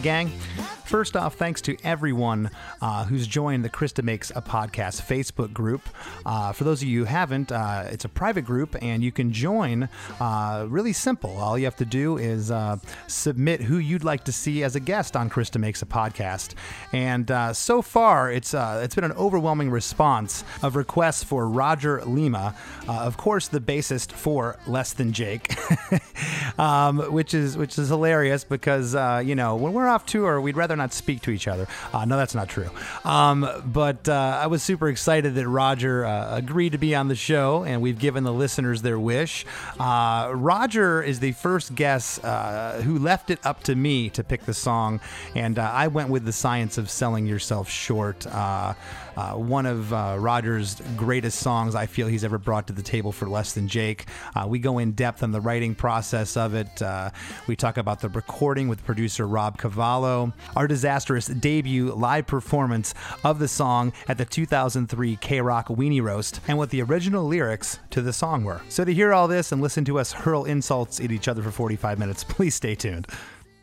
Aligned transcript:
Gang. 0.00 0.30
First 0.86 1.16
off, 1.16 1.34
thanks 1.34 1.60
to 1.62 1.76
everyone 1.82 2.48
uh, 2.80 3.04
who's 3.06 3.26
joined 3.26 3.64
the 3.64 3.68
Chris 3.68 3.92
DeMakes 3.92 4.30
a 4.36 4.40
Podcast 4.40 5.02
Facebook 5.02 5.52
group. 5.52 5.80
Uh, 6.24 6.52
for 6.52 6.62
those 6.62 6.80
of 6.80 6.86
you 6.86 7.00
who 7.00 7.04
haven't, 7.06 7.50
uh, 7.50 7.88
it's 7.90 8.04
a 8.04 8.08
private 8.08 8.42
group 8.42 8.76
and 8.80 9.02
you 9.02 9.10
can 9.10 9.32
join 9.32 9.88
uh, 10.20 10.64
really 10.68 10.92
simple. 10.92 11.38
All 11.38 11.58
you 11.58 11.64
have 11.64 11.74
to 11.76 11.84
do 11.84 12.18
is 12.18 12.52
uh, 12.52 12.76
submit 13.08 13.62
who 13.62 13.78
you'd 13.78 14.04
like 14.04 14.22
to 14.24 14.32
see 14.32 14.62
as 14.62 14.76
a 14.76 14.80
guest 14.80 15.16
on 15.16 15.28
Chris 15.28 15.50
DeMakes 15.50 15.82
a 15.82 15.86
Podcast. 15.86 16.54
And 16.92 17.32
uh, 17.32 17.52
so 17.52 17.82
far, 17.82 18.30
it's, 18.30 18.54
it's 18.54 18.94
been 18.94 19.02
an 19.02 19.12
overwhelming 19.12 19.72
response 19.72 20.44
of 20.62 20.76
requests 20.76 21.24
for 21.24 21.48
Roger 21.48 22.00
Lima, 22.04 22.54
of 22.86 23.16
course, 23.16 23.48
the 23.48 23.60
bassist 23.60 24.12
for 24.12 24.56
Less 24.68 24.92
Than 24.92 25.12
Jake, 25.12 25.52
um, 26.60 27.12
which, 27.12 27.34
is, 27.34 27.56
which 27.56 27.76
is 27.76 27.88
hilarious 27.88 28.44
because, 28.44 28.94
you 29.26 29.34
know, 29.34 29.56
when 29.56 29.72
we're 29.72 29.88
off 29.88 30.06
tour, 30.06 30.40
we'd 30.40 30.56
rather 30.56 30.75
not 30.76 30.92
speak 30.92 31.22
to 31.22 31.30
each 31.30 31.48
other. 31.48 31.66
Uh, 31.92 32.04
no, 32.04 32.16
that's 32.16 32.34
not 32.34 32.48
true. 32.48 32.70
Um, 33.04 33.48
but 33.64 34.08
uh, 34.08 34.38
I 34.42 34.46
was 34.46 34.62
super 34.62 34.88
excited 34.88 35.34
that 35.34 35.48
Roger 35.48 36.04
uh, 36.04 36.36
agreed 36.36 36.72
to 36.72 36.78
be 36.78 36.94
on 36.94 37.08
the 37.08 37.14
show, 37.14 37.64
and 37.64 37.82
we've 37.82 37.98
given 37.98 38.24
the 38.24 38.32
listeners 38.32 38.82
their 38.82 38.98
wish. 38.98 39.44
Uh, 39.78 40.30
Roger 40.34 41.02
is 41.02 41.20
the 41.20 41.32
first 41.32 41.74
guest 41.74 42.24
uh, 42.24 42.80
who 42.82 42.98
left 42.98 43.30
it 43.30 43.38
up 43.44 43.62
to 43.64 43.74
me 43.74 44.10
to 44.10 44.22
pick 44.22 44.44
the 44.44 44.54
song, 44.54 45.00
and 45.34 45.58
uh, 45.58 45.70
I 45.72 45.88
went 45.88 46.10
with 46.10 46.24
the 46.24 46.32
science 46.32 46.78
of 46.78 46.90
selling 46.90 47.26
yourself 47.26 47.68
short. 47.68 48.26
Uh, 49.16 49.32
one 49.34 49.66
of 49.66 49.92
uh, 49.92 50.16
Roger's 50.18 50.80
greatest 50.96 51.40
songs 51.40 51.74
I 51.74 51.86
feel 51.86 52.06
he's 52.06 52.24
ever 52.24 52.38
brought 52.38 52.66
to 52.66 52.72
the 52.72 52.82
table 52.82 53.12
for 53.12 53.28
Less 53.28 53.52
Than 53.54 53.68
Jake. 53.68 54.06
Uh, 54.34 54.46
we 54.48 54.58
go 54.58 54.78
in 54.78 54.92
depth 54.92 55.22
on 55.22 55.32
the 55.32 55.40
writing 55.40 55.74
process 55.74 56.36
of 56.36 56.54
it. 56.54 56.82
Uh, 56.82 57.10
we 57.46 57.56
talk 57.56 57.76
about 57.76 58.00
the 58.00 58.08
recording 58.10 58.68
with 58.68 58.84
producer 58.84 59.26
Rob 59.26 59.58
Cavallo, 59.58 60.32
our 60.54 60.66
disastrous 60.66 61.26
debut 61.26 61.92
live 61.94 62.26
performance 62.26 62.94
of 63.24 63.38
the 63.38 63.48
song 63.48 63.92
at 64.08 64.18
the 64.18 64.24
2003 64.24 65.16
KROQ 65.16 65.76
Weenie 65.76 66.02
Roast, 66.02 66.40
and 66.48 66.58
what 66.58 66.70
the 66.70 66.82
original 66.82 67.24
lyrics 67.24 67.78
to 67.90 68.02
the 68.02 68.12
song 68.12 68.44
were. 68.44 68.60
So 68.68 68.84
to 68.84 68.92
hear 68.92 69.12
all 69.12 69.28
this 69.28 69.52
and 69.52 69.62
listen 69.62 69.84
to 69.86 69.98
us 69.98 70.12
hurl 70.12 70.44
insults 70.44 71.00
at 71.00 71.12
each 71.12 71.28
other 71.28 71.42
for 71.42 71.50
45 71.50 71.98
minutes, 71.98 72.24
please 72.28 72.54
stay 72.54 72.74
tuned. 72.74 73.06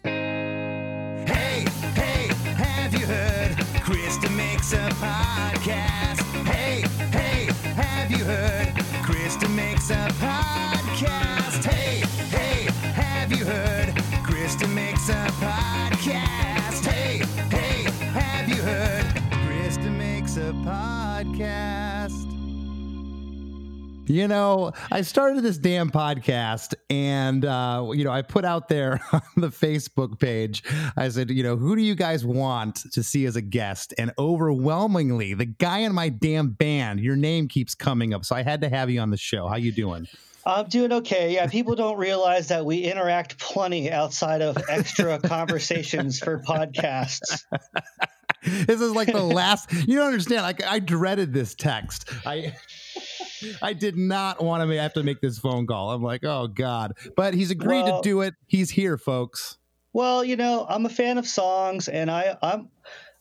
Hey, 0.04 1.66
hey, 1.94 2.28
have 2.56 2.94
you 2.94 3.06
heard? 3.06 3.56
Chris 3.84 4.18
DeMakes 4.18 4.74
a 4.74 4.90
podcast. 4.96 5.33
You 24.06 24.28
know, 24.28 24.73
I 24.92 25.02
started 25.02 25.44
this 25.44 25.58
damn 25.58 25.90
podcast 25.90 26.73
and, 26.90 27.46
uh, 27.46 27.90
you 27.94 28.04
know, 28.04 28.12
I 28.12 28.22
put 28.22 28.44
out 28.44 28.68
there 28.68 29.00
on 29.14 29.22
the 29.38 29.48
Facebook 29.48 30.20
page, 30.20 30.62
I 30.98 31.08
said, 31.08 31.30
you 31.30 31.42
know, 31.42 31.56
who 31.56 31.76
do 31.76 31.82
you 31.82 31.96
guys 31.96 32.26
want 32.26 32.92
to 32.92 33.02
see 33.02 33.26
as 33.26 33.38
a 33.38 33.42
guest? 33.42 33.94
And 33.98 34.12
overwhelmingly, 34.20 35.36
the 35.36 35.46
guy 35.46 35.80
in 35.80 35.94
my 35.94 36.09
damn 36.09 36.50
band, 36.50 37.00
your 37.00 37.16
name 37.16 37.48
keeps 37.48 37.76
coming 37.76 38.14
up. 38.14 38.26
So 38.26 38.36
I 38.36 38.44
had 38.44 38.59
to 38.62 38.70
have 38.70 38.90
you 38.90 39.00
on 39.00 39.09
the 39.09 39.18
show. 39.18 39.48
How 39.48 39.56
you 39.56 39.72
doing? 39.72 40.06
I'm 40.46 40.68
doing 40.68 40.92
okay. 40.92 41.34
Yeah, 41.34 41.48
people 41.48 41.76
don't 41.76 41.98
realize 41.98 42.50
that 42.50 42.66
we 42.66 42.80
interact 42.80 43.40
plenty 43.40 43.90
outside 43.90 44.41
of 44.41 44.58
extra 44.68 45.18
conversations 45.24 46.20
for 46.20 46.40
podcasts. 46.40 47.46
this 48.44 48.81
is 48.81 48.91
like 48.91 49.14
the 49.14 49.24
last, 49.24 49.72
you 49.72 49.96
don't 49.96 50.08
understand. 50.08 50.41
Like 50.41 50.62
I 50.62 50.80
dreaded 50.80 51.31
this 51.31 51.56
text. 51.56 52.09
I, 52.25 52.53
I 53.62 53.74
did 53.74 53.98
not 53.98 54.44
want 54.44 54.70
to 54.70 54.81
have 54.81 54.94
to 54.94 55.04
make 55.04 55.22
this 55.22 55.40
phone 55.40 55.68
call. 55.68 55.92
I'm 55.92 56.04
like, 56.04 56.24
oh 56.24 56.48
God. 56.48 56.94
But 57.16 57.34
he's 57.34 57.52
agreed 57.52 57.84
Well- 57.84 58.02
to 58.02 58.09
do 58.09 58.22
it. 58.22 58.34
He's 58.48 58.70
here, 58.70 58.98
folks. 58.98 59.58
Well, 59.94 60.24
you 60.24 60.36
know, 60.36 60.66
I'm 60.68 60.88
a 60.88 60.90
fan 60.90 61.20
of 61.20 61.28
songs, 61.28 61.88
and 61.88 62.09
I, 62.09 62.36
I'm, 62.42 62.70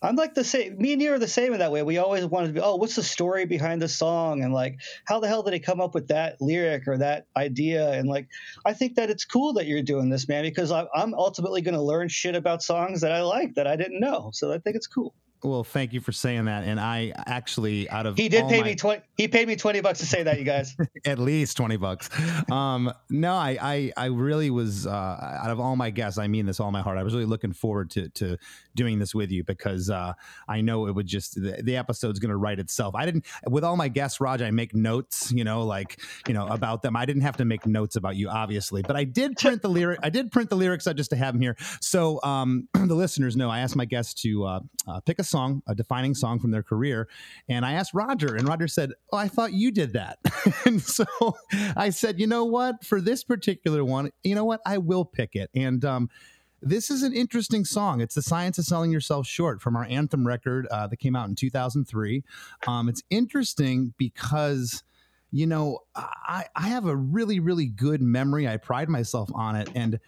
I'm 0.01 0.17
like 0.17 0.33
the 0.33 0.43
same. 0.43 0.79
Me 0.79 0.95
and 0.95 1.03
you 1.03 1.13
are 1.13 1.19
the 1.19 1.29
same 1.29 1.53
in 1.53 1.59
that 1.59 1.71
way. 1.71 1.83
We 1.83 1.99
always 1.99 2.25
wanted 2.25 2.47
to 2.47 2.53
be, 2.55 2.61
oh, 2.61 2.77
what's 2.77 2.97
the 2.97 3.03
story 3.03 3.45
behind 3.45 3.83
the 3.83 3.89
song, 3.89 4.43
and 4.43 4.55
like, 4.55 4.79
how 5.05 5.21
the 5.21 5.29
hell 5.29 5.43
did 5.43 5.53
he 5.53 5.61
come 5.61 5.83
up 5.83 5.93
with 5.93 6.09
that 6.09 6.41
lyric 6.41 6.89
or 6.89 6.97
that 6.97 7.27
idea? 7.37 7.93
And 7.93 8.09
like, 8.09 8.27
I 8.65 8.73
think 8.73 8.95
that 8.95 9.11
it's 9.11 9.27
cool 9.27 9.53
that 9.53 9.67
you're 9.67 9.83
doing 9.83 10.09
this, 10.09 10.29
man, 10.29 10.45
because 10.45 10.73
I, 10.73 10.87
I'm 10.95 11.13
ultimately 11.13 11.61
going 11.61 11.75
to 11.75 11.83
learn 11.83 12.09
shit 12.09 12.35
about 12.35 12.63
songs 12.63 13.03
that 13.03 13.13
I 13.13 13.21
like 13.21 13.55
that 13.57 13.67
I 13.67 13.77
didn't 13.77 14.01
know. 14.01 14.31
So 14.33 14.51
I 14.51 14.57
think 14.57 14.75
it's 14.77 14.87
cool. 14.87 15.15
Well, 15.45 15.65
thank 15.65 15.93
you 15.93 16.01
for 16.01 16.13
saying 16.13 16.45
that. 16.45 16.65
And 16.65 16.79
I 16.79 17.13
actually, 17.27 17.91
out 17.91 18.07
of 18.07 18.17
He 18.17 18.29
did 18.29 18.49
pay 18.49 18.61
my- 18.61 18.69
me 18.69 18.75
twenty. 18.77 19.03
He 19.17 19.27
paid 19.29 19.49
me 19.49 19.57
twenty 19.57 19.81
bucks 19.81 19.99
to 19.99 20.07
say 20.07 20.23
that, 20.23 20.39
you 20.39 20.45
guys. 20.45 20.77
at 21.05 21.19
least 21.19 21.57
20 21.57 21.77
bucks. 21.77 22.09
Um, 22.51 22.93
no, 23.11 23.35
I, 23.35 23.59
I, 23.61 23.93
I 23.97 24.07
really 24.07 24.51
was, 24.51 24.87
uh, 24.87 24.91
out 24.91 25.51
of 25.51 25.59
all 25.61 25.77
my 25.77 25.91
guests, 25.91 26.19
I 26.19 26.29
mean 26.29 26.47
this 26.47 26.61
all 26.61 26.71
my 26.71 26.81
heart. 26.81 26.99
I 26.99 27.03
was 27.03 27.13
really 27.13 27.27
looking 27.27 27.53
forward 27.53 27.91
to, 27.91 28.09
to 28.11 28.37
doing 28.75 28.99
this 28.99 29.15
with 29.15 29.31
you 29.31 29.45
because, 29.45 29.91
uh, 29.91 30.13
I 30.49 30.61
know 30.61 30.87
it 30.87 30.95
would 30.95 31.07
just, 31.07 31.35
the, 31.35 31.61
the 31.63 31.77
episode's 31.77 32.19
going 32.19 32.31
to 32.31 32.37
write 32.37 32.59
itself. 32.59 32.95
I 32.95 33.05
didn't, 33.05 33.27
with 33.49 33.65
all 33.65 33.77
my 33.77 33.89
guests, 33.89 34.21
Raj, 34.21 34.43
I 34.43 34.51
make 34.51 34.75
notes, 34.75 35.33
you 35.33 35.45
know, 35.45 35.65
like, 35.65 36.01
you 36.27 36.35
know, 36.35 36.47
about 36.47 36.83
them. 36.83 36.97
I 36.97 37.05
didn't 37.05 37.23
have 37.23 37.37
to 37.39 37.45
make 37.45 37.67
notes 37.67 37.97
about 37.97 38.17
you, 38.17 38.29
obviously, 38.29 38.83
but 38.83 38.97
I 38.97 39.05
did 39.05 39.37
print 39.37 39.63
the 39.63 39.69
lyric. 39.69 40.01
I 40.03 40.11
did 40.11 40.31
print 40.31 40.51
the 40.51 40.57
lyrics 40.57 40.87
out 40.87 40.97
just 40.97 41.11
to 41.11 41.17
have 41.17 41.35
them 41.35 41.43
here. 41.43 41.57
So, 41.81 42.21
um, 42.23 42.69
the 42.75 42.95
listeners 42.95 43.37
know 43.37 43.51
I 43.51 43.61
asked 43.61 43.77
my 43.77 43.85
guests 43.85 44.15
to, 44.23 44.45
uh, 44.45 44.61
uh, 44.87 45.01
pick 45.01 45.19
a 45.19 45.25
song, 45.33 45.63
a 45.67 45.75
defining 45.75 46.15
song 46.15 46.39
from 46.39 46.51
their 46.51 46.63
career. 46.63 47.09
And 47.49 47.65
I 47.65 47.73
asked 47.73 47.95
Roger, 47.95 48.37
and 48.37 48.47
Roger 48.47 48.69
said, 48.69 48.93
Oh, 49.13 49.17
I 49.17 49.29
thought 49.29 49.53
you 49.53 49.73
did 49.73 49.95
that. 49.95 50.19
and 50.65 50.81
so 50.81 51.05
I 51.77 51.91
said, 51.91 52.21
You 52.21 52.27
know 52.27 52.45
what? 52.45 52.85
For 52.85 53.01
this 53.01 53.25
particular 53.25 53.85
one, 53.85 54.11
you 54.23 54.35
know 54.35 54.45
what? 54.45 54.61
I 54.65 54.79
will 54.79 55.05
pick 55.05 55.35
it. 55.35 55.51
And, 55.55 55.85
um, 55.85 56.11
this 56.65 56.93
is 56.93 57.03
an 57.03 57.13
interesting 57.13 57.65
song. 57.65 58.01
It's 58.01 58.15
the 58.15 58.23
science 58.23 58.57
of 58.57 58.65
selling 58.65 58.93
yourself 58.93 59.27
short 59.27 59.61
from 59.61 59.75
our 59.75 59.85
anthem 59.85 60.25
record 60.25 60.69
uh, 60.69 60.87
that 60.87 60.99
came 60.99 61.17
out 61.17 61.29
in 61.29 61.35
2003. 61.35 62.23
Um, 62.69 62.89
it's 62.89 63.03
interesting 63.11 63.95
because 63.99 64.85
you 65.33 65.47
know 65.47 65.81
I, 65.97 66.45
I 66.55 66.69
have 66.69 66.87
a 66.87 66.95
really 66.95 67.41
really 67.41 67.65
good 67.67 68.03
memory 68.03 68.47
i 68.47 68.59
pride 68.59 68.91
myself 68.91 69.31
on 69.35 69.57
it 69.57 69.71
and 69.75 69.99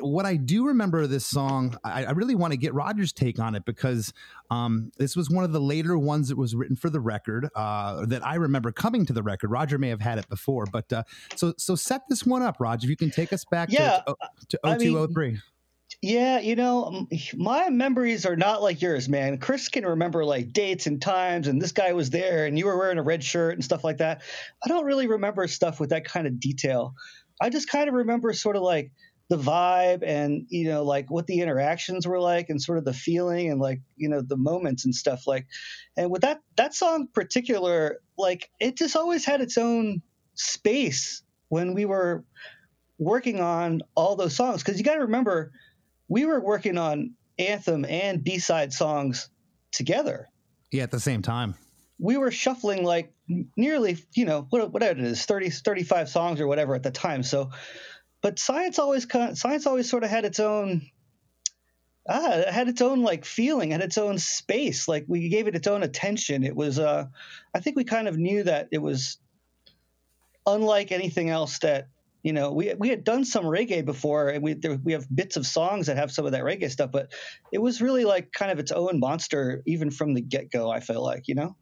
what 0.00 0.26
i 0.26 0.36
do 0.36 0.66
remember 0.66 1.02
of 1.02 1.10
this 1.10 1.26
song 1.26 1.76
i, 1.84 2.04
I 2.04 2.10
really 2.12 2.34
want 2.34 2.52
to 2.52 2.56
get 2.56 2.74
roger's 2.74 3.12
take 3.12 3.38
on 3.38 3.54
it 3.54 3.64
because 3.64 4.12
um, 4.50 4.92
this 4.96 5.16
was 5.16 5.28
one 5.28 5.44
of 5.44 5.52
the 5.52 5.60
later 5.60 5.98
ones 5.98 6.28
that 6.28 6.38
was 6.38 6.54
written 6.54 6.76
for 6.76 6.88
the 6.88 7.00
record 7.00 7.48
uh, 7.54 8.06
that 8.06 8.24
i 8.24 8.36
remember 8.36 8.72
coming 8.72 9.06
to 9.06 9.12
the 9.12 9.22
record 9.22 9.50
roger 9.50 9.78
may 9.78 9.88
have 9.88 10.00
had 10.00 10.18
it 10.18 10.28
before 10.28 10.66
but 10.66 10.92
uh, 10.92 11.02
so 11.34 11.54
so 11.58 11.74
set 11.74 12.02
this 12.08 12.24
one 12.24 12.42
up 12.42 12.56
roger 12.60 12.86
if 12.86 12.90
you 12.90 12.96
can 12.96 13.10
take 13.10 13.32
us 13.32 13.44
back 13.44 13.70
Yeah, 13.70 14.00
to, 14.06 14.16
to, 14.50 14.60
I 14.64 14.76
mean, 14.78 14.92
Yeah, 16.02 16.40
you 16.40 16.56
know, 16.56 17.06
my 17.34 17.70
memories 17.70 18.26
are 18.26 18.36
not 18.36 18.62
like 18.62 18.82
yours, 18.82 19.08
man. 19.08 19.38
Chris 19.38 19.68
can 19.68 19.86
remember 19.86 20.24
like 20.24 20.52
dates 20.52 20.86
and 20.86 21.00
times, 21.00 21.48
and 21.48 21.60
this 21.60 21.72
guy 21.72 21.92
was 21.92 22.10
there, 22.10 22.44
and 22.46 22.58
you 22.58 22.66
were 22.66 22.76
wearing 22.76 22.98
a 22.98 23.02
red 23.02 23.24
shirt 23.24 23.54
and 23.54 23.64
stuff 23.64 23.82
like 23.82 23.98
that. 23.98 24.22
I 24.64 24.68
don't 24.68 24.84
really 24.84 25.06
remember 25.06 25.46
stuff 25.48 25.80
with 25.80 25.90
that 25.90 26.04
kind 26.04 26.26
of 26.26 26.38
detail. 26.38 26.94
I 27.40 27.50
just 27.50 27.68
kind 27.68 27.88
of 27.88 27.94
remember 27.94 28.32
sort 28.32 28.56
of 28.56 28.62
like 28.62 28.92
the 29.28 29.36
vibe 29.36 30.02
and, 30.04 30.46
you 30.48 30.68
know, 30.68 30.84
like 30.84 31.10
what 31.10 31.26
the 31.26 31.40
interactions 31.40 32.06
were 32.06 32.20
like 32.20 32.48
and 32.48 32.62
sort 32.62 32.78
of 32.78 32.84
the 32.84 32.92
feeling 32.92 33.50
and 33.50 33.60
like, 33.60 33.80
you 33.96 34.08
know, 34.08 34.20
the 34.20 34.36
moments 34.36 34.84
and 34.84 34.94
stuff 34.94 35.26
like. 35.26 35.46
And 35.96 36.10
with 36.10 36.22
that, 36.22 36.40
that 36.56 36.74
song 36.74 37.02
in 37.02 37.06
particular, 37.08 38.00
like 38.16 38.50
it 38.60 38.76
just 38.76 38.94
always 38.96 39.24
had 39.24 39.40
its 39.40 39.58
own 39.58 40.00
space 40.34 41.22
when 41.48 41.74
we 41.74 41.84
were 41.84 42.24
working 42.98 43.40
on 43.40 43.82
all 43.96 44.14
those 44.16 44.36
songs. 44.36 44.62
Cause 44.62 44.78
you 44.78 44.84
got 44.84 44.94
to 44.94 45.00
remember, 45.00 45.52
we 46.08 46.24
were 46.24 46.40
working 46.40 46.78
on 46.78 47.14
anthem 47.38 47.84
and 47.84 48.24
b-side 48.24 48.72
songs 48.72 49.28
together 49.70 50.28
yeah 50.72 50.82
at 50.82 50.90
the 50.90 51.00
same 51.00 51.20
time 51.20 51.54
we 51.98 52.16
were 52.16 52.30
shuffling 52.30 52.84
like 52.84 53.12
nearly 53.56 53.98
you 54.14 54.24
know 54.24 54.46
what- 54.50 54.72
whatever 54.72 54.98
it 54.98 55.04
is 55.04 55.24
30 55.24 55.50
35 55.50 56.08
songs 56.08 56.40
or 56.40 56.46
whatever 56.46 56.74
at 56.74 56.82
the 56.82 56.90
time 56.90 57.22
so 57.22 57.50
but 58.22 58.38
science 58.38 58.78
always 58.78 59.06
science 59.34 59.66
always 59.66 59.88
sort 59.88 60.04
of 60.04 60.10
had 60.10 60.24
its 60.24 60.40
own 60.40 60.82
ah 62.08 62.32
it 62.32 62.48
had 62.48 62.68
its 62.68 62.80
own 62.80 63.02
like 63.02 63.24
feeling 63.24 63.70
had 63.70 63.82
its 63.82 63.98
own 63.98 64.18
space 64.18 64.88
like 64.88 65.04
we 65.08 65.28
gave 65.28 65.48
it 65.48 65.56
its 65.56 65.66
own 65.66 65.82
attention. 65.82 66.44
It 66.44 66.56
was 66.56 66.78
uh 66.78 67.06
i 67.54 67.60
think 67.60 67.76
we 67.76 67.84
kind 67.84 68.08
of 68.08 68.18
knew 68.18 68.42
that 68.44 68.68
it 68.72 68.78
was 68.78 69.18
unlike 70.46 70.92
anything 70.92 71.30
else 71.30 71.58
that 71.60 71.88
you 72.22 72.32
know 72.32 72.52
we 72.52 72.74
we 72.74 72.88
had 72.88 73.04
done 73.04 73.24
some 73.24 73.44
reggae 73.44 73.84
before 73.84 74.28
and 74.28 74.42
we 74.42 74.54
there, 74.54 74.78
we 74.82 74.92
have 74.92 75.06
bits 75.14 75.36
of 75.36 75.46
songs 75.46 75.86
that 75.86 75.96
have 75.96 76.10
some 76.10 76.26
of 76.26 76.32
that 76.32 76.44
reggae 76.44 76.70
stuff 76.70 76.90
but 76.92 77.12
it 77.52 77.58
was 77.58 77.80
really 77.80 78.04
like 78.04 78.32
kind 78.32 78.50
of 78.50 78.58
its 78.58 78.72
own 78.72 78.98
monster 79.00 79.62
even 79.66 79.90
from 79.90 80.14
the 80.14 80.20
get-go 80.20 80.70
i 80.70 80.80
feel 80.80 81.02
like 81.02 81.28
you 81.28 81.34
know 81.34 81.56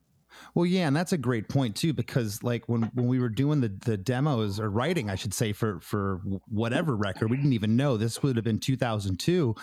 Well, 0.54 0.66
yeah, 0.66 0.86
and 0.86 0.96
that's 0.96 1.12
a 1.12 1.18
great 1.18 1.48
point 1.48 1.76
too, 1.76 1.92
because 1.92 2.42
like 2.42 2.68
when, 2.68 2.82
when 2.94 3.06
we 3.06 3.18
were 3.18 3.28
doing 3.28 3.60
the, 3.60 3.68
the 3.68 3.96
demos 3.96 4.60
or 4.60 4.70
writing, 4.70 5.10
I 5.10 5.14
should 5.14 5.34
say 5.34 5.52
for 5.52 5.80
for 5.80 6.20
whatever 6.48 6.96
record, 6.96 7.30
we 7.30 7.36
didn't 7.36 7.52
even 7.52 7.76
know 7.76 7.96
this 7.96 8.22
would 8.22 8.36
have 8.36 8.44
been 8.44 8.58
2002, 8.58 9.54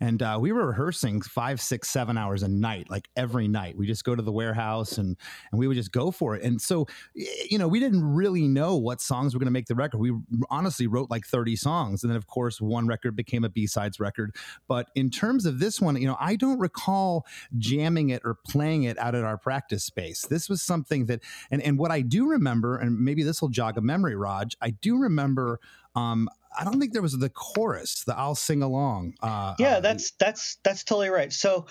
and 0.00 0.22
uh, 0.22 0.38
we 0.40 0.52
were 0.52 0.66
rehearsing 0.68 1.20
five, 1.20 1.60
six, 1.60 1.88
seven 1.88 2.16
hours 2.16 2.42
a 2.42 2.48
night, 2.48 2.90
like 2.90 3.08
every 3.16 3.48
night. 3.48 3.76
We 3.76 3.86
just 3.86 4.04
go 4.04 4.14
to 4.14 4.22
the 4.22 4.32
warehouse 4.32 4.98
and 4.98 5.16
and 5.50 5.58
we 5.58 5.68
would 5.68 5.76
just 5.76 5.92
go 5.92 6.10
for 6.10 6.34
it. 6.34 6.42
And 6.42 6.60
so, 6.60 6.86
you 7.14 7.58
know, 7.58 7.68
we 7.68 7.80
didn't 7.80 8.04
really 8.04 8.48
know 8.48 8.76
what 8.76 9.00
songs 9.00 9.34
were 9.34 9.38
going 9.38 9.46
to 9.46 9.52
make 9.52 9.66
the 9.66 9.74
record. 9.74 9.98
We 9.98 10.12
honestly 10.50 10.86
wrote 10.86 11.10
like 11.10 11.26
30 11.26 11.56
songs, 11.56 12.02
and 12.02 12.10
then 12.10 12.16
of 12.16 12.26
course 12.26 12.60
one 12.60 12.86
record 12.86 13.16
became 13.16 13.44
a 13.44 13.48
B 13.48 13.66
sides 13.66 14.00
record. 14.00 14.34
But 14.68 14.88
in 14.94 15.10
terms 15.10 15.46
of 15.46 15.58
this 15.58 15.80
one, 15.80 16.00
you 16.00 16.06
know, 16.06 16.16
I 16.20 16.36
don't 16.36 16.58
recall 16.58 17.26
jamming 17.58 18.10
it 18.10 18.22
or 18.24 18.38
playing 18.46 18.84
it 18.84 18.98
out 18.98 19.14
at 19.14 19.24
our 19.24 19.38
practice 19.38 19.84
space. 19.84 20.15
This 20.22 20.48
was 20.48 20.62
something 20.62 21.06
that, 21.06 21.20
and, 21.50 21.62
and 21.62 21.78
what 21.78 21.90
I 21.90 22.00
do 22.00 22.28
remember, 22.28 22.76
and 22.76 22.98
maybe 23.00 23.22
this 23.22 23.40
will 23.40 23.48
jog 23.48 23.76
a 23.76 23.80
memory, 23.80 24.16
Raj, 24.16 24.56
I 24.60 24.70
do 24.70 24.98
remember. 24.98 25.60
Um, 25.94 26.28
I 26.58 26.64
don't 26.64 26.80
think 26.80 26.92
there 26.92 27.02
was 27.02 27.16
the 27.16 27.28
chorus, 27.28 28.04
the 28.04 28.16
"I'll 28.16 28.34
sing 28.34 28.62
along." 28.62 29.14
Uh, 29.20 29.54
yeah, 29.58 29.76
uh, 29.76 29.80
that's 29.80 30.12
that's 30.12 30.56
that's 30.64 30.84
totally 30.84 31.10
right. 31.10 31.32
So 31.32 31.66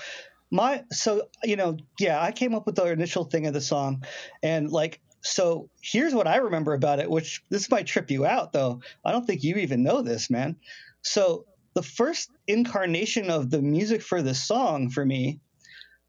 my 0.51 0.83
so 0.92 1.30
you 1.44 1.56
know 1.56 1.77
yeah, 2.00 2.21
I 2.21 2.31
came 2.31 2.53
up 2.53 2.65
with 2.65 2.75
the 2.75 2.86
initial 2.86 3.25
thing 3.25 3.47
of 3.47 3.53
the 3.53 3.62
song, 3.62 4.03
and 4.44 4.71
like 4.71 5.01
so 5.21 5.69
here's 5.81 6.13
what 6.13 6.27
I 6.27 6.38
remember 6.38 6.74
about 6.74 7.00
it, 7.00 7.09
which 7.09 7.44
this 7.50 7.69
might 7.71 7.88
trip 7.88 8.12
you 8.12 8.25
out 8.25 8.53
though. 8.53 8.81
I 9.03 9.12
don't 9.12 9.25
think 9.25 9.44
you 9.44 9.56
even 9.57 9.83
know 9.83 10.01
this, 10.01 10.30
man. 10.30 10.57
So 11.01 11.45
the 11.74 11.83
first 11.83 12.31
incarnation 12.48 13.30
of 13.30 13.50
the 13.50 13.62
music 13.62 14.01
for 14.01 14.21
this 14.21 14.44
song 14.44 14.89
for 14.89 15.06
me 15.06 15.39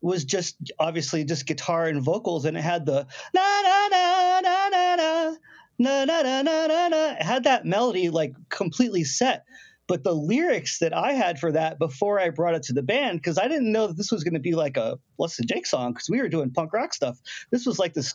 was 0.07 0.25
just 0.25 0.57
obviously 0.79 1.25
just 1.25 1.47
guitar 1.47 1.87
and 1.87 2.03
vocals, 2.03 2.45
and 2.45 2.57
it 2.57 2.63
had 2.63 2.87
the 2.87 3.07
na 3.35 3.63
na 3.63 3.89
na 3.89 4.41
na 4.41 4.71
na 4.71 4.97
na 4.97 5.37
na 5.79 6.05
na 6.05 6.23
na 6.23 6.43
na 6.43 6.67
na 6.67 6.89
na. 6.89 7.11
It 7.13 7.23
had 7.23 7.45
that 7.45 7.65
melody 7.65 8.11
like 8.11 8.35
completely 8.49 9.05
set. 9.05 9.45
But 9.89 10.03
the 10.03 10.15
lyrics 10.15 10.81
that 10.81 10.93
I 10.93 11.13
had 11.13 11.39
for 11.39 11.53
that 11.53 11.79
before 11.79 12.19
I 12.19 12.31
brought 12.31 12.57
it 12.57 12.65
to 12.65 12.73
the 12.73 12.83
band, 12.83 13.21
because 13.21 13.39
I 13.39 13.47
didn't 13.47 13.71
know 13.71 13.87
that 13.87 13.97
this 13.97 14.11
was 14.11 14.25
going 14.25 14.35
to 14.35 14.41
be 14.41 14.57
like 14.57 14.77
a 14.77 14.99
Less 15.17 15.37
Jake 15.37 15.65
song, 15.65 15.93
because 15.93 16.11
we 16.11 16.21
were 16.21 16.29
doing 16.29 16.51
punk 16.51 16.73
rock 16.73 16.93
stuff. 16.93 17.17
This 17.53 17.65
was 17.65 17.79
like 17.79 17.95
this 17.95 18.13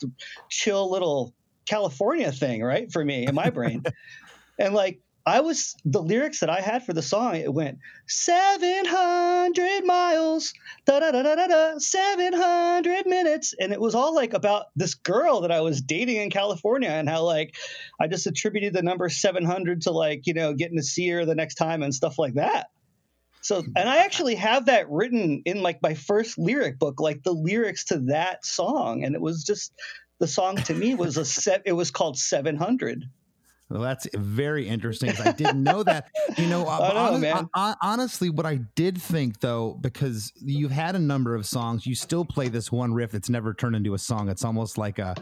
chill 0.49 0.91
little 0.91 1.33
California 1.65 2.29
thing, 2.33 2.61
right, 2.61 2.91
for 2.91 3.05
me 3.05 3.25
in 3.25 3.35
my 3.35 3.49
brain. 3.51 3.83
and 4.59 4.73
like 4.73 4.99
I 5.25 5.41
was 5.41 5.75
the 5.85 6.01
lyrics 6.01 6.39
that 6.39 6.49
I 6.49 6.61
had 6.61 6.85
for 6.85 6.93
the 6.93 7.01
song. 7.01 7.35
It 7.35 7.53
went 7.53 7.79
seven 8.07 8.85
hundred 8.85 9.85
miles, 9.85 10.53
da 10.85 10.99
da 10.99 11.11
da 11.11 11.21
da 11.21 11.35
da 11.35 11.47
da, 11.47 11.77
seven 11.77 12.33
hundred 12.33 13.05
minutes, 13.05 13.53
and 13.59 13.71
it 13.71 13.79
was 13.79 13.93
all 13.93 14.15
like 14.15 14.33
about 14.33 14.67
this 14.75 14.95
girl 14.95 15.41
that 15.41 15.51
I 15.51 15.61
was 15.61 15.81
dating 15.81 16.17
in 16.17 16.29
California 16.29 16.89
and 16.89 17.07
how 17.07 17.23
like 17.23 17.55
I 17.99 18.07
just 18.07 18.25
attributed 18.25 18.73
the 18.73 18.81
number 18.81 19.09
seven 19.09 19.45
hundred 19.45 19.81
to 19.81 19.91
like 19.91 20.25
you 20.25 20.33
know 20.33 20.53
getting 20.53 20.77
to 20.77 20.83
see 20.83 21.09
her 21.09 21.25
the 21.25 21.35
next 21.35 21.55
time 21.55 21.83
and 21.83 21.93
stuff 21.93 22.17
like 22.17 22.33
that. 22.35 22.67
So, 23.41 23.63
and 23.75 23.89
I 23.89 23.97
actually 23.97 24.35
have 24.35 24.67
that 24.67 24.89
written 24.89 25.41
in 25.45 25.63
like 25.63 25.81
my 25.81 25.95
first 25.95 26.37
lyric 26.37 26.77
book, 26.77 26.99
like 26.99 27.23
the 27.23 27.31
lyrics 27.31 27.85
to 27.85 27.97
that 28.09 28.45
song, 28.45 29.03
and 29.03 29.15
it 29.15 29.21
was 29.21 29.43
just 29.43 29.73
the 30.19 30.27
song 30.27 30.57
to 30.57 30.73
me 30.73 30.93
was 30.93 31.17
a 31.17 31.25
set. 31.25 31.63
It 31.65 31.73
was 31.73 31.89
called 31.89 32.17
Seven 32.17 32.55
Hundred. 32.55 33.05
Well, 33.71 33.81
that's 33.81 34.05
very 34.15 34.67
interesting. 34.67 35.11
I 35.23 35.31
didn't 35.31 35.63
know 35.63 35.81
that. 35.83 36.09
You 36.37 36.47
know, 36.47 36.65
uh, 36.67 37.11
know 37.11 37.17
man. 37.17 37.49
Uh, 37.53 37.71
uh, 37.71 37.75
honestly, 37.81 38.29
what 38.29 38.45
I 38.45 38.57
did 38.75 39.01
think 39.01 39.39
though, 39.39 39.77
because 39.79 40.33
you've 40.41 40.71
had 40.71 40.95
a 40.95 40.99
number 40.99 41.35
of 41.35 41.45
songs, 41.45 41.85
you 41.85 41.95
still 41.95 42.25
play 42.25 42.49
this 42.49 42.69
one 42.69 42.93
riff 42.93 43.11
that's 43.11 43.29
never 43.29 43.53
turned 43.53 43.77
into 43.77 43.93
a 43.93 43.97
song. 43.97 44.27
It's 44.27 44.43
almost 44.43 44.77
like 44.77 44.99
a, 44.99 45.15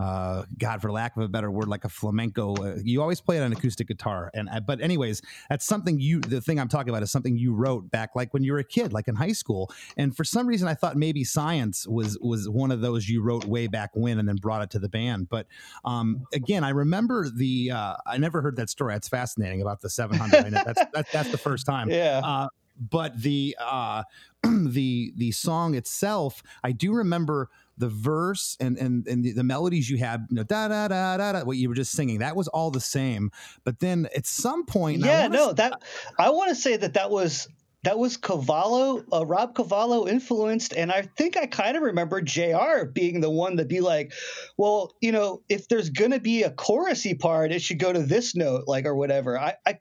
uh, 0.00 0.44
God, 0.58 0.80
for 0.80 0.90
lack 0.90 1.16
of 1.16 1.22
a 1.22 1.28
better 1.28 1.50
word, 1.50 1.68
like 1.68 1.84
a 1.84 1.88
flamenco. 1.88 2.54
Uh, 2.54 2.76
you 2.82 3.02
always 3.02 3.20
play 3.20 3.36
it 3.36 3.42
on 3.42 3.52
acoustic 3.52 3.88
guitar, 3.88 4.30
and 4.34 4.48
uh, 4.48 4.60
but 4.60 4.80
anyways, 4.80 5.20
that's 5.48 5.66
something 5.66 6.00
you. 6.00 6.20
The 6.20 6.40
thing 6.40 6.58
I'm 6.58 6.68
talking 6.68 6.88
about 6.90 7.02
is 7.02 7.10
something 7.10 7.36
you 7.36 7.54
wrote 7.54 7.90
back 7.90 8.10
like 8.14 8.32
when 8.32 8.42
you 8.42 8.52
were 8.52 8.60
a 8.60 8.64
kid, 8.64 8.92
like 8.92 9.08
in 9.08 9.14
high 9.14 9.32
school. 9.32 9.70
And 9.96 10.16
for 10.16 10.24
some 10.24 10.46
reason, 10.46 10.68
I 10.68 10.74
thought 10.74 10.96
maybe 10.96 11.24
Science 11.24 11.86
was 11.86 12.18
was 12.20 12.48
one 12.48 12.70
of 12.70 12.80
those 12.80 13.08
you 13.08 13.22
wrote 13.22 13.44
way 13.44 13.66
back 13.66 13.90
when, 13.94 14.18
and 14.18 14.28
then 14.28 14.36
brought 14.36 14.62
it 14.62 14.70
to 14.70 14.78
the 14.78 14.88
band. 14.88 15.28
But 15.28 15.46
um, 15.84 16.24
again, 16.32 16.64
I 16.64 16.70
remember 16.70 17.28
the. 17.28 17.72
Uh, 17.72 17.96
I 18.06 18.16
never 18.16 18.40
heard 18.40 18.56
that 18.56 18.70
story. 18.70 18.94
That's 18.94 19.08
fascinating 19.08 19.60
about 19.60 19.80
the 19.80 19.90
700. 19.90 20.52
that's, 20.52 20.82
that's 20.92 21.12
that's 21.12 21.30
the 21.30 21.38
first 21.38 21.66
time. 21.66 21.90
Yeah 22.00 22.20
uh, 22.30 22.48
but 22.78 23.20
the 23.20 23.56
uh, 23.58 24.04
the 24.42 25.12
the 25.16 25.32
song 25.32 25.74
itself, 25.74 26.42
I 26.62 26.72
do 26.72 26.92
remember 26.92 27.50
the 27.80 27.88
verse 27.88 28.56
and 28.60 28.76
and 28.76 29.06
and 29.06 29.24
the, 29.24 29.32
the, 29.32 29.42
melodies 29.42 29.88
you 29.88 29.96
had, 29.96 30.26
you 30.30 30.36
know, 30.36 30.44
da 30.44 30.68
da 30.68 30.86
da 30.86 31.16
da 31.16 31.32
da, 31.32 31.44
what 31.44 31.56
you 31.56 31.68
were 31.68 31.74
just 31.74 31.92
singing, 31.92 32.18
that 32.18 32.36
was 32.36 32.46
all 32.48 32.70
the 32.70 32.80
same. 32.80 33.30
But 33.64 33.80
then 33.80 34.06
at 34.14 34.26
some 34.26 34.66
point, 34.66 35.00
yeah, 35.00 35.26
no, 35.26 35.48
say, 35.48 35.54
that 35.54 35.82
I 36.18 36.30
want 36.30 36.50
to 36.50 36.54
say 36.54 36.76
that 36.76 36.94
that 36.94 37.10
was 37.10 37.48
that 37.82 37.98
was 37.98 38.18
Cavallo, 38.18 39.02
uh, 39.10 39.24
Rob 39.24 39.54
Cavallo 39.54 40.06
influenced, 40.06 40.74
and 40.74 40.92
I 40.92 41.02
think 41.16 41.38
I 41.38 41.46
kind 41.46 41.78
of 41.78 41.82
remember 41.82 42.20
Jr. 42.20 42.84
being 42.92 43.22
the 43.22 43.30
one 43.30 43.56
to 43.56 43.64
be 43.64 43.80
like, 43.80 44.12
well, 44.58 44.92
you 45.00 45.10
know, 45.10 45.42
if 45.48 45.66
there's 45.68 45.88
gonna 45.88 46.20
be 46.20 46.42
a 46.42 46.50
chorusy 46.50 47.18
part, 47.18 47.50
it 47.50 47.62
should 47.62 47.78
go 47.78 47.92
to 47.92 48.02
this 48.02 48.36
note, 48.36 48.64
like 48.66 48.84
or 48.84 48.94
whatever. 48.94 49.38
I 49.38 49.54
I, 49.66 49.78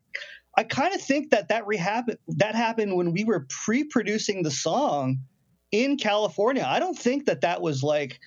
I 0.57 0.63
kind 0.63 0.95
of 0.95 1.01
think 1.01 1.31
that 1.31 1.49
that 1.49 1.67
rehab 1.67 2.05
that 2.29 2.55
happened 2.55 2.95
when 2.95 3.11
we 3.11 3.25
were 3.25 3.45
pre-producing 3.49 4.43
the 4.43 4.51
song 4.51 5.19
in 5.71 5.97
California. 5.97 6.65
I 6.67 6.79
don't 6.79 6.97
think 6.97 7.25
that 7.25 7.41
that 7.41 7.61
was 7.61 7.83
like 7.83 8.19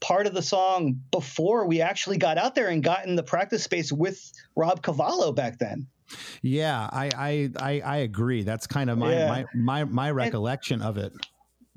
part 0.00 0.26
of 0.26 0.34
the 0.34 0.42
song 0.42 1.00
before 1.10 1.66
we 1.66 1.80
actually 1.80 2.18
got 2.18 2.38
out 2.38 2.54
there 2.54 2.68
and 2.68 2.82
got 2.82 3.06
in 3.06 3.16
the 3.16 3.22
practice 3.22 3.64
space 3.64 3.92
with 3.92 4.32
Rob 4.56 4.82
Cavallo 4.82 5.32
back 5.32 5.58
then. 5.58 5.86
Yeah, 6.42 6.88
I 6.90 7.10
I 7.16 7.50
I, 7.58 7.80
I 7.80 7.96
agree. 7.98 8.42
That's 8.42 8.66
kind 8.66 8.90
of 8.90 8.98
my 8.98 9.12
yeah. 9.12 9.28
my, 9.28 9.44
my 9.54 9.84
my 9.84 10.10
recollection 10.10 10.80
and, 10.80 10.88
of 10.88 10.96
it 10.96 11.12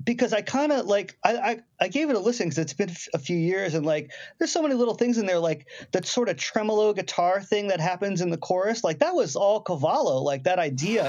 because 0.04 0.32
I 0.32 0.42
kind 0.42 0.72
of 0.72 0.86
like 0.86 1.16
I, 1.24 1.36
I, 1.36 1.60
I 1.80 1.88
gave 1.88 2.10
it 2.10 2.16
a 2.16 2.18
listen 2.18 2.46
because 2.46 2.58
it's 2.58 2.72
been 2.72 2.90
a 3.14 3.18
few 3.18 3.36
years 3.36 3.74
and 3.74 3.84
like 3.84 4.10
there's 4.38 4.52
so 4.52 4.62
many 4.62 4.74
little 4.74 4.94
things 4.94 5.18
in 5.18 5.26
there 5.26 5.38
like 5.38 5.68
that 5.92 6.06
sort 6.06 6.28
of 6.28 6.36
tremolo 6.36 6.92
guitar 6.92 7.42
thing 7.42 7.68
that 7.68 7.80
happens 7.80 8.20
in 8.20 8.30
the 8.30 8.38
chorus 8.38 8.82
like 8.82 8.98
that 9.00 9.14
was 9.14 9.36
all 9.36 9.60
Cavallo 9.60 10.22
like 10.22 10.44
that 10.44 10.58
idea. 10.58 11.04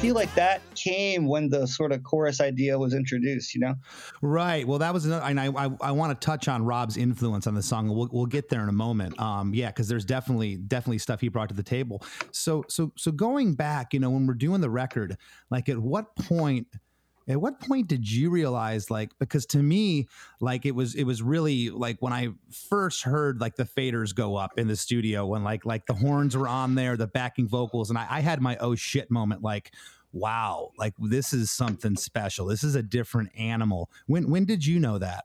Feel 0.00 0.14
like 0.14 0.34
that 0.34 0.62
came 0.74 1.26
when 1.26 1.50
the 1.50 1.66
sort 1.66 1.92
of 1.92 2.02
chorus 2.02 2.40
idea 2.40 2.78
was 2.78 2.94
introduced, 2.94 3.54
you 3.54 3.60
know? 3.60 3.74
Right. 4.22 4.66
Well, 4.66 4.78
that 4.78 4.94
was 4.94 5.04
another, 5.04 5.26
and 5.26 5.38
I, 5.38 5.48
I, 5.48 5.68
I 5.82 5.92
want 5.92 6.18
to 6.18 6.26
touch 6.26 6.48
on 6.48 6.64
Rob's 6.64 6.96
influence 6.96 7.46
on 7.46 7.54
the 7.54 7.62
song. 7.62 7.86
We'll, 7.88 8.08
we'll 8.10 8.24
get 8.24 8.48
there 8.48 8.62
in 8.62 8.70
a 8.70 8.72
moment. 8.72 9.20
Um, 9.20 9.52
yeah, 9.52 9.66
because 9.66 9.88
there's 9.88 10.06
definitely, 10.06 10.56
definitely 10.56 10.98
stuff 10.98 11.20
he 11.20 11.28
brought 11.28 11.50
to 11.50 11.54
the 11.54 11.62
table. 11.62 12.02
So, 12.32 12.64
so, 12.66 12.92
so 12.96 13.12
going 13.12 13.54
back, 13.54 13.92
you 13.92 14.00
know, 14.00 14.08
when 14.08 14.26
we're 14.26 14.32
doing 14.32 14.62
the 14.62 14.70
record, 14.70 15.18
like 15.50 15.68
at 15.68 15.76
what 15.76 16.16
point, 16.16 16.66
at 17.30 17.40
what 17.40 17.60
point 17.60 17.86
did 17.86 18.10
you 18.10 18.30
realize 18.30 18.90
like 18.90 19.10
because 19.18 19.46
to 19.46 19.62
me 19.62 20.08
like 20.40 20.66
it 20.66 20.74
was 20.74 20.94
it 20.94 21.04
was 21.04 21.22
really 21.22 21.70
like 21.70 21.96
when 22.00 22.12
i 22.12 22.28
first 22.50 23.02
heard 23.02 23.40
like 23.40 23.56
the 23.56 23.64
faders 23.64 24.14
go 24.14 24.36
up 24.36 24.58
in 24.58 24.68
the 24.68 24.76
studio 24.76 25.26
when 25.26 25.44
like 25.44 25.64
like 25.64 25.86
the 25.86 25.94
horns 25.94 26.36
were 26.36 26.48
on 26.48 26.74
there 26.74 26.96
the 26.96 27.06
backing 27.06 27.48
vocals 27.48 27.90
and 27.90 27.98
i, 27.98 28.06
I 28.08 28.20
had 28.20 28.40
my 28.40 28.56
oh 28.58 28.74
shit 28.74 29.10
moment 29.10 29.42
like 29.42 29.72
wow 30.12 30.72
like 30.78 30.94
this 30.98 31.32
is 31.32 31.50
something 31.50 31.96
special. 31.96 32.46
This 32.46 32.64
is 32.64 32.74
a 32.74 32.82
different 32.82 33.30
animal. 33.36 33.90
When 34.06 34.30
when 34.30 34.44
did 34.44 34.64
you 34.64 34.78
know 34.78 34.98
that? 34.98 35.24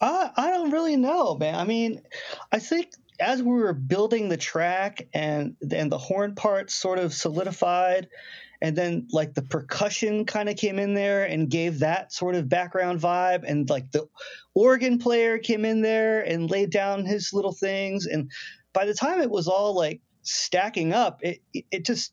I, 0.00 0.30
i 0.36 0.50
don't 0.50 0.70
really 0.70 0.96
know 0.96 1.36
man. 1.36 1.54
I 1.54 1.64
mean 1.64 2.02
i 2.50 2.58
think 2.58 2.90
as 3.20 3.42
we 3.42 3.52
were 3.52 3.72
building 3.72 4.28
the 4.28 4.36
track 4.36 5.06
and 5.12 5.56
and 5.72 5.90
the 5.90 5.98
horn 5.98 6.34
parts 6.34 6.74
sort 6.74 6.98
of 6.98 7.12
solidified 7.14 8.08
and 8.60 8.76
then 8.76 9.06
like 9.10 9.34
the 9.34 9.42
percussion 9.42 10.24
kind 10.24 10.48
of 10.48 10.56
came 10.56 10.78
in 10.78 10.94
there 10.94 11.24
and 11.24 11.50
gave 11.50 11.78
that 11.80 12.12
sort 12.12 12.34
of 12.34 12.48
background 12.48 13.00
vibe 13.00 13.44
and 13.46 13.68
like 13.70 13.90
the 13.92 14.06
organ 14.54 14.98
player 14.98 15.38
came 15.38 15.64
in 15.64 15.80
there 15.82 16.22
and 16.22 16.50
laid 16.50 16.70
down 16.70 17.04
his 17.04 17.32
little 17.32 17.52
things 17.52 18.06
and 18.06 18.30
by 18.72 18.84
the 18.84 18.94
time 18.94 19.20
it 19.20 19.30
was 19.30 19.48
all 19.48 19.74
like 19.74 20.00
stacking 20.22 20.92
up 20.92 21.20
it 21.22 21.40
it 21.70 21.84
just 21.84 22.12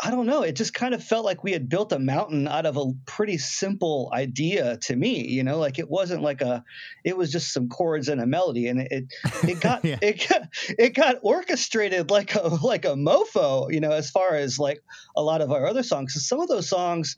I 0.00 0.10
don't 0.10 0.26
know. 0.26 0.42
It 0.42 0.56
just 0.56 0.72
kind 0.72 0.94
of 0.94 1.04
felt 1.04 1.24
like 1.24 1.44
we 1.44 1.52
had 1.52 1.68
built 1.68 1.92
a 1.92 1.98
mountain 1.98 2.48
out 2.48 2.64
of 2.64 2.76
a 2.76 2.92
pretty 3.04 3.36
simple 3.36 4.10
idea 4.14 4.78
to 4.82 4.96
me. 4.96 5.26
You 5.28 5.42
know, 5.42 5.58
like 5.58 5.78
it 5.78 5.90
wasn't 5.90 6.22
like 6.22 6.40
a, 6.40 6.64
it 7.04 7.16
was 7.16 7.30
just 7.30 7.52
some 7.52 7.68
chords 7.68 8.08
and 8.08 8.20
a 8.20 8.26
melody, 8.26 8.68
and 8.68 8.80
it 8.80 9.04
it 9.42 9.60
got 9.60 9.84
yeah. 9.84 9.98
it 10.00 10.26
got 10.28 10.42
it 10.78 10.94
got 10.94 11.16
orchestrated 11.22 12.10
like 12.10 12.34
a 12.34 12.48
like 12.62 12.84
a 12.84 12.94
mofo. 12.94 13.72
You 13.72 13.80
know, 13.80 13.92
as 13.92 14.10
far 14.10 14.34
as 14.34 14.58
like 14.58 14.80
a 15.16 15.22
lot 15.22 15.40
of 15.42 15.52
our 15.52 15.66
other 15.66 15.82
songs. 15.82 16.14
some 16.26 16.40
of 16.40 16.48
those 16.48 16.68
songs, 16.68 17.16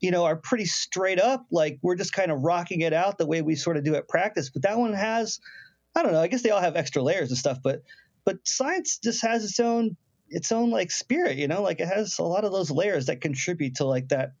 you 0.00 0.10
know, 0.10 0.24
are 0.24 0.36
pretty 0.36 0.66
straight 0.66 1.20
up. 1.20 1.46
Like 1.50 1.78
we're 1.82 1.96
just 1.96 2.14
kind 2.14 2.32
of 2.32 2.40
rocking 2.40 2.80
it 2.80 2.94
out 2.94 3.18
the 3.18 3.26
way 3.26 3.42
we 3.42 3.54
sort 3.54 3.76
of 3.76 3.84
do 3.84 3.94
at 3.96 4.08
practice. 4.08 4.50
But 4.50 4.62
that 4.62 4.78
one 4.78 4.94
has, 4.94 5.40
I 5.94 6.02
don't 6.02 6.12
know. 6.12 6.22
I 6.22 6.28
guess 6.28 6.42
they 6.42 6.50
all 6.50 6.60
have 6.60 6.76
extra 6.76 7.02
layers 7.02 7.28
and 7.28 7.38
stuff, 7.38 7.58
but 7.62 7.82
but 8.24 8.38
science 8.44 8.98
just 8.98 9.22
has 9.22 9.44
its 9.44 9.60
own 9.60 9.96
its 10.30 10.52
own 10.52 10.70
like 10.70 10.90
spirit, 10.90 11.36
you 11.36 11.48
know, 11.48 11.62
like 11.62 11.80
it 11.80 11.88
has 11.88 12.18
a 12.18 12.24
lot 12.24 12.44
of 12.44 12.52
those 12.52 12.70
layers 12.70 13.06
that 13.06 13.20
contribute 13.20 13.76
to 13.76 13.84
like 13.84 14.08
that 14.08 14.32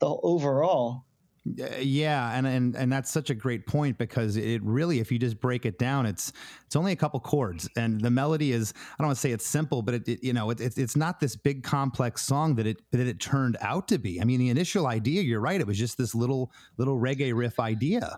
the 0.00 0.06
overall. 0.06 1.04
Yeah, 1.44 2.36
and 2.36 2.46
and 2.46 2.76
and 2.76 2.92
that's 2.92 3.10
such 3.10 3.28
a 3.28 3.34
great 3.34 3.66
point 3.66 3.98
because 3.98 4.36
it 4.36 4.62
really, 4.62 5.00
if 5.00 5.10
you 5.10 5.18
just 5.18 5.40
break 5.40 5.66
it 5.66 5.76
down, 5.76 6.06
it's 6.06 6.32
it's 6.64 6.76
only 6.76 6.92
a 6.92 6.96
couple 6.96 7.18
chords, 7.18 7.68
and 7.76 8.00
the 8.00 8.10
melody 8.10 8.52
is 8.52 8.72
I 8.76 8.94
don't 8.98 9.08
want 9.08 9.16
to 9.16 9.20
say 9.20 9.32
it's 9.32 9.46
simple, 9.46 9.82
but 9.82 9.94
it, 9.94 10.08
it 10.08 10.22
you 10.22 10.32
know 10.32 10.50
it, 10.50 10.60
it, 10.60 10.78
it's 10.78 10.94
not 10.94 11.18
this 11.18 11.34
big 11.34 11.64
complex 11.64 12.22
song 12.22 12.54
that 12.56 12.66
it 12.68 12.80
that 12.92 13.00
it 13.00 13.18
turned 13.18 13.56
out 13.60 13.88
to 13.88 13.98
be. 13.98 14.20
I 14.20 14.24
mean, 14.24 14.38
the 14.38 14.50
initial 14.50 14.86
idea, 14.86 15.22
you're 15.22 15.40
right, 15.40 15.60
it 15.60 15.66
was 15.66 15.78
just 15.78 15.98
this 15.98 16.14
little 16.14 16.52
little 16.78 16.96
reggae 16.96 17.34
riff 17.34 17.58
idea. 17.58 18.16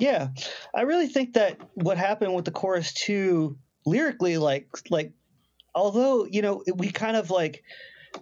Yeah, 0.00 0.28
I 0.74 0.82
really 0.82 1.08
think 1.08 1.34
that 1.34 1.60
what 1.74 1.98
happened 1.98 2.34
with 2.34 2.46
the 2.46 2.50
chorus 2.50 2.94
too, 2.94 3.58
lyrically, 3.84 4.38
like 4.38 4.68
like, 4.88 5.12
although 5.74 6.24
you 6.24 6.42
know 6.42 6.62
we 6.74 6.90
kind 6.90 7.16
of 7.16 7.30
like 7.30 7.64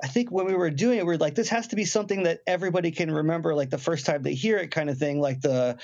I 0.02 0.06
think 0.06 0.30
when 0.30 0.46
we 0.46 0.54
were 0.54 0.70
doing 0.70 0.98
it, 0.98 1.06
we 1.06 1.14
are 1.14 1.18
like, 1.18 1.34
this 1.34 1.48
has 1.50 1.68
to 1.68 1.76
be 1.76 1.84
something 1.84 2.22
that 2.22 2.40
everybody 2.46 2.90
can 2.90 3.10
remember, 3.10 3.54
like 3.54 3.70
the 3.70 3.78
first 3.78 4.06
time 4.06 4.22
they 4.22 4.34
hear 4.34 4.56
it, 4.58 4.70
kind 4.70 4.88
of 4.88 4.98
thing. 4.98 5.20
Like 5.20 5.40
the, 5.40 5.78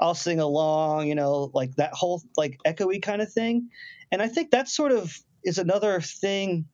I'll 0.00 0.14
sing 0.14 0.40
along, 0.40 1.08
you 1.08 1.14
know, 1.14 1.50
like 1.52 1.74
that 1.76 1.92
whole 1.92 2.22
like 2.36 2.58
echoey 2.64 3.02
kind 3.02 3.20
of 3.20 3.32
thing. 3.32 3.68
And 4.10 4.22
I 4.22 4.28
think 4.28 4.52
that 4.52 4.68
sort 4.68 4.92
of 4.92 5.16
is 5.44 5.58
another 5.58 6.00
thing 6.00 6.66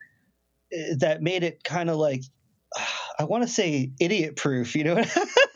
eh, 0.73 0.95
that 0.99 1.23
made 1.23 1.43
it 1.43 1.65
kind 1.65 1.91
of 1.91 1.97
like, 1.97 2.23
I 3.19 3.25
want 3.25 3.43
to 3.43 3.49
say 3.49 3.93
idiot 3.99 4.37
proof, 4.37 4.76
you 4.76 4.85
know. 4.85 5.03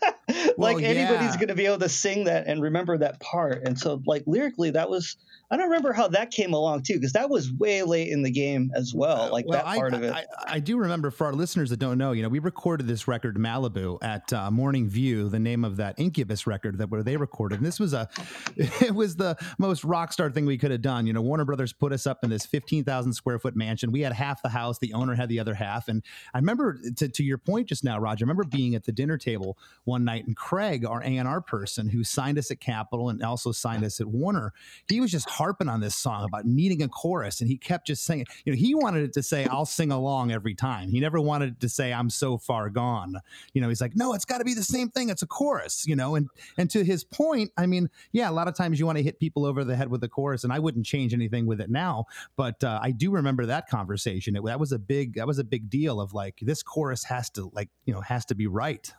like 0.60 0.76
well, 0.76 0.84
yeah. 0.84 0.88
anybody's 0.88 1.36
going 1.36 1.48
to 1.48 1.54
be 1.54 1.66
able 1.66 1.78
to 1.78 1.88
sing 1.88 2.24
that 2.24 2.46
and 2.46 2.62
remember 2.62 2.98
that 2.98 3.20
part. 3.20 3.62
And 3.66 3.78
so, 3.78 4.02
like 4.06 4.24
lyrically, 4.26 4.70
that 4.70 4.90
was 4.90 5.16
I 5.52 5.56
don't 5.56 5.66
remember 5.66 5.92
how 5.92 6.06
that 6.08 6.30
came 6.30 6.52
along 6.52 6.84
too, 6.84 6.94
because 6.94 7.12
that 7.14 7.28
was 7.28 7.52
way 7.52 7.82
late 7.82 8.08
in 8.08 8.22
the 8.22 8.30
game 8.30 8.70
as 8.76 8.94
well. 8.94 9.30
Like 9.32 9.46
well, 9.48 9.58
that 9.58 9.64
part 9.64 9.94
I, 9.94 9.96
of 9.96 10.02
it. 10.04 10.12
I, 10.12 10.24
I, 10.46 10.60
do 10.60 10.78
remember 10.78 11.10
for 11.10 11.26
our 11.26 11.32
listeners 11.32 11.70
that 11.70 11.80
don't 11.80 11.98
know, 11.98 12.12
you 12.12 12.22
know, 12.22 12.28
we 12.28 12.38
recorded 12.38 12.86
this 12.86 13.08
record 13.08 13.36
Malibu 13.36 13.98
at 14.00 14.32
uh, 14.32 14.48
Morning 14.52 14.88
View, 14.88 15.28
the 15.28 15.40
name 15.40 15.64
of 15.64 15.76
that 15.78 15.98
Incubus 15.98 16.46
record 16.46 16.78
that 16.78 16.88
where 16.88 17.02
they 17.02 17.16
recorded. 17.16 17.58
And 17.58 17.66
this 17.66 17.80
was 17.80 17.94
a, 17.94 18.08
it 18.56 18.94
was 18.94 19.16
the 19.16 19.36
most 19.58 19.82
rock 19.82 20.12
star 20.12 20.30
thing 20.30 20.46
we 20.46 20.56
could 20.56 20.70
have 20.70 20.82
done. 20.82 21.04
You 21.04 21.12
know, 21.12 21.20
Warner 21.20 21.44
Brothers 21.44 21.72
put 21.72 21.92
us 21.92 22.06
up 22.06 22.22
in 22.22 22.30
this 22.30 22.46
fifteen 22.46 22.84
thousand 22.84 23.14
square 23.14 23.40
foot 23.40 23.56
mansion. 23.56 23.90
We 23.90 24.02
had 24.02 24.12
half 24.12 24.42
the 24.42 24.50
house, 24.50 24.78
the 24.78 24.92
owner 24.92 25.16
had 25.16 25.28
the 25.28 25.40
other 25.40 25.54
half. 25.54 25.88
And 25.88 26.04
I 26.32 26.38
remember 26.38 26.78
to, 26.98 27.08
to 27.08 27.24
your 27.24 27.38
point 27.38 27.68
just 27.68 27.82
now, 27.82 27.98
Roger. 27.98 28.24
I 28.24 28.26
remember 28.26 28.44
being 28.44 28.76
at 28.76 28.84
the 28.84 28.92
dinner 28.92 29.18
table 29.18 29.58
one 29.82 30.04
night, 30.04 30.28
and 30.28 30.36
Craig, 30.50 30.84
our 30.84 31.00
A 31.04 31.16
and 31.16 31.28
R 31.28 31.40
person, 31.40 31.88
who 31.88 32.02
signed 32.02 32.36
us 32.36 32.50
at 32.50 32.58
Capitol 32.58 33.08
and 33.08 33.22
also 33.22 33.52
signed 33.52 33.84
us 33.84 34.00
at 34.00 34.08
Warner, 34.08 34.52
he 34.88 35.00
was 35.00 35.12
just 35.12 35.30
harping 35.30 35.68
on 35.68 35.78
this 35.78 35.94
song 35.94 36.24
about 36.24 36.44
needing 36.44 36.82
a 36.82 36.88
chorus, 36.88 37.40
and 37.40 37.48
he 37.48 37.56
kept 37.56 37.86
just 37.86 38.04
saying, 38.04 38.26
you 38.44 38.52
know, 38.52 38.56
he 38.56 38.74
wanted 38.74 39.04
it 39.04 39.12
to 39.12 39.22
say, 39.22 39.44
"I'll 39.44 39.64
sing 39.64 39.92
along 39.92 40.32
every 40.32 40.56
time." 40.56 40.90
He 40.90 40.98
never 40.98 41.20
wanted 41.20 41.50
it 41.50 41.60
to 41.60 41.68
say, 41.68 41.92
"I'm 41.92 42.10
so 42.10 42.36
far 42.36 42.68
gone." 42.68 43.20
You 43.54 43.60
know, 43.60 43.68
he's 43.68 43.80
like, 43.80 43.94
"No, 43.94 44.12
it's 44.12 44.24
got 44.24 44.38
to 44.38 44.44
be 44.44 44.54
the 44.54 44.64
same 44.64 44.88
thing. 44.88 45.08
It's 45.08 45.22
a 45.22 45.26
chorus." 45.28 45.86
You 45.86 45.94
know, 45.94 46.16
and 46.16 46.28
and 46.58 46.68
to 46.70 46.82
his 46.82 47.04
point, 47.04 47.52
I 47.56 47.66
mean, 47.66 47.88
yeah, 48.10 48.28
a 48.28 48.32
lot 48.32 48.48
of 48.48 48.56
times 48.56 48.80
you 48.80 48.86
want 48.86 48.98
to 48.98 49.04
hit 49.04 49.20
people 49.20 49.46
over 49.46 49.62
the 49.62 49.76
head 49.76 49.88
with 49.88 50.00
the 50.00 50.08
chorus, 50.08 50.42
and 50.42 50.52
I 50.52 50.58
wouldn't 50.58 50.84
change 50.84 51.14
anything 51.14 51.46
with 51.46 51.60
it 51.60 51.70
now, 51.70 52.06
but 52.34 52.64
uh, 52.64 52.80
I 52.82 52.90
do 52.90 53.12
remember 53.12 53.46
that 53.46 53.68
conversation. 53.68 54.34
It, 54.34 54.44
that 54.46 54.58
was 54.58 54.72
a 54.72 54.80
big 54.80 55.14
that 55.14 55.28
was 55.28 55.38
a 55.38 55.44
big 55.44 55.70
deal 55.70 56.00
of 56.00 56.12
like 56.12 56.40
this 56.42 56.64
chorus 56.64 57.04
has 57.04 57.30
to 57.30 57.52
like 57.54 57.68
you 57.84 57.94
know 57.94 58.00
has 58.00 58.24
to 58.24 58.34
be 58.34 58.48
right. 58.48 58.92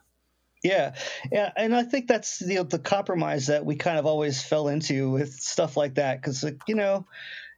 Yeah, 0.63 0.93
yeah, 1.31 1.51
and 1.57 1.75
I 1.75 1.83
think 1.83 2.07
that's 2.07 2.37
the 2.37 2.63
the 2.63 2.77
compromise 2.77 3.47
that 3.47 3.65
we 3.65 3.75
kind 3.75 3.97
of 3.97 4.05
always 4.05 4.43
fell 4.43 4.67
into 4.67 5.09
with 5.09 5.33
stuff 5.33 5.75
like 5.75 5.95
that 5.95 6.21
because 6.21 6.45
you 6.67 6.75
know, 6.75 7.07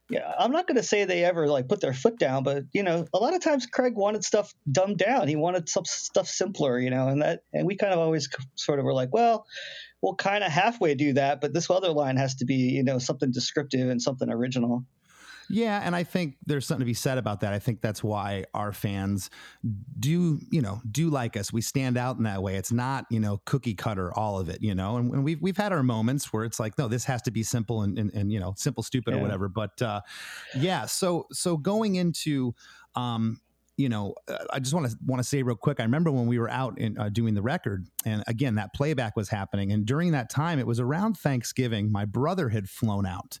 yeah, 0.08 0.32
I'm 0.38 0.52
not 0.52 0.66
going 0.66 0.76
to 0.76 0.82
say 0.82 1.04
they 1.04 1.22
ever 1.24 1.46
like 1.46 1.68
put 1.68 1.82
their 1.82 1.92
foot 1.92 2.18
down, 2.18 2.44
but 2.44 2.64
you 2.72 2.82
know, 2.82 3.06
a 3.12 3.18
lot 3.18 3.34
of 3.34 3.42
times 3.42 3.66
Craig 3.66 3.94
wanted 3.94 4.24
stuff 4.24 4.54
dumbed 4.70 4.98
down. 4.98 5.28
He 5.28 5.36
wanted 5.36 5.68
some 5.68 5.84
stuff 5.84 6.28
simpler, 6.28 6.78
you 6.78 6.88
know, 6.88 7.08
and 7.08 7.20
that 7.20 7.40
and 7.52 7.66
we 7.66 7.76
kind 7.76 7.92
of 7.92 7.98
always 7.98 8.28
sort 8.54 8.78
of 8.78 8.86
were 8.86 8.94
like, 8.94 9.12
well, 9.12 9.44
we'll 10.00 10.14
kind 10.14 10.42
of 10.42 10.50
halfway 10.50 10.94
do 10.94 11.14
that, 11.14 11.40
but 11.40 11.52
this 11.52 11.68
other 11.70 11.90
line 11.90 12.16
has 12.16 12.36
to 12.36 12.46
be 12.46 12.54
you 12.54 12.84
know 12.84 12.98
something 12.98 13.32
descriptive 13.32 13.90
and 13.90 14.00
something 14.00 14.30
original. 14.30 14.84
Yeah, 15.48 15.80
and 15.84 15.94
I 15.94 16.04
think 16.04 16.36
there's 16.46 16.66
something 16.66 16.80
to 16.80 16.86
be 16.86 16.94
said 16.94 17.18
about 17.18 17.40
that. 17.40 17.52
I 17.52 17.58
think 17.58 17.80
that's 17.80 18.02
why 18.02 18.44
our 18.54 18.72
fans 18.72 19.30
do, 19.98 20.40
you 20.50 20.62
know, 20.62 20.80
do 20.90 21.10
like 21.10 21.36
us. 21.36 21.52
We 21.52 21.60
stand 21.60 21.96
out 21.96 22.16
in 22.16 22.24
that 22.24 22.42
way. 22.42 22.56
It's 22.56 22.72
not, 22.72 23.06
you 23.10 23.20
know, 23.20 23.40
cookie 23.44 23.74
cutter 23.74 24.12
all 24.16 24.38
of 24.38 24.48
it, 24.48 24.62
you 24.62 24.74
know. 24.74 24.96
And, 24.96 25.12
and 25.12 25.24
we've 25.24 25.40
we've 25.40 25.56
had 25.56 25.72
our 25.72 25.82
moments 25.82 26.32
where 26.32 26.44
it's 26.44 26.60
like, 26.60 26.78
no, 26.78 26.88
this 26.88 27.04
has 27.04 27.22
to 27.22 27.30
be 27.30 27.42
simple 27.42 27.82
and 27.82 27.98
and, 27.98 28.12
and 28.14 28.32
you 28.32 28.40
know, 28.40 28.54
simple, 28.56 28.82
stupid, 28.82 29.14
yeah. 29.14 29.20
or 29.20 29.22
whatever. 29.22 29.48
But 29.48 29.80
uh, 29.82 30.00
yeah, 30.56 30.86
so 30.86 31.26
so 31.32 31.56
going 31.56 31.96
into 31.96 32.54
um, 32.94 33.40
you 33.76 33.88
know, 33.88 34.14
uh, 34.28 34.38
I 34.52 34.60
just 34.60 34.72
want 34.72 34.88
to 34.88 34.96
want 35.04 35.20
to 35.20 35.28
say 35.28 35.42
real 35.42 35.56
quick. 35.56 35.80
I 35.80 35.82
remember 35.82 36.10
when 36.12 36.26
we 36.26 36.38
were 36.38 36.50
out 36.50 36.78
in 36.78 36.96
uh, 36.96 37.08
doing 37.08 37.34
the 37.34 37.42
record, 37.42 37.86
and 38.04 38.22
again 38.28 38.54
that 38.54 38.72
playback 38.72 39.16
was 39.16 39.28
happening. 39.28 39.72
And 39.72 39.84
during 39.84 40.12
that 40.12 40.30
time, 40.30 40.60
it 40.60 40.66
was 40.66 40.78
around 40.78 41.18
Thanksgiving. 41.18 41.90
My 41.90 42.04
brother 42.04 42.48
had 42.50 42.68
flown 42.68 43.04
out, 43.04 43.40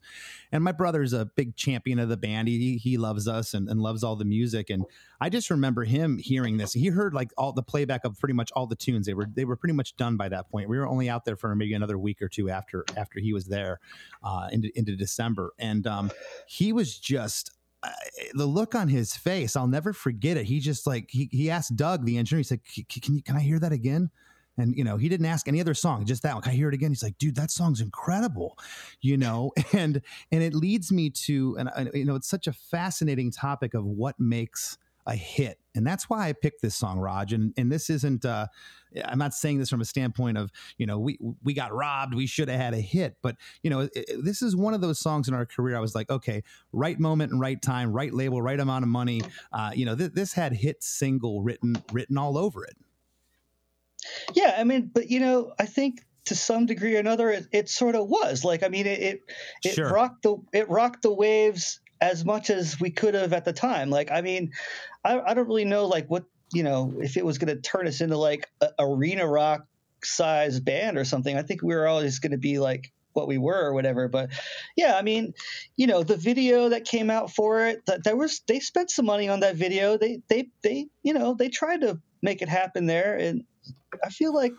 and 0.50 0.64
my 0.64 0.72
brother's 0.72 1.12
a 1.12 1.26
big 1.26 1.54
champion 1.54 2.00
of 2.00 2.08
the 2.08 2.16
band. 2.16 2.48
He 2.48 2.76
he 2.78 2.96
loves 2.96 3.28
us 3.28 3.54
and, 3.54 3.68
and 3.68 3.80
loves 3.80 4.02
all 4.02 4.16
the 4.16 4.24
music. 4.24 4.70
And 4.70 4.84
I 5.20 5.28
just 5.28 5.50
remember 5.50 5.84
him 5.84 6.18
hearing 6.18 6.56
this. 6.56 6.72
He 6.72 6.88
heard 6.88 7.14
like 7.14 7.30
all 7.38 7.52
the 7.52 7.62
playback 7.62 8.04
of 8.04 8.18
pretty 8.18 8.34
much 8.34 8.50
all 8.56 8.66
the 8.66 8.76
tunes. 8.76 9.06
They 9.06 9.14
were 9.14 9.28
they 9.32 9.44
were 9.44 9.56
pretty 9.56 9.74
much 9.74 9.96
done 9.96 10.16
by 10.16 10.28
that 10.30 10.50
point. 10.50 10.68
We 10.68 10.78
were 10.78 10.88
only 10.88 11.08
out 11.08 11.24
there 11.24 11.36
for 11.36 11.54
maybe 11.54 11.74
another 11.74 11.98
week 11.98 12.20
or 12.20 12.28
two 12.28 12.50
after 12.50 12.84
after 12.96 13.20
he 13.20 13.32
was 13.32 13.46
there 13.46 13.78
uh, 14.24 14.48
into 14.50 14.76
into 14.76 14.96
December, 14.96 15.52
and 15.60 15.86
um, 15.86 16.10
he 16.48 16.72
was 16.72 16.98
just 16.98 17.52
the 18.34 18.46
look 18.46 18.74
on 18.74 18.88
his 18.88 19.16
face, 19.16 19.56
I'll 19.56 19.66
never 19.66 19.92
forget 19.92 20.36
it. 20.36 20.46
He 20.46 20.60
just 20.60 20.86
like 20.86 21.10
he 21.10 21.28
he 21.32 21.50
asked 21.50 21.76
Doug, 21.76 22.04
the 22.04 22.18
engineer, 22.18 22.38
he 22.40 22.44
said, 22.44 22.60
"Can 22.88 23.16
you 23.16 23.22
can 23.22 23.36
I 23.36 23.40
hear 23.40 23.58
that 23.58 23.72
again?" 23.72 24.10
And 24.56 24.76
you 24.76 24.84
know, 24.84 24.96
he 24.96 25.08
didn't 25.08 25.26
ask 25.26 25.48
any 25.48 25.60
other 25.60 25.74
song, 25.74 26.04
just 26.04 26.22
that 26.22 26.34
one. 26.34 26.42
Can 26.42 26.52
I 26.52 26.54
hear 26.54 26.68
it 26.68 26.74
again? 26.74 26.90
He's 26.90 27.02
like, 27.02 27.18
"Dude, 27.18 27.34
that 27.36 27.50
song's 27.50 27.80
incredible," 27.80 28.58
you 29.00 29.16
know. 29.16 29.52
And 29.72 30.00
and 30.30 30.42
it 30.42 30.54
leads 30.54 30.92
me 30.92 31.10
to, 31.10 31.56
and 31.58 31.90
you 31.94 32.04
know, 32.04 32.14
it's 32.14 32.28
such 32.28 32.46
a 32.46 32.52
fascinating 32.52 33.30
topic 33.30 33.74
of 33.74 33.84
what 33.84 34.18
makes 34.20 34.78
a 35.06 35.14
hit. 35.14 35.58
And 35.74 35.86
that's 35.86 36.08
why 36.08 36.28
I 36.28 36.32
picked 36.32 36.62
this 36.62 36.74
song, 36.74 36.98
Raj. 36.98 37.32
And 37.32 37.52
and 37.56 37.70
this 37.70 37.90
isn't 37.90 38.24
uh 38.24 38.46
I'm 39.04 39.18
not 39.18 39.34
saying 39.34 39.58
this 39.58 39.68
from 39.68 39.80
a 39.80 39.84
standpoint 39.84 40.38
of, 40.38 40.50
you 40.78 40.86
know, 40.86 40.98
we 40.98 41.18
we 41.42 41.52
got 41.52 41.74
robbed, 41.74 42.14
we 42.14 42.26
should 42.26 42.48
have 42.48 42.60
had 42.60 42.74
a 42.74 42.80
hit, 42.80 43.16
but 43.22 43.36
you 43.62 43.70
know, 43.70 43.88
it, 43.94 44.06
this 44.22 44.40
is 44.40 44.56
one 44.56 44.72
of 44.72 44.80
those 44.80 44.98
songs 44.98 45.28
in 45.28 45.34
our 45.34 45.46
career 45.46 45.76
I 45.76 45.80
was 45.80 45.94
like, 45.94 46.10
okay, 46.10 46.42
right 46.72 46.98
moment 46.98 47.32
and 47.32 47.40
right 47.40 47.60
time, 47.60 47.92
right 47.92 48.12
label, 48.12 48.40
right 48.40 48.58
amount 48.58 48.84
of 48.84 48.88
money. 48.88 49.20
Uh, 49.52 49.72
you 49.74 49.84
know, 49.84 49.96
th- 49.96 50.12
this 50.12 50.32
had 50.32 50.52
hit 50.52 50.82
single 50.82 51.42
written 51.42 51.76
written 51.92 52.16
all 52.16 52.38
over 52.38 52.64
it. 52.64 52.76
Yeah, 54.34 54.54
I 54.56 54.64
mean, 54.64 54.90
but 54.92 55.10
you 55.10 55.20
know, 55.20 55.52
I 55.58 55.66
think 55.66 56.04
to 56.26 56.34
some 56.34 56.66
degree 56.66 56.96
or 56.96 57.00
another, 57.00 57.30
it, 57.30 57.46
it 57.52 57.68
sort 57.68 57.94
of 57.94 58.08
was 58.08 58.44
like, 58.44 58.62
I 58.62 58.68
mean, 58.68 58.86
it 58.86 59.00
it, 59.00 59.20
it 59.64 59.74
sure. 59.74 59.90
rocked 59.90 60.22
the 60.22 60.36
it 60.52 60.68
rocked 60.68 61.02
the 61.02 61.12
waves 61.12 61.80
as 62.00 62.24
much 62.24 62.50
as 62.50 62.78
we 62.80 62.90
could 62.90 63.14
have 63.14 63.32
at 63.32 63.44
the 63.44 63.52
time. 63.52 63.90
Like, 63.90 64.10
I 64.10 64.20
mean, 64.20 64.52
I, 65.04 65.20
I 65.20 65.34
don't 65.34 65.46
really 65.46 65.64
know 65.64 65.86
like 65.86 66.08
what 66.08 66.24
you 66.52 66.62
know 66.62 66.94
if 67.00 67.16
it 67.16 67.24
was 67.24 67.38
going 67.38 67.54
to 67.54 67.60
turn 67.60 67.86
us 67.86 68.00
into 68.00 68.16
like 68.16 68.48
a 68.60 68.68
arena 68.78 69.26
rock 69.26 69.66
size 70.02 70.60
band 70.60 70.98
or 70.98 71.04
something. 71.04 71.36
I 71.36 71.42
think 71.42 71.62
we 71.62 71.74
were 71.74 71.86
always 71.86 72.18
going 72.18 72.32
to 72.32 72.38
be 72.38 72.58
like 72.58 72.92
what 73.14 73.28
we 73.28 73.38
were 73.38 73.66
or 73.66 73.72
whatever. 73.72 74.08
But 74.08 74.30
yeah, 74.76 74.96
I 74.96 75.02
mean, 75.02 75.34
you 75.76 75.86
know, 75.86 76.02
the 76.02 76.16
video 76.16 76.68
that 76.70 76.84
came 76.84 77.10
out 77.10 77.30
for 77.30 77.66
it, 77.66 77.86
that 77.86 78.04
there 78.04 78.16
was 78.16 78.42
they 78.46 78.60
spent 78.60 78.90
some 78.90 79.06
money 79.06 79.28
on 79.28 79.40
that 79.40 79.56
video. 79.56 79.96
They 79.96 80.20
they 80.28 80.48
they 80.62 80.88
you 81.02 81.14
know 81.14 81.34
they 81.34 81.48
tried 81.48 81.80
to 81.80 82.00
make 82.22 82.42
it 82.42 82.48
happen 82.48 82.86
there, 82.86 83.16
and 83.16 83.44
I 84.04 84.10
feel 84.10 84.34
like 84.34 84.52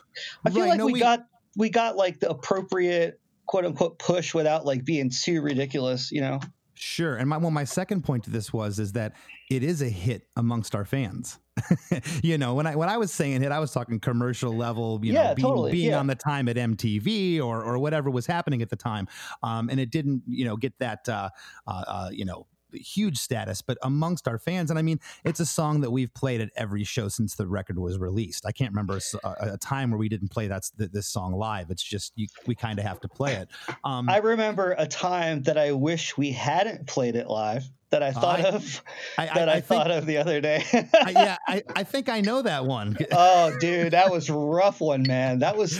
I 0.45 0.49
feel 0.49 0.61
right, 0.61 0.69
like 0.69 0.79
no, 0.79 0.87
we, 0.87 0.93
we 0.93 0.99
got 0.99 1.25
we 1.55 1.69
got 1.69 1.95
like 1.95 2.19
the 2.19 2.29
appropriate 2.29 3.19
quote 3.45 3.65
unquote 3.65 3.99
push 3.99 4.33
without 4.33 4.65
like 4.65 4.83
being 4.83 5.11
too 5.11 5.41
ridiculous, 5.41 6.11
you 6.11 6.21
know. 6.21 6.39
Sure. 6.75 7.15
And 7.15 7.29
my 7.29 7.37
well, 7.37 7.51
my 7.51 7.63
second 7.63 8.03
point 8.03 8.25
to 8.25 8.29
this 8.29 8.51
was 8.51 8.79
is 8.79 8.91
that 8.93 9.13
it 9.49 9.63
is 9.63 9.81
a 9.81 9.89
hit 9.89 10.27
amongst 10.35 10.75
our 10.75 10.83
fans. 10.83 11.39
you 12.21 12.37
know, 12.37 12.53
when 12.53 12.67
I 12.67 12.75
when 12.75 12.89
I 12.89 12.97
was 12.97 13.13
saying 13.13 13.43
it, 13.43 13.51
I 13.51 13.59
was 13.59 13.71
talking 13.71 13.97
commercial 13.99 14.53
level, 14.53 14.99
you 15.01 15.13
yeah, 15.13 15.29
know, 15.29 15.35
being, 15.35 15.47
totally. 15.47 15.71
being 15.71 15.91
yeah. 15.91 15.99
on 15.99 16.07
the 16.07 16.15
time 16.15 16.49
at 16.49 16.57
MTV 16.57 17.41
or 17.41 17.63
or 17.63 17.79
whatever 17.79 18.09
was 18.09 18.27
happening 18.27 18.61
at 18.61 18.69
the 18.69 18.75
time. 18.75 19.07
Um, 19.41 19.69
and 19.69 19.79
it 19.79 19.89
didn't, 19.89 20.23
you 20.27 20.43
know, 20.43 20.57
get 20.57 20.77
that 20.79 21.07
uh, 21.07 21.29
uh, 21.65 21.83
uh 21.87 22.09
you 22.11 22.25
know, 22.25 22.45
huge 22.75 23.17
status, 23.17 23.61
but 23.61 23.77
amongst 23.81 24.27
our 24.27 24.37
fans, 24.37 24.69
and 24.69 24.79
I 24.79 24.81
mean, 24.81 24.99
it's 25.23 25.39
a 25.39 25.45
song 25.45 25.81
that 25.81 25.91
we've 25.91 26.13
played 26.13 26.41
at 26.41 26.49
every 26.55 26.83
show 26.83 27.07
since 27.07 27.35
the 27.35 27.47
record 27.47 27.79
was 27.79 27.97
released. 27.97 28.45
I 28.45 28.51
can't 28.51 28.71
remember 28.71 28.99
a, 29.23 29.53
a 29.53 29.57
time 29.57 29.91
where 29.91 29.97
we 29.97 30.09
didn't 30.09 30.29
play 30.29 30.47
that 30.47 30.63
this 30.77 31.07
song 31.07 31.33
live. 31.33 31.69
It's 31.69 31.83
just 31.83 32.13
you, 32.15 32.27
we 32.45 32.55
kind 32.55 32.79
of 32.79 32.85
have 32.85 32.99
to 33.01 33.07
play 33.07 33.35
it. 33.35 33.49
Um, 33.83 34.09
I 34.09 34.17
remember 34.17 34.75
a 34.77 34.87
time 34.87 35.43
that 35.43 35.57
I 35.57 35.71
wish 35.71 36.17
we 36.17 36.31
hadn't 36.31 36.87
played 36.87 37.15
it 37.15 37.27
live 37.27 37.63
that 37.95 38.03
I 38.03 38.11
thought 38.11 38.39
I- 38.41 38.49
of 38.49 38.83
I, 39.17 39.25
that 39.27 39.49
I, 39.49 39.53
I 39.53 39.55
think, 39.55 39.65
thought 39.65 39.91
of 39.91 40.05
the 40.05 40.17
other 40.17 40.41
day. 40.41 40.63
Yeah, 40.73 41.37
I, 41.47 41.63
I 41.75 41.83
think 41.83 42.09
I 42.09 42.19
know 42.21 42.41
that 42.41 42.65
one. 42.65 42.97
oh, 43.11 43.57
dude, 43.59 43.93
that 43.93 44.11
was 44.11 44.29
rough 44.29 44.81
one, 44.81 45.03
man. 45.03 45.39
That 45.39 45.55
was, 45.55 45.77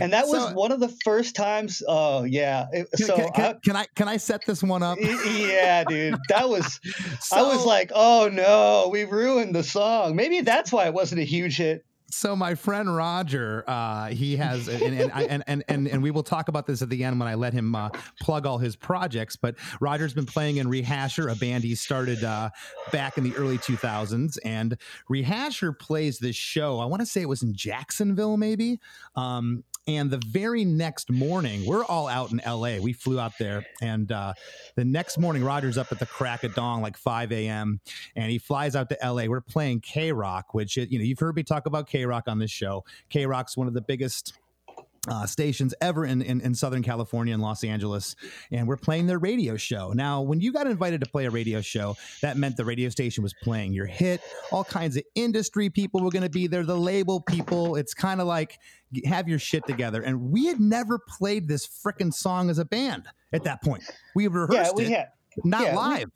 and 0.00 0.12
that 0.12 0.26
was 0.28 0.42
So- 0.48 0.52
one 0.54 0.70
of 0.72 0.80
the 0.80 0.88
first 1.04 1.34
times. 1.34 1.82
Oh 1.88 2.22
yeah. 2.24 2.66
It- 2.72 2.88
Can, 2.96 3.06
so 3.06 3.16
can, 3.16 3.32
can, 3.32 3.44
I- 3.44 3.54
can 3.64 3.76
I 3.76 3.86
can 3.94 4.08
I 4.08 4.16
set 4.18 4.44
this 4.46 4.62
one 4.62 4.82
up? 4.82 4.98
Yeah, 5.00 5.84
dude. 5.84 6.18
That 6.28 6.48
was 6.48 6.78
I 7.32 7.42
was 7.42 7.64
like, 7.64 7.90
oh 7.94 8.28
no, 8.32 8.88
we 8.92 9.04
ruined 9.04 9.54
the 9.54 9.64
song. 9.64 10.14
Maybe 10.16 10.42
that's 10.42 10.70
why 10.72 10.86
it 10.86 10.94
wasn't 10.94 11.20
a 11.20 11.24
huge 11.24 11.56
hit. 11.56 11.84
So 12.10 12.36
my 12.36 12.54
friend 12.54 12.94
Roger, 12.94 13.64
uh, 13.66 14.08
he 14.08 14.36
has, 14.36 14.68
and 14.68 14.82
and, 14.82 15.12
and 15.12 15.44
and 15.46 15.64
and 15.68 15.88
and 15.88 16.02
we 16.02 16.10
will 16.10 16.22
talk 16.22 16.48
about 16.48 16.66
this 16.66 16.80
at 16.80 16.88
the 16.88 17.02
end 17.02 17.18
when 17.18 17.28
I 17.28 17.34
let 17.34 17.52
him 17.52 17.74
uh, 17.74 17.90
plug 18.20 18.46
all 18.46 18.58
his 18.58 18.76
projects. 18.76 19.34
But 19.34 19.56
Roger's 19.80 20.14
been 20.14 20.26
playing 20.26 20.58
in 20.58 20.68
Rehasher, 20.68 21.30
a 21.30 21.34
band 21.34 21.64
he 21.64 21.74
started 21.74 22.22
uh, 22.22 22.50
back 22.92 23.18
in 23.18 23.24
the 23.24 23.34
early 23.36 23.58
2000s, 23.58 24.38
and 24.44 24.78
Rehasher 25.10 25.76
plays 25.76 26.18
this 26.18 26.36
show. 26.36 26.78
I 26.78 26.86
want 26.86 27.00
to 27.00 27.06
say 27.06 27.22
it 27.22 27.28
was 27.28 27.42
in 27.42 27.54
Jacksonville, 27.54 28.36
maybe. 28.36 28.80
Um, 29.16 29.64
and 29.86 30.10
the 30.10 30.20
very 30.28 30.64
next 30.64 31.10
morning, 31.10 31.64
we're 31.66 31.84
all 31.84 32.08
out 32.08 32.32
in 32.32 32.40
LA. 32.46 32.78
We 32.78 32.92
flew 32.92 33.20
out 33.20 33.32
there, 33.38 33.64
and 33.82 34.10
uh, 34.10 34.34
the 34.74 34.84
next 34.84 35.18
morning, 35.18 35.44
Roger's 35.44 35.78
up 35.78 35.92
at 35.92 35.98
the 35.98 36.06
crack 36.06 36.44
of 36.44 36.54
dawn, 36.54 36.80
like 36.80 36.96
5 36.96 37.32
a.m 37.32 37.80
and 38.14 38.30
he 38.30 38.38
flies 38.38 38.74
out 38.74 38.88
to 38.88 38.98
LA. 39.02 39.26
We're 39.26 39.40
playing 39.40 39.80
KROQ, 39.80 40.44
which 40.52 40.76
you 40.76 40.98
know 40.98 41.04
you've 41.04 41.18
heard 41.18 41.36
me 41.36 41.42
talk 41.42 41.66
about 41.66 41.88
KROQ 41.88 42.22
on 42.26 42.38
this 42.38 42.50
show. 42.50 42.84
KROQ's 43.10 43.56
one 43.56 43.68
of 43.68 43.74
the 43.74 43.82
biggest. 43.82 44.38
Uh, 45.08 45.24
stations 45.26 45.72
ever 45.80 46.04
in, 46.04 46.20
in, 46.22 46.40
in 46.40 46.54
Southern 46.54 46.82
California 46.82 47.32
and 47.32 47.42
Los 47.42 47.62
Angeles, 47.62 48.16
and 48.50 48.66
we're 48.66 48.76
playing 48.76 49.06
their 49.06 49.18
radio 49.18 49.56
show. 49.56 49.92
Now, 49.92 50.20
when 50.22 50.40
you 50.40 50.52
got 50.52 50.66
invited 50.66 51.00
to 51.04 51.10
play 51.10 51.26
a 51.26 51.30
radio 51.30 51.60
show, 51.60 51.96
that 52.22 52.36
meant 52.36 52.56
the 52.56 52.64
radio 52.64 52.88
station 52.88 53.22
was 53.22 53.32
playing 53.42 53.72
your 53.72 53.86
hit. 53.86 54.20
All 54.50 54.64
kinds 54.64 54.96
of 54.96 55.04
industry 55.14 55.70
people 55.70 56.00
were 56.02 56.10
going 56.10 56.24
to 56.24 56.30
be 56.30 56.46
there, 56.46 56.64
the 56.64 56.76
label 56.76 57.20
people. 57.20 57.76
It's 57.76 57.94
kind 57.94 58.20
of 58.20 58.26
like 58.26 58.58
have 59.04 59.28
your 59.28 59.38
shit 59.38 59.66
together. 59.66 60.02
And 60.02 60.30
we 60.32 60.46
had 60.46 60.60
never 60.60 60.98
played 60.98 61.46
this 61.48 61.66
frickin' 61.66 62.12
song 62.12 62.50
as 62.50 62.58
a 62.58 62.64
band 62.64 63.06
at 63.32 63.44
that 63.44 63.62
point. 63.62 63.82
We 64.14 64.26
rehearsed 64.26 64.52
Yeah, 64.52 64.70
we 64.74 64.84
it, 64.86 64.90
had 64.90 65.08
not 65.44 65.62
yeah, 65.62 65.76
live. 65.76 66.10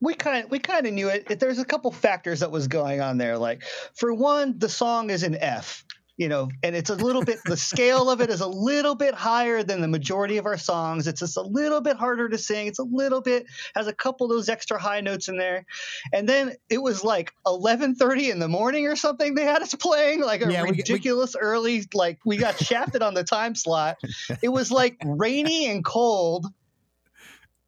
we 0.00 0.14
kind 0.14 0.44
of 0.44 0.50
we 0.50 0.58
kind 0.58 0.86
of 0.86 0.92
knew 0.92 1.08
it. 1.08 1.26
It- 1.30 1.40
There's 1.40 1.58
a 1.58 1.64
couple 1.64 1.90
factors 1.90 2.40
that 2.40 2.50
was 2.50 2.68
going 2.68 3.00
on 3.00 3.16
there. 3.16 3.38
Like 3.38 3.62
for 3.94 4.12
one, 4.12 4.58
the 4.58 4.68
song 4.68 5.08
is 5.08 5.22
in 5.22 5.34
F, 5.36 5.84
you 6.16 6.28
know, 6.28 6.48
and 6.62 6.74
it's 6.74 6.88
a 6.90 6.94
little 6.94 7.22
bit 7.22 7.38
the 7.44 7.56
scale 7.56 8.10
of 8.10 8.20
it 8.20 8.30
is 8.30 8.40
a 8.40 8.46
little 8.46 8.94
bit 8.94 9.14
higher 9.14 9.62
than 9.62 9.80
the 9.80 9.88
majority 9.88 10.38
of 10.38 10.46
our 10.46 10.56
songs. 10.56 11.06
It's 11.06 11.20
just 11.20 11.36
a 11.36 11.42
little 11.42 11.80
bit 11.80 11.96
harder 11.96 12.28
to 12.28 12.38
sing. 12.38 12.66
It's 12.68 12.78
a 12.78 12.84
little 12.84 13.20
bit 13.20 13.46
has 13.74 13.86
a 13.86 13.92
couple 13.92 14.26
of 14.26 14.30
those 14.30 14.48
extra 14.48 14.78
high 14.78 15.00
notes 15.02 15.28
in 15.28 15.36
there. 15.36 15.66
And 16.12 16.28
then 16.28 16.54
it 16.70 16.78
was 16.78 17.04
like 17.04 17.32
11:30 17.46 18.30
in 18.30 18.38
the 18.38 18.48
morning 18.48 18.86
or 18.86 18.96
something. 18.96 19.34
They 19.34 19.44
had 19.44 19.60
us 19.62 19.74
playing 19.74 20.20
like 20.22 20.42
a 20.44 20.50
Yeah, 20.50 20.62
we- 20.62 20.70
we- 20.72 20.76
ridiculous 20.78 21.36
early. 21.38 21.84
Like 21.92 22.18
we 22.24 22.36
got 22.38 22.58
shafted 22.58 23.02
on 23.02 23.14
the 23.14 23.24
time 23.24 23.54
slot. 23.54 23.98
It 24.42 24.48
was 24.48 24.70
like 24.70 24.96
rainy 25.04 25.66
and 25.70 25.84
cold 25.84 26.46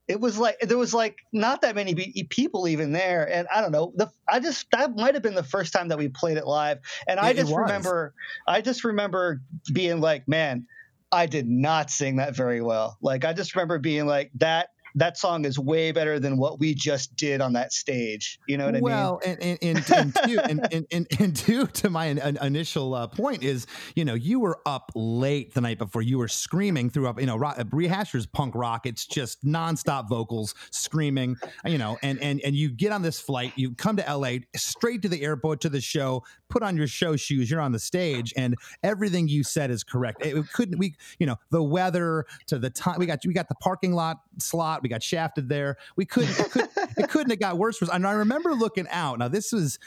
it 0.09 0.19
was 0.19 0.39
like 0.39 0.59
there 0.61 0.79
was 0.79 0.95
like 0.95 1.17
not 1.33 1.61
that 1.61 1.75
many 1.75 1.95
people 2.31 2.67
even 2.67 2.93
there 2.93 3.29
and 3.31 3.47
i 3.55 3.61
don't 3.61 3.73
know 3.73 3.93
the 3.97 4.11
i 4.29 4.41
just 4.41 4.67
that 4.73 4.97
might 4.97 5.15
have 5.15 5.23
been 5.23 5.35
the 5.35 5.43
first 5.43 5.73
time 5.73 5.89
that 5.89 5.99
we 5.99 6.09
played 6.09 6.37
it 6.39 6.47
live 6.47 6.79
and 7.07 7.21
i 7.21 7.29
It- 7.31 7.39
it 7.39 7.41
just 7.43 7.55
remember 7.55 8.15
i 8.47 8.61
just 8.61 8.85
remember 8.85 9.41
being 9.73 10.01
like 10.01 10.27
man 10.27 10.67
i 11.13 11.27
did 11.27 11.47
not 11.49 11.91
sing 11.91 12.17
that 12.17 12.35
very 12.37 12.61
well. 12.61 12.99
Like 13.01 13.25
i 13.25 13.33
just 13.33 13.55
remember 13.55 13.79
being 13.79 14.07
like 14.07 14.31
that 14.37 14.69
that 14.95 15.17
song 15.17 15.45
is 15.45 15.59
way 15.59 15.93
better 15.93 16.19
than 16.19 16.37
what 16.37 16.59
we 16.59 16.75
just 16.75 17.15
did 17.17 17.41
on 17.41 17.53
that 17.53 17.73
stage 17.73 18.39
you 18.47 18.57
know 18.57 18.67
what 18.67 18.75
i 18.75 18.81
mean 18.81 18.83
well, 18.83 19.21
and 19.25 19.59
and 19.63 19.91
and, 19.91 20.15
two, 20.15 20.41
and, 20.41 20.73
and, 20.73 20.87
and, 20.91 21.07
and 21.19 21.37
two 21.37 21.67
to 21.67 21.91
my 21.91 22.07
in- 22.07 22.19
in- 22.19 22.39
initial 22.39 22.95
uh, 22.95 23.07
point 23.07 23.43
is, 23.43 23.67
you 23.95 24.05
know, 24.05 24.15
you 24.15 24.41
were 24.41 24.59
up 24.67 24.91
late 24.95 25.55
the 25.55 25.61
night 25.61 25.79
before. 25.79 26.03
You 26.03 26.19
were 26.19 26.29
screaming 26.29 26.91
through 26.91 27.09
up, 27.09 27.21
you 27.21 27.27
know, 27.27 27.37
rock, 27.37 27.57
rehashers 27.59 28.31
punk 28.31 28.55
rock. 28.55 28.87
It's 28.87 29.07
just 29.07 29.45
nonstop 29.45 30.09
vocals, 30.09 30.55
screaming, 30.71 31.37
you 31.65 31.79
know, 31.79 31.99
and 32.03 32.21
and 32.21 32.41
and 32.45 32.55
you 32.55 32.71
get 32.71 32.93
on 32.93 33.03
this 33.03 33.21
flight, 33.21 33.53
you 33.57 33.75
come 33.75 33.97
to 33.97 34.15
LA, 34.15 34.39
straight 34.57 35.03
to 35.03 35.09
the 35.09 35.23
airport 35.23 35.61
to 35.63 35.69
the 35.69 35.81
show, 35.81 36.25
put 36.49 36.63
on 36.63 36.77
your 36.77 36.87
show 36.87 37.17
shoes, 37.17 37.51
you're 37.51 37.61
on 37.61 37.73
the 37.73 37.79
stage, 37.79 38.33
and 38.37 38.55
everything 38.83 39.29
you 39.29 39.45
said 39.45 39.71
is 39.71 39.85
correct. 39.85 40.25
It, 40.25 40.37
it 40.37 40.53
couldn't 40.53 40.79
we, 40.79 40.95
you 41.19 41.27
know, 41.27 41.37
the 41.51 41.63
weather 41.63 42.27
to 42.47 42.59
the 42.59 42.71
time 42.71 42.97
we 42.99 43.07
got 43.07 43.21
we 43.27 43.35
got 43.35 43.49
the 43.49 43.55
parking 43.57 43.93
lot 43.93 44.19
slot, 44.39 44.78
we 44.83 44.89
got 44.89 45.03
shafted 45.03 45.49
there. 45.49 45.77
We 45.97 46.05
couldn't 46.05 46.39
it, 46.39 46.51
could, 46.51 46.69
it 46.97 47.09
couldn't 47.11 47.31
have 47.31 47.41
got 47.41 47.59
worse. 47.59 47.81
And 47.83 48.07
I 48.07 48.13
remember 48.13 48.55
looking 48.55 48.87
out. 48.91 49.19
Now 49.19 49.29
this 49.29 49.53
was 49.53 49.79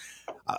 uh, 0.48 0.56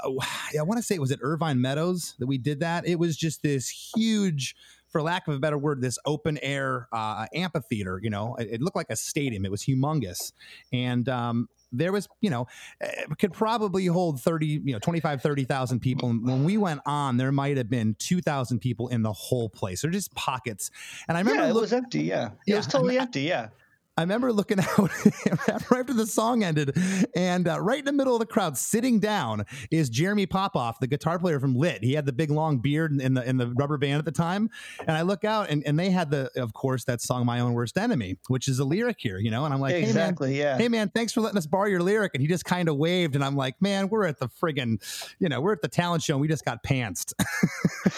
I 0.58 0.62
want 0.62 0.78
to 0.78 0.82
say 0.82 0.94
it 0.94 1.00
was 1.00 1.12
at 1.12 1.18
Irvine 1.22 1.60
Meadows 1.60 2.14
that 2.18 2.26
we 2.26 2.38
did 2.38 2.60
that. 2.60 2.86
It 2.86 2.98
was 2.98 3.16
just 3.16 3.42
this 3.42 3.68
huge, 3.96 4.54
for 4.88 5.02
lack 5.02 5.26
of 5.28 5.34
a 5.34 5.38
better 5.38 5.58
word, 5.58 5.80
this 5.80 5.98
open 6.06 6.38
air 6.42 6.88
uh, 6.92 7.26
amphitheater. 7.34 7.98
You 8.02 8.10
know, 8.10 8.34
it, 8.36 8.48
it 8.52 8.62
looked 8.62 8.76
like 8.76 8.90
a 8.90 8.96
stadium. 8.96 9.44
It 9.44 9.50
was 9.50 9.62
humongous, 9.62 10.32
and 10.72 11.08
um, 11.08 11.48
there 11.74 11.90
was, 11.90 12.06
you 12.20 12.28
know, 12.30 12.46
it 12.80 13.18
could 13.18 13.32
probably 13.32 13.86
hold 13.86 14.20
30, 14.20 14.46
you 14.46 14.72
know, 14.74 14.78
25, 14.78 15.22
30,000 15.22 15.80
people. 15.80 16.10
And 16.10 16.22
when 16.22 16.44
we 16.44 16.58
went 16.58 16.80
on, 16.84 17.16
there 17.16 17.32
might 17.32 17.56
have 17.56 17.70
been 17.70 17.96
2,000 17.98 18.58
people 18.58 18.88
in 18.88 19.00
the 19.02 19.12
whole 19.12 19.48
place. 19.48 19.80
They're 19.80 19.90
just 19.90 20.14
pockets. 20.14 20.70
And 21.08 21.16
I 21.16 21.22
remember 21.22 21.42
yeah 21.44 21.48
it 21.48 21.54
look- 21.54 21.62
was 21.62 21.72
empty 21.72 22.02
yeah 22.02 22.26
it 22.26 22.32
Yeah, 22.46 22.56
was 22.58 22.66
totally 22.66 22.98
empty 22.98 23.22
yeah 23.22 23.48
I 23.94 24.00
remember 24.00 24.32
looking 24.32 24.58
out 24.78 24.78
right 24.78 25.80
after 25.80 25.92
the 25.92 26.06
song 26.06 26.42
ended, 26.42 26.74
and 27.14 27.46
uh, 27.46 27.60
right 27.60 27.78
in 27.78 27.84
the 27.84 27.92
middle 27.92 28.14
of 28.14 28.20
the 28.20 28.26
crowd, 28.26 28.56
sitting 28.56 29.00
down, 29.00 29.44
is 29.70 29.90
Jeremy 29.90 30.24
Popoff, 30.24 30.80
the 30.80 30.86
guitar 30.86 31.18
player 31.18 31.38
from 31.38 31.54
Lit. 31.54 31.84
He 31.84 31.92
had 31.92 32.06
the 32.06 32.12
big 32.12 32.30
long 32.30 32.58
beard 32.58 32.98
in 32.98 33.12
the 33.12 33.28
in 33.28 33.36
the 33.36 33.48
rubber 33.48 33.76
band 33.76 33.98
at 33.98 34.06
the 34.06 34.12
time, 34.12 34.48
and 34.80 34.92
I 34.92 35.02
look 35.02 35.24
out, 35.24 35.50
and, 35.50 35.62
and 35.66 35.78
they 35.78 35.90
had 35.90 36.10
the, 36.10 36.30
of 36.36 36.54
course, 36.54 36.84
that 36.84 37.02
song 37.02 37.26
"My 37.26 37.40
Own 37.40 37.52
Worst 37.52 37.76
Enemy," 37.76 38.16
which 38.28 38.48
is 38.48 38.60
a 38.60 38.64
lyric 38.64 38.96
here, 38.98 39.18
you 39.18 39.30
know. 39.30 39.44
And 39.44 39.52
I'm 39.52 39.60
like, 39.60 39.74
exactly 39.74 40.36
hey 40.36 40.42
man, 40.42 40.46
yeah 40.46 40.58
hey 40.58 40.68
man, 40.68 40.88
thanks 40.88 41.12
for 41.12 41.20
letting 41.20 41.36
us 41.36 41.46
borrow 41.46 41.68
your 41.68 41.82
lyric. 41.82 42.12
And 42.14 42.22
he 42.22 42.28
just 42.28 42.46
kind 42.46 42.70
of 42.70 42.78
waved, 42.78 43.14
and 43.14 43.22
I'm 43.22 43.36
like, 43.36 43.60
man, 43.60 43.90
we're 43.90 44.06
at 44.06 44.18
the 44.18 44.28
friggin', 44.28 44.80
you 45.18 45.28
know, 45.28 45.42
we're 45.42 45.52
at 45.52 45.60
the 45.60 45.68
talent 45.68 46.02
show, 46.02 46.14
and 46.14 46.22
we 46.22 46.28
just 46.28 46.46
got 46.46 46.62
pantsed. 46.64 47.12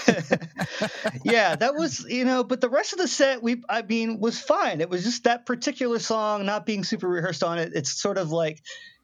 yeah, 1.25 1.55
that 1.55 1.77
was 1.77 2.05
you 2.09 2.25
know, 2.25 2.43
but 2.43 2.61
the 2.61 2.69
rest 2.69 2.95
of 2.95 2.99
the 2.99 3.07
set 3.07 3.45
we 3.45 3.63
I 3.69 3.83
mean 3.83 4.19
was 4.19 4.41
fine. 4.41 4.81
It 4.81 4.91
was 4.91 5.05
just 5.05 5.23
that 5.23 5.47
particular 5.47 5.84
song 5.99 6.47
not 6.47 6.67
being 6.67 6.85
super 6.85 7.09
rehearsed 7.09 7.43
on 7.43 7.59
it. 7.59 7.73
It's 7.75 8.01
sort 8.01 8.19
of 8.19 8.31
like 8.31 8.63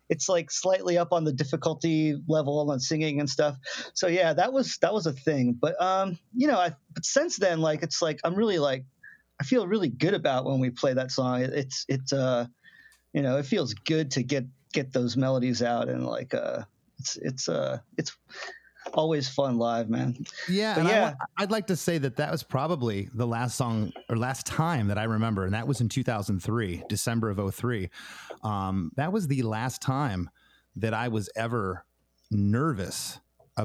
it's 0.08 0.28
like 0.28 0.50
slightly 0.50 0.98
up 0.98 1.12
on 1.12 1.24
the 1.24 1.32
difficulty 1.32 2.20
level 2.26 2.70
on 2.70 2.80
singing 2.80 3.20
and 3.20 3.30
stuff. 3.30 3.56
So 3.94 4.08
yeah, 4.08 4.32
that 4.34 4.52
was 4.52 4.76
that 4.82 4.92
was 4.92 5.06
a 5.06 5.12
thing. 5.12 5.56
But 5.58 5.80
um, 5.80 6.18
you 6.34 6.48
know, 6.48 6.58
I 6.58 6.74
but 6.92 7.04
since 7.04 7.36
then 7.36 7.60
like 7.60 7.82
it's 7.82 8.02
like 8.02 8.20
I'm 8.24 8.34
really 8.34 8.58
like 8.58 8.84
I 9.40 9.44
feel 9.44 9.66
really 9.66 9.88
good 9.88 10.14
about 10.14 10.44
when 10.44 10.58
we 10.58 10.70
play 10.70 10.94
that 10.94 11.10
song. 11.10 11.42
It, 11.42 11.52
it's 11.54 11.84
it's 11.88 12.12
uh 12.12 12.46
you 13.12 13.22
know, 13.22 13.38
it 13.38 13.46
feels 13.46 13.74
good 13.74 14.10
to 14.12 14.22
get 14.22 14.44
get 14.72 14.92
those 14.92 15.16
melodies 15.16 15.62
out 15.62 15.88
and 15.88 16.06
like 16.06 16.34
uh 16.34 16.62
it's 16.98 17.16
it's 17.16 17.48
uh 17.48 17.78
it's 17.96 18.16
always 18.94 19.28
fun 19.28 19.58
live, 19.58 19.88
man. 19.88 20.16
Yeah, 20.48 20.86
yeah. 20.86 21.02
wa- 21.02 21.14
I'd 21.38 21.50
like 21.50 21.66
to 21.68 21.76
say 21.76 21.98
that 21.98 22.16
that 22.16 22.30
was 22.30 22.42
probably 22.42 23.08
the 23.14 23.26
last 23.26 23.56
song 23.56 23.92
or 24.08 24.16
last 24.16 24.46
time 24.46 24.88
that 24.88 24.98
I 24.98 25.04
remember, 25.04 25.44
and 25.44 25.54
that 25.54 25.66
was 25.66 25.80
in 25.80 25.88
2003, 25.88 26.84
December 26.88 27.30
of 27.30 27.54
03. 27.54 27.90
Um, 28.42 28.92
that 28.96 29.12
was 29.12 29.28
the 29.28 29.42
last 29.42 29.82
time 29.82 30.30
that 30.76 30.94
I 30.94 31.08
was 31.08 31.28
ever 31.36 31.84
nervous 32.30 33.18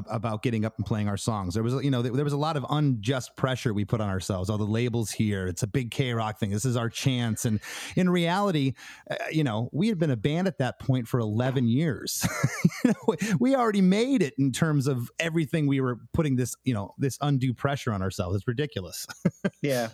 about 0.08 0.42
getting 0.42 0.64
up 0.64 0.74
and 0.76 0.86
playing 0.86 1.08
our 1.08 1.16
songs. 1.16 1.54
There 1.54 1.62
was, 1.62 1.74
you 1.84 1.90
know, 1.90 2.02
there, 2.02 2.24
was 2.24 2.32
a 2.32 2.38
lot 2.38 2.56
of 2.56 2.66
unjust 2.68 3.36
pressure 3.36 3.72
we 3.72 3.84
put 3.84 4.00
on 4.00 4.08
ourselves. 4.08 4.50
All 4.50 4.58
the 4.58 4.64
labels 4.64 5.10
here, 5.10 5.46
it's 5.46 5.62
a 5.62 5.66
big 5.66 5.90
KROQ 5.90 6.38
thing. 6.38 6.50
This 6.50 6.64
is 6.64 6.76
our 6.76 6.88
chance. 6.88 7.44
And 7.44 7.60
in 7.96 8.10
reality, 8.10 8.74
uh, 9.10 9.16
you 9.30 9.44
know, 9.44 9.68
we 9.72 9.88
had 9.88 9.98
been 9.98 10.10
a 10.10 10.16
band 10.16 10.46
at 10.48 10.58
that 10.58 10.78
point 10.78 11.08
for 11.08 11.20
11 11.20 11.68
years. 11.68 12.26
you 12.84 12.92
know, 12.92 13.16
we 13.40 13.54
already 13.54 13.82
made 13.82 14.22
it 14.22 14.34
in 14.38 14.52
terms 14.52 14.86
of 14.86 15.10
everything 15.18 15.66
we 15.66 15.80
were 15.80 15.98
putting 16.12 16.36
this, 16.36 16.54
you 16.64 16.74
know, 16.74 16.94
this 16.98 17.18
undue 17.20 17.54
pressure 17.54 17.92
on 17.92 18.02
ourselves. 18.02 18.36
It's 18.36 18.48
ridiculous. 18.48 19.06
Yeah. 19.62 19.88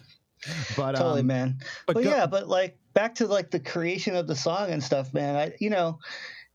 But 0.76 0.92
totally 0.92 1.20
um, 1.20 1.28
man 1.28 1.58
but 1.86 1.94
but, 1.94 2.04
go- 2.04 2.10
yeah 2.10 2.26
but 2.26 2.48
like 2.48 2.76
back 2.94 3.14
to 3.16 3.26
like 3.28 3.50
the 3.52 3.60
creation 3.60 4.16
of 4.16 4.26
the 4.26 4.34
song 4.34 4.70
and 4.70 4.82
stuff 4.82 5.14
man 5.14 5.36
i 5.36 5.54
you 5.60 5.70
know 5.70 6.00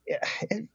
it, 0.05 0.67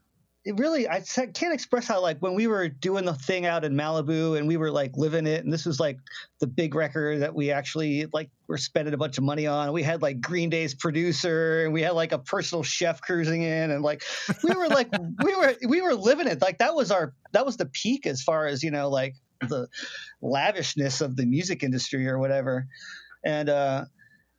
it 0.44 0.59
really 0.59 0.88
i 0.88 1.00
can't 1.00 1.55
express 1.55 1.87
how 1.87 2.00
like 2.00 2.18
when 2.18 2.35
we 2.35 2.46
were 2.46 2.68
doing 2.68 3.05
the 3.05 3.14
thing 3.14 3.46
out 3.46 3.64
in 3.64 3.74
malibu 3.74 4.37
and 4.37 4.48
we 4.48 4.57
were 4.57 4.70
like 4.70 4.96
living 4.96 5.26
it 5.26 5.44
and 5.44 5.52
this 5.52 5.64
was 5.64 5.78
like 5.78 5.98
the 6.40 6.46
big 6.46 6.74
record 6.74 7.20
that 7.20 7.35
we 7.35 7.52
actually 7.52 8.07
like 8.12 8.28
were 8.52 8.59
spending 8.59 8.92
a 8.92 8.98
bunch 8.98 9.16
of 9.16 9.24
money 9.24 9.46
on. 9.46 9.72
We 9.72 9.83
had 9.83 10.02
like 10.02 10.20
green 10.20 10.50
day's 10.50 10.74
producer 10.74 11.64
and 11.64 11.72
we 11.72 11.81
had 11.81 11.92
like 11.92 12.12
a 12.12 12.18
personal 12.18 12.62
chef 12.62 13.00
cruising 13.00 13.40
in 13.42 13.70
and 13.70 13.83
like 13.83 14.02
we 14.42 14.55
were 14.55 14.68
like 14.68 14.88
we 15.24 15.35
were 15.35 15.57
we 15.66 15.81
were 15.81 15.94
living 15.94 16.26
it. 16.26 16.42
Like 16.42 16.59
that 16.59 16.74
was 16.74 16.90
our 16.90 17.14
that 17.33 17.46
was 17.46 17.57
the 17.57 17.66
peak 17.66 18.07
as 18.07 18.22
far 18.22 18.46
as 18.46 18.62
you 18.62 18.70
know 18.70 18.90
like 18.90 19.14
the 19.40 19.68
lavishness 20.20 21.00
of 21.00 21.16
the 21.16 21.24
music 21.24 21.62
industry 21.62 22.07
or 22.07 22.18
whatever. 22.18 22.66
And 23.24 23.48
uh 23.48 23.85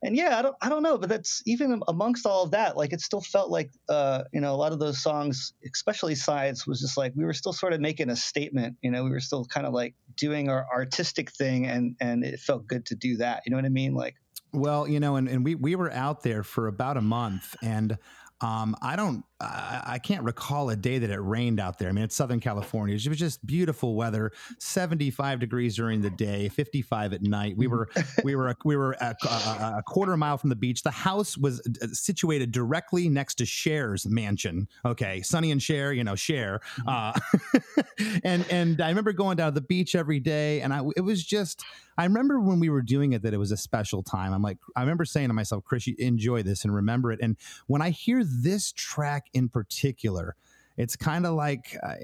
and 0.04 0.16
yeah, 0.16 0.38
I 0.38 0.42
don't, 0.42 0.56
I 0.62 0.70
don't 0.70 0.84
know, 0.84 0.98
but 0.98 1.10
that's 1.10 1.42
even 1.46 1.82
amongst 1.88 2.26
all 2.26 2.44
of 2.44 2.52
that, 2.52 2.76
like 2.76 2.94
it 2.94 3.02
still 3.02 3.22
felt 3.22 3.50
like, 3.50 3.72
uh, 3.90 4.24
you 4.34 4.42
know, 4.42 4.54
a 4.54 4.58
lot 4.58 4.74
of 4.74 4.80
those 4.80 5.02
songs, 5.02 5.54
especially 5.74 6.16
sides, 6.16 6.68
was 6.68 6.82
just 6.82 6.98
like 6.98 7.14
we 7.16 7.24
were 7.24 7.34
still 7.34 7.54
sort 7.54 7.74
of 7.74 7.80
making 7.80 8.10
a 8.10 8.16
statement. 8.16 8.78
You 8.82 8.92
know, 8.92 9.04
we 9.04 9.10
were 9.10 9.20
still 9.20 9.46
kind 9.46 9.66
of 9.66 9.74
like 9.74 9.96
doing 10.16 10.50
our 10.50 10.68
artistic 10.72 11.32
thing, 11.32 11.66
and 11.66 11.96
and 12.00 12.24
it 12.24 12.40
felt 12.40 12.68
good 12.68 12.86
to 12.88 12.96
do 12.96 13.18
that. 13.18 13.44
You 13.46 13.52
know 13.52 13.58
what 13.58 13.66
I 13.66 13.70
mean? 13.70 13.94
Like, 13.94 14.16
well, 14.52 14.88
you 14.88 15.00
know, 15.00 15.16
and, 15.16 15.28
and 15.28 15.44
we 15.44 15.56
we 15.56 15.76
were 15.76 15.92
out 15.92 16.24
there 16.24 16.44
for 16.44 16.68
about 16.68 16.98
a 16.98 17.02
month, 17.02 17.56
and 17.62 17.98
um, 18.42 18.76
I 18.82 18.98
don't, 18.98 19.24
I, 19.44 19.84
I, 19.86 20.00
can't 20.00 20.24
recall 20.24 20.70
a 20.70 20.76
day 20.76 20.98
that 21.00 21.10
it 21.10 21.20
rained 21.20 21.60
out 21.60 21.78
there. 21.78 21.90
I 21.90 21.92
mean, 21.92 22.04
it's 22.04 22.16
Southern 22.16 22.40
California. 22.40 22.96
It 22.96 23.08
was 23.08 23.18
just 23.18 23.46
beautiful 23.46 23.96
weather, 23.96 24.32
75 24.60 25.40
degrees 25.40 25.76
during 25.76 26.02
the 26.02 26.10
day, 26.10 26.50
55 26.50 27.14
at 27.14 27.22
night. 27.22 27.58
We 27.58 27.68
were, 27.68 27.90
we 28.24 28.36
were, 28.36 28.56
we 28.66 28.76
were 28.76 28.94
a, 28.94 29.16
a, 29.26 29.76
a 29.78 29.84
quarter 29.86 30.18
mile 30.18 30.38
from 30.38 30.50
the 30.50 30.56
beach. 30.56 30.84
The 30.84 30.92
house 30.92 31.38
was 31.38 31.62
uh, 31.82 31.88
situated 31.92 32.52
directly 32.52 33.10
next 33.10 33.36
to 33.36 33.46
Cher's 33.46 34.06
mansion. 34.08 34.68
Okay. 34.86 35.22
Sonny 35.22 35.52
and 35.52 35.62
Cher, 35.62 35.94
you 35.94 36.04
know, 36.04 36.16
Cher. 36.16 36.62
Mm-hmm. 36.80 36.90
Uh, 36.90 38.14
and, 38.24 38.46
and 38.50 38.82
I 38.82 38.90
remember 38.90 39.14
going 39.14 39.38
down 39.38 39.52
to 39.52 39.60
the 39.60 39.66
beach 39.66 39.96
every 39.96 40.20
day 40.20 40.62
and 40.62 40.74
I, 40.74 40.82
it 40.96 41.02
was 41.02 41.24
just, 41.24 41.64
I 41.98 42.06
remember 42.06 42.40
when 42.40 42.60
we 42.60 42.70
were 42.70 42.82
doing 42.82 43.14
it 43.14 43.22
that 43.22 43.34
it 43.34 43.38
was 43.38 43.52
a 43.52 43.58
special 43.58 44.02
time. 44.02 44.34
I'm 44.34 44.42
like, 44.42 44.58
I 44.76 44.82
remember 44.82 45.06
saying 45.06 45.28
to 45.28 45.34
myself, 45.34 45.64
Chris, 45.64 45.86
you 45.88 45.96
enjoy 46.00 46.44
this 46.44 46.64
and 46.64 46.74
remember 46.74 47.12
it. 47.12 47.20
And 47.22 47.38
when 47.68 47.82
I 47.82 47.92
hear 47.92 48.24
this 48.24 48.72
track 48.72 49.28
in 49.34 49.50
particular, 49.50 50.36
it's 50.78 50.96
kind 50.96 51.26
of 51.26 51.36
like 51.36 51.78
uh, 51.84 51.96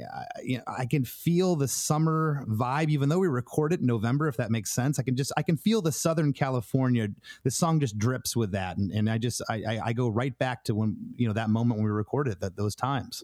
you 0.44 0.58
know, 0.58 0.64
I 0.68 0.86
can 0.86 1.04
feel 1.04 1.56
the 1.56 1.68
summer 1.68 2.46
vibe, 2.48 2.90
even 2.90 3.10
though 3.10 3.20
we 3.20 3.28
record 3.28 3.74
it 3.74 3.80
in 3.80 3.88
November. 3.88 4.28
If 4.28 4.38
that 4.38 4.52
makes 4.52 4.72
sense, 4.72 5.00
I 5.00 5.04
can 5.04 5.16
just 5.16 5.32
I 5.38 5.42
can 5.42 5.58
feel 5.58 5.82
the 5.82 5.92
Southern 5.92 6.34
California. 6.34 7.08
The 7.44 7.52
song 7.52 7.80
just 7.80 7.98
drips 7.98 8.36
with 8.36 8.52
that, 8.52 8.78
and, 8.78 8.92
and 8.92 9.10
I 9.10 9.18
just 9.18 9.42
I, 9.50 9.64
I, 9.68 9.80
I 9.86 9.94
go 9.94 10.10
right 10.10 10.38
back 10.38 10.64
to 10.66 10.76
when 10.76 10.98
you 11.16 11.28
know 11.28 11.34
that 11.34 11.50
moment 11.50 11.80
when 11.80 11.86
we 11.86 11.92
recorded 11.92 12.40
that 12.42 12.56
those 12.56 12.76
times. 12.76 13.24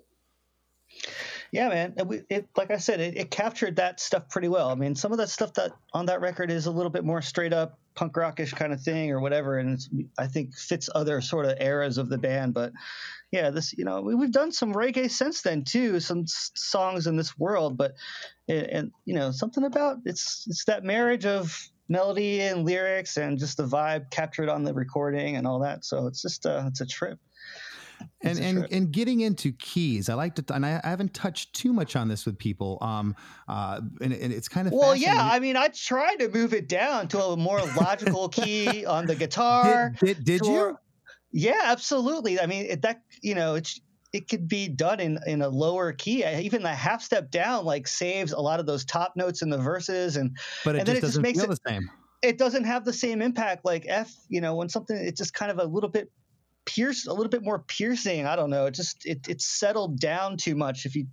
Yeah, 1.51 1.69
man. 1.69 1.93
It, 1.97 2.25
it, 2.29 2.49
like 2.57 2.71
I 2.71 2.77
said, 2.77 2.99
it, 2.99 3.17
it, 3.17 3.31
captured 3.31 3.77
that 3.77 3.99
stuff 3.99 4.29
pretty 4.29 4.47
well. 4.47 4.69
I 4.69 4.75
mean, 4.75 4.95
some 4.95 5.11
of 5.11 5.17
that 5.19 5.29
stuff 5.29 5.53
that 5.53 5.71
on 5.93 6.07
that 6.07 6.21
record 6.21 6.51
is 6.51 6.65
a 6.65 6.71
little 6.71 6.89
bit 6.89 7.05
more 7.05 7.21
straight 7.21 7.53
up 7.53 7.79
punk 7.95 8.17
rockish 8.17 8.51
kind 8.51 8.73
of 8.73 8.81
thing 8.81 9.11
or 9.11 9.21
whatever, 9.21 9.57
and 9.57 9.79
I 10.17 10.27
think 10.27 10.55
fits 10.55 10.89
other 10.93 11.21
sort 11.21 11.45
of 11.45 11.57
eras 11.59 11.97
of 11.97 12.09
the 12.09 12.17
band. 12.17 12.53
But 12.53 12.73
yeah, 13.31 13.49
this 13.51 13.73
you 13.77 13.85
know 13.85 14.01
we, 14.01 14.15
have 14.25 14.31
done 14.31 14.51
some 14.51 14.73
reggae 14.73 15.09
since 15.09 15.41
then 15.41 15.63
too, 15.63 15.99
some 15.99 16.21
s- 16.21 16.51
songs 16.55 17.07
in 17.07 17.15
this 17.15 17.37
world. 17.37 17.77
But 17.77 17.93
and 18.47 18.91
you 19.05 19.15
know 19.15 19.31
something 19.31 19.63
about 19.63 19.99
it's 20.05 20.45
it's 20.47 20.65
that 20.65 20.83
marriage 20.83 21.25
of 21.25 21.57
melody 21.87 22.41
and 22.41 22.65
lyrics 22.65 23.17
and 23.17 23.37
just 23.37 23.57
the 23.57 23.63
vibe 23.63 24.09
captured 24.09 24.49
on 24.49 24.63
the 24.63 24.73
recording 24.73 25.35
and 25.35 25.47
all 25.47 25.59
that. 25.59 25.85
So 25.85 26.07
it's 26.07 26.21
just 26.21 26.45
uh, 26.45 26.65
it's 26.67 26.81
a 26.81 26.85
trip 26.85 27.19
and 28.21 28.39
and, 28.39 28.67
and 28.71 28.91
getting 28.91 29.21
into 29.21 29.51
keys, 29.53 30.09
I 30.09 30.15
like 30.15 30.35
to, 30.35 30.53
and 30.53 30.65
I, 30.65 30.81
I, 30.83 30.89
haven't 30.89 31.13
touched 31.13 31.53
too 31.53 31.73
much 31.73 31.95
on 31.95 32.07
this 32.07 32.25
with 32.25 32.37
people. 32.37 32.77
Um, 32.81 33.15
uh, 33.47 33.81
and, 34.01 34.13
and 34.13 34.33
it's 34.33 34.47
kind 34.47 34.67
of 34.67 34.73
well, 34.73 34.95
yeah. 34.95 35.19
I 35.21 35.39
mean, 35.39 35.57
I 35.57 35.67
tried 35.67 36.17
to 36.17 36.29
move 36.29 36.53
it 36.53 36.67
down 36.67 37.07
to 37.09 37.21
a 37.21 37.37
more 37.37 37.61
logical 37.77 38.29
key 38.29 38.85
on 38.85 39.05
the 39.05 39.15
guitar. 39.15 39.93
Did, 39.99 40.23
did, 40.23 40.41
did 40.41 40.45
you? 40.45 40.77
Yeah, 41.31 41.61
absolutely. 41.65 42.39
I 42.39 42.45
mean, 42.45 42.65
it, 42.65 42.81
that 42.81 43.01
you 43.21 43.35
know, 43.35 43.55
it's 43.55 43.79
it 44.13 44.29
could 44.29 44.47
be 44.47 44.67
done 44.69 44.99
in 44.99 45.19
in 45.27 45.41
a 45.41 45.49
lower 45.49 45.91
key. 45.91 46.25
Even 46.25 46.63
the 46.63 46.73
half 46.73 47.01
step 47.01 47.29
down 47.31 47.65
like 47.65 47.87
saves 47.87 48.31
a 48.31 48.39
lot 48.39 48.59
of 48.59 48.65
those 48.65 48.85
top 48.85 49.13
notes 49.15 49.41
in 49.41 49.49
the 49.49 49.57
verses, 49.57 50.15
and 50.15 50.37
but 50.63 50.75
it 50.75 50.79
and 50.79 50.87
just 50.87 50.87
then 50.87 50.95
it 50.95 51.01
doesn't 51.01 51.11
just 51.11 51.21
makes 51.21 51.39
feel 51.39 51.51
it, 51.51 51.59
the 51.63 51.69
same. 51.69 51.91
It 52.21 52.37
doesn't 52.37 52.63
have 52.63 52.85
the 52.85 52.93
same 52.93 53.21
impact 53.21 53.65
like 53.65 53.85
F. 53.87 54.11
You 54.29 54.41
know, 54.41 54.55
when 54.55 54.69
something 54.69 54.95
it's 54.95 55.19
just 55.19 55.33
kind 55.33 55.51
of 55.51 55.59
a 55.59 55.65
little 55.65 55.89
bit 55.89 56.09
pierce 56.65 57.07
a 57.07 57.13
little 57.13 57.29
bit 57.29 57.43
more 57.43 57.59
piercing. 57.59 58.25
I 58.25 58.35
don't 58.35 58.49
know. 58.49 58.65
It 58.65 58.71
just 58.73 59.05
it 59.05 59.27
it's 59.27 59.45
settled 59.45 59.99
down 59.99 60.37
too 60.37 60.55
much. 60.55 60.85
If 60.85 60.95
you 60.95 61.07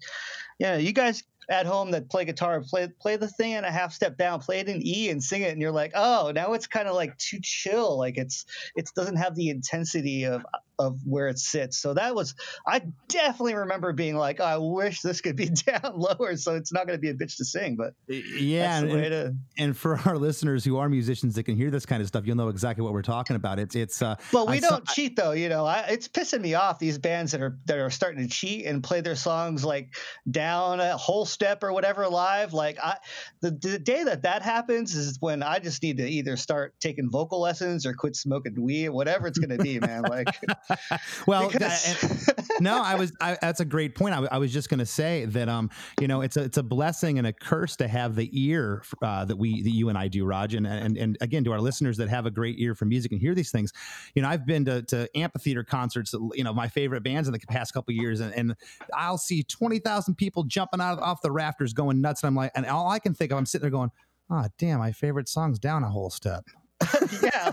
yeah, 0.58 0.76
you 0.76 0.92
guys 0.92 1.22
at 1.50 1.66
home 1.66 1.90
that 1.90 2.08
play 2.08 2.24
guitar, 2.24 2.62
play 2.62 2.88
play 3.00 3.16
the 3.16 3.28
thing 3.28 3.52
in 3.52 3.64
a 3.64 3.70
half 3.70 3.92
step 3.92 4.16
down, 4.16 4.40
play 4.40 4.60
it 4.60 4.68
in 4.68 4.80
E 4.84 5.10
and 5.10 5.22
sing 5.22 5.42
it, 5.42 5.52
and 5.52 5.60
you're 5.60 5.72
like, 5.72 5.92
oh, 5.94 6.32
now 6.34 6.52
it's 6.52 6.66
kind 6.66 6.88
of 6.88 6.94
like 6.94 7.16
too 7.18 7.38
chill. 7.42 7.98
Like 7.98 8.16
it's 8.16 8.44
it 8.76 8.88
doesn't 8.94 9.16
have 9.16 9.34
the 9.34 9.50
intensity 9.50 10.24
of 10.24 10.44
of 10.78 10.98
where 11.04 11.28
it 11.28 11.38
sits. 11.38 11.78
So 11.78 11.94
that 11.94 12.14
was 12.14 12.34
I 12.66 12.82
definitely 13.08 13.54
remember 13.54 13.92
being 13.92 14.16
like, 14.16 14.40
oh, 14.40 14.44
I 14.44 14.56
wish 14.56 15.00
this 15.00 15.20
could 15.20 15.36
be 15.36 15.46
down 15.66 15.92
lower, 15.94 16.36
so 16.36 16.54
it's 16.54 16.72
not 16.72 16.86
going 16.86 16.98
to 16.98 17.00
be 17.00 17.10
a 17.10 17.14
bitch 17.14 17.36
to 17.36 17.44
sing. 17.44 17.76
But 17.76 17.94
yeah, 18.08 18.78
and, 18.78 18.90
to... 18.90 19.36
and, 19.58 19.76
for 19.76 19.98
our 20.06 20.16
listeners 20.16 20.64
who 20.64 20.78
are 20.78 20.88
musicians 20.88 21.34
that 21.34 21.44
can 21.44 21.56
hear 21.56 21.70
this 21.70 21.86
kind 21.86 22.00
of 22.00 22.08
stuff, 22.08 22.26
you'll 22.26 22.36
know 22.36 22.48
exactly 22.48 22.82
what 22.82 22.92
we're 22.92 23.02
talking 23.02 23.36
about. 23.36 23.58
It's 23.58 23.74
it's. 23.74 24.02
Uh, 24.02 24.16
well, 24.32 24.46
we 24.46 24.56
I 24.56 24.60
don't 24.60 24.86
saw, 24.86 24.94
cheat 24.94 25.16
though. 25.16 25.32
You 25.32 25.48
know, 25.48 25.64
I, 25.64 25.86
it's 25.90 26.08
pissing 26.08 26.40
me 26.40 26.54
off 26.54 26.78
these 26.78 26.98
bands 26.98 27.32
that 27.32 27.40
are 27.40 27.58
that 27.66 27.78
are 27.78 27.90
starting 27.90 28.26
to 28.26 28.28
cheat 28.28 28.66
and 28.66 28.82
play 28.82 29.00
their 29.00 29.16
songs 29.16 29.64
like 29.64 29.94
down 30.30 30.80
a 30.80 30.96
whole 30.96 31.24
step 31.24 31.62
or 31.62 31.72
whatever 31.72 32.08
live. 32.08 32.52
Like 32.52 32.78
I, 32.82 32.96
the, 33.40 33.50
the 33.50 33.78
day 33.78 34.04
that 34.04 34.22
that 34.22 34.42
happens 34.42 34.94
is 34.94 35.18
when 35.20 35.42
I 35.42 35.58
just 35.58 35.82
need 35.82 35.98
to 35.98 36.08
either 36.08 36.36
start 36.36 36.74
taking 36.80 37.10
vocal 37.10 37.40
lessons 37.40 37.86
or 37.86 37.94
quit 37.94 38.16
smoking 38.16 38.54
weed, 38.60 38.88
whatever 38.90 39.26
it's 39.26 39.38
going 39.38 39.56
to 39.56 39.62
be, 39.62 39.78
man. 39.78 40.02
Like. 40.02 40.28
well, 41.26 41.48
because... 41.48 42.42
no, 42.60 42.82
I 42.82 42.94
was. 42.94 43.12
I, 43.20 43.36
that's 43.40 43.60
a 43.60 43.64
great 43.64 43.94
point. 43.94 44.14
I, 44.14 44.26
I 44.32 44.38
was 44.38 44.52
just 44.52 44.68
going 44.68 44.78
to 44.80 44.86
say 44.86 45.24
that, 45.26 45.48
um, 45.48 45.70
you 46.00 46.08
know, 46.08 46.20
it's 46.20 46.36
a 46.36 46.42
it's 46.44 46.58
a 46.58 46.62
blessing 46.62 47.18
and 47.18 47.26
a 47.26 47.32
curse 47.32 47.76
to 47.76 47.88
have 47.88 48.14
the 48.14 48.28
ear 48.32 48.82
uh, 49.02 49.24
that 49.24 49.36
we 49.36 49.62
that 49.62 49.70
you 49.70 49.88
and 49.88 49.98
I 49.98 50.08
do, 50.08 50.24
Raj, 50.24 50.54
and 50.54 50.66
and 50.66 50.96
and 50.96 51.18
again 51.20 51.44
to 51.44 51.52
our 51.52 51.60
listeners 51.60 51.96
that 51.98 52.08
have 52.08 52.26
a 52.26 52.30
great 52.30 52.58
ear 52.58 52.74
for 52.74 52.84
music 52.84 53.12
and 53.12 53.20
hear 53.20 53.34
these 53.34 53.50
things. 53.50 53.72
You 54.14 54.22
know, 54.22 54.28
I've 54.28 54.46
been 54.46 54.64
to, 54.66 54.82
to 54.82 55.08
amphitheater 55.16 55.64
concerts. 55.64 56.14
You 56.34 56.44
know, 56.44 56.52
my 56.52 56.68
favorite 56.68 57.02
bands 57.02 57.28
in 57.28 57.32
the 57.32 57.40
past 57.40 57.74
couple 57.74 57.94
years, 57.94 58.20
and, 58.20 58.34
and 58.34 58.54
I'll 58.94 59.18
see 59.18 59.42
twenty 59.42 59.78
thousand 59.78 60.16
people 60.16 60.44
jumping 60.44 60.80
out 60.80 60.98
of, 60.98 61.00
off 61.00 61.22
the 61.22 61.32
rafters, 61.32 61.72
going 61.72 62.00
nuts, 62.00 62.22
and 62.22 62.28
I'm 62.28 62.36
like, 62.36 62.52
and 62.54 62.66
all 62.66 62.90
I 62.90 62.98
can 62.98 63.14
think 63.14 63.32
of, 63.32 63.38
I'm 63.38 63.46
sitting 63.46 63.62
there 63.62 63.70
going, 63.70 63.90
"Ah, 64.30 64.44
oh, 64.44 64.48
damn, 64.58 64.78
my 64.78 64.92
favorite 64.92 65.28
song's 65.28 65.58
down 65.58 65.82
a 65.82 65.90
whole 65.90 66.10
step." 66.10 66.44
yeah, 67.22 67.52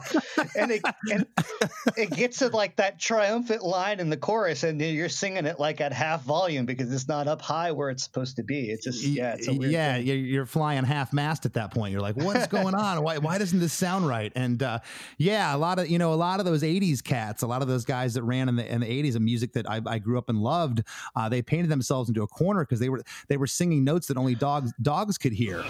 and 0.56 0.72
it, 0.72 0.82
and 1.12 1.26
it 1.98 2.12
gets 2.12 2.40
to 2.40 2.48
like 2.48 2.76
that 2.78 3.00
triumphant 3.00 3.64
line 3.64 4.00
in 4.00 4.10
the 4.10 4.18
chorus, 4.18 4.64
and 4.64 4.82
you're 4.82 5.10
singing 5.10 5.46
it 5.46 5.60
like 5.60 5.82
at 5.82 5.94
half 5.94 6.24
volume 6.24 6.66
because 6.66 6.92
it's 6.94 7.08
not 7.08 7.28
up 7.28 7.42
high 7.42 7.72
where 7.72 7.90
it's 7.90 8.04
supposed 8.04 8.36
to 8.38 8.44
be. 8.44 8.70
It's 8.70 8.84
just 8.84 9.04
yeah, 9.04 9.36
it's 9.38 9.48
yeah, 9.48 9.96
thing. 9.96 10.06
you're 10.08 10.46
flying 10.46 10.84
half 10.84 11.14
mast 11.14 11.46
at 11.46 11.54
that 11.54 11.72
point. 11.72 11.92
You're 11.92 12.02
like, 12.02 12.16
what's 12.16 12.48
going 12.48 12.76
on? 12.76 13.04
Why 13.04 13.18
why 13.18 13.38
doesn't 13.38 13.60
this 13.60 13.74
sound 13.74 14.08
right? 14.08 14.32
And 14.36 14.62
uh, 14.62 14.80
yeah, 15.18 15.56
a 15.56 15.58
lot 15.58 15.80
of 15.80 15.90
you 15.90 15.98
know 15.98 16.14
a 16.14 16.16
lot 16.16 16.40
of 16.40 16.46
those 16.46 16.64
'80s 16.64 17.04
cats, 17.04 17.44
a 17.44 17.48
lot 17.48 17.62
of 17.62 17.68
those 17.68 17.86
guys 17.86 18.14
that 18.16 18.24
ran 18.24 18.50
in 18.50 18.56
the 18.56 18.72
in 18.72 18.82
the 18.82 18.88
'80s 18.88 19.16
of 19.16 19.22
music 19.22 19.54
that 19.54 19.70
I, 19.70 19.82
I 19.86 20.00
grew 20.00 20.18
up 20.18 20.30
and 20.30 20.40
loved, 20.40 20.84
uh, 21.16 21.30
they 21.30 21.42
painted 21.42 21.70
themselves 21.70 22.10
into 22.10 22.24
a 22.24 22.28
corner 22.28 22.64
because 22.64 22.80
they 22.80 22.90
were 22.90 23.02
they 23.28 23.38
were 23.38 23.48
singing 23.48 23.84
notes 23.84 24.08
that 24.08 24.18
only 24.18 24.36
dogs 24.36 24.74
dogs 24.82 25.18
could 25.18 25.34
hear. 25.34 25.64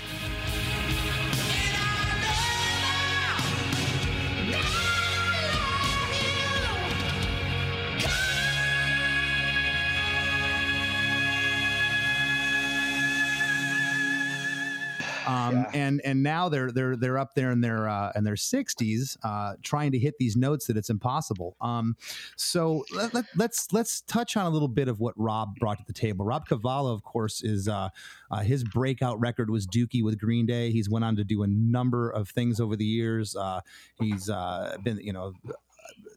Um, 15.29 15.55
yeah. 15.57 15.71
and 15.73 16.01
and 16.03 16.23
now 16.23 16.49
they're 16.49 16.71
they're 16.71 16.95
they're 16.95 17.17
up 17.19 17.35
there 17.35 17.51
in 17.51 17.61
their 17.61 17.87
uh, 17.87 18.11
in 18.15 18.23
their 18.23 18.35
sixties, 18.35 19.17
uh, 19.23 19.53
trying 19.61 19.91
to 19.91 19.99
hit 19.99 20.15
these 20.17 20.35
notes 20.35 20.65
that 20.67 20.77
it's 20.77 20.89
impossible. 20.89 21.55
Um, 21.61 21.95
so 22.35 22.83
let, 22.91 23.13
let, 23.13 23.25
let's 23.35 23.71
let's 23.71 24.01
touch 24.01 24.35
on 24.37 24.47
a 24.47 24.49
little 24.49 24.67
bit 24.67 24.87
of 24.87 24.99
what 24.99 25.13
Rob 25.17 25.55
brought 25.59 25.77
to 25.77 25.83
the 25.85 25.93
table. 25.93 26.25
Rob 26.25 26.47
Cavallo, 26.47 26.93
of 26.93 27.03
course, 27.03 27.43
is 27.43 27.67
uh, 27.67 27.89
uh, 28.31 28.39
his 28.39 28.63
breakout 28.63 29.19
record 29.19 29.51
was 29.51 29.67
Dookie 29.67 30.03
with 30.03 30.17
Green 30.17 30.47
Day. 30.47 30.71
He's 30.71 30.89
went 30.89 31.05
on 31.05 31.15
to 31.17 31.23
do 31.23 31.43
a 31.43 31.47
number 31.47 32.09
of 32.09 32.29
things 32.29 32.59
over 32.59 32.75
the 32.75 32.85
years. 32.85 33.35
Uh, 33.35 33.61
he's 33.99 34.29
uh, 34.29 34.77
been 34.83 34.99
you 34.99 35.13
know 35.13 35.33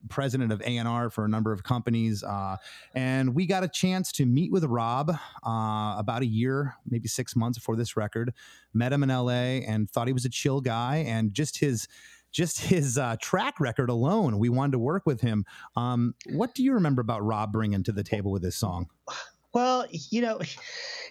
president 0.09 0.53
of 0.53 0.61
A&R 0.63 1.11
for 1.11 1.25
a 1.25 1.29
number 1.29 1.53
of 1.53 1.63
companies. 1.63 2.23
Uh, 2.23 2.57
and 2.95 3.35
we 3.35 3.47
got 3.47 3.65
a 3.65 3.69
chance 3.69 4.13
to 4.13 4.27
meet 4.27 4.53
with 4.53 4.65
Rob 4.65 5.11
uh, 5.11 5.95
about 5.99 6.23
a 6.23 6.27
year, 6.27 6.77
maybe 6.89 7.09
six 7.09 7.37
months 7.37 7.59
before 7.59 7.77
this 7.77 7.97
record. 7.97 8.35
Met 8.75 8.93
him 8.93 9.03
in 9.03 9.09
LA 9.09 9.63
and 9.67 9.91
thought 9.91 10.07
he 10.07 10.13
was 10.13 10.25
a 10.25 10.31
chill 10.31 10.61
guy. 10.61 11.05
And 11.07 11.33
just 11.33 11.59
his 11.59 11.89
just 12.31 12.63
his 12.63 12.97
uh, 12.97 13.17
track 13.21 13.61
record 13.61 13.91
alone, 13.91 14.39
we 14.39 14.49
wanted 14.49 14.73
to 14.73 14.79
work 14.79 15.05
with 15.05 15.21
him. 15.21 15.45
Um, 15.77 16.15
what 16.31 16.55
do 16.55 16.65
you 16.65 16.73
remember 16.73 17.03
about 17.03 17.23
Rob 17.23 17.53
bringing 17.53 17.83
to 17.83 17.93
the 17.93 18.03
table 18.03 18.31
with 18.31 18.43
this 18.43 18.57
song? 18.57 18.89
Well, 19.53 19.87
you 19.91 20.23
know, 20.23 20.41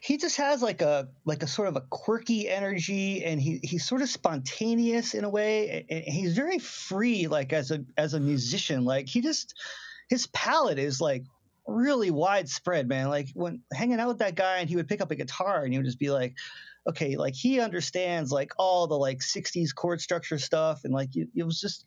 he 0.02 0.18
just 0.18 0.38
has 0.38 0.62
like 0.64 0.82
a 0.82 1.10
like 1.26 1.44
a 1.44 1.48
sort 1.48 1.68
of 1.68 1.76
a 1.76 1.82
quirky 1.82 2.50
energy, 2.50 3.24
and 3.24 3.40
he 3.40 3.60
he's 3.64 3.86
sort 3.86 4.02
of 4.02 4.10
spontaneous 4.10 5.14
in 5.14 5.24
a 5.24 5.30
way, 5.30 5.86
and 5.90 6.04
he's 6.04 6.36
very 6.36 6.58
free, 6.58 7.28
like 7.28 7.54
as 7.54 7.72
a 7.72 7.86
as 7.98 8.14
a 8.14 8.20
musician. 8.20 8.84
Like 8.84 9.08
he 9.08 9.22
just 9.22 9.54
his 10.10 10.28
palette 10.28 10.80
is 10.80 11.00
like 11.00 11.24
really 11.68 12.12
widespread, 12.12 12.88
man. 12.88 13.10
Like 13.10 13.30
when 13.34 13.62
hanging 13.74 14.00
out 14.00 14.08
with 14.08 14.20
that 14.20 14.36
guy 14.36 14.58
and 14.58 14.70
he 14.70 14.76
would 14.76 14.88
pick 14.88 15.02
up 15.02 15.12
a 15.12 15.16
guitar 15.16 15.64
and 15.64 15.72
he 15.72 15.80
would 15.80 15.86
just 15.86 16.00
be 16.00 16.10
like, 16.10 16.36
okay, 16.88 17.16
like 17.16 17.36
he 17.36 17.60
understands 17.60 18.32
like 18.32 18.52
all 18.58 18.88
the 18.88 18.98
like 18.98 19.20
60s 19.20 19.74
chord 19.74 20.02
structure 20.02 20.38
stuff. 20.38 20.82
And 20.84 20.94
like 20.94 21.16
it, 21.16 21.30
it 21.36 21.44
was 21.44 21.60
just, 21.60 21.86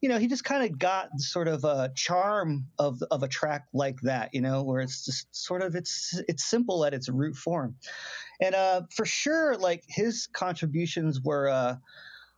you 0.00 0.08
know, 0.08 0.18
he 0.18 0.26
just 0.26 0.44
kind 0.44 0.64
of 0.64 0.78
got 0.78 1.08
sort 1.18 1.46
of 1.46 1.64
a 1.64 1.92
charm 1.94 2.66
of, 2.78 3.02
of 3.10 3.22
a 3.22 3.28
track 3.28 3.66
like 3.72 4.00
that, 4.02 4.34
you 4.34 4.40
know, 4.40 4.62
where 4.62 4.80
it's 4.80 5.04
just 5.04 5.26
sort 5.34 5.62
of, 5.62 5.74
it's, 5.74 6.20
it's 6.26 6.44
simple 6.44 6.84
at 6.84 6.94
its 6.94 7.08
root 7.08 7.36
form. 7.36 7.76
And 8.40 8.54
uh, 8.54 8.82
for 8.94 9.04
sure, 9.04 9.56
like 9.56 9.84
his 9.86 10.26
contributions 10.32 11.20
were 11.20 11.48
uh, 11.48 11.76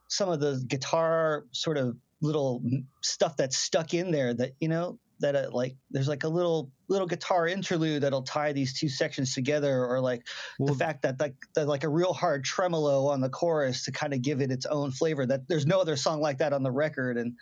some 0.09 0.29
of 0.29 0.41
the 0.41 0.63
guitar 0.67 1.45
sort 1.53 1.77
of 1.79 1.97
little 2.21 2.63
stuff 3.01 3.37
that's 3.37 3.57
stuck 3.57 3.95
in 3.95 4.11
there 4.11 4.35
that, 4.35 4.53
you 4.61 4.69
know, 4.69 4.99
that 5.23 5.35
uh, 5.35 5.49
like 5.51 5.75
there's 5.91 6.09
like 6.09 6.25
a 6.25 6.29
little 6.29 6.71
little 6.89 7.07
guitar 7.07 7.49
interlude 7.49 8.03
that'll 8.03 8.23
tie 8.23 8.53
these 8.53 8.79
two 8.79 8.89
sections 8.89 9.35
together 9.35 9.87
or 9.87 10.01
like 10.01 10.27
well, 10.59 10.73
the 10.73 10.79
fact 10.79 11.03
that 11.03 11.19
like 11.19 11.35
that 11.55 11.67
like 11.67 11.85
a 11.85 11.89
real 11.89 12.13
hard 12.13 12.45
tremolo 12.45 13.09
on 13.09 13.21
the 13.21 13.31
chorus 13.31 13.85
to 13.85 13.93
kind 13.93 14.13
of 14.13 14.23
give 14.23 14.41
it 14.41 14.53
its 14.53 14.67
own 14.67 14.91
flavor 14.91 15.25
that 15.27 15.49
there's 15.49 15.67
no 15.67 15.81
other 15.81 15.97
song 15.97 16.21
like 16.21 16.39
that 16.39 16.53
on 16.53 16.63
the 16.63 16.71
record. 16.71 17.17
And 17.17 17.35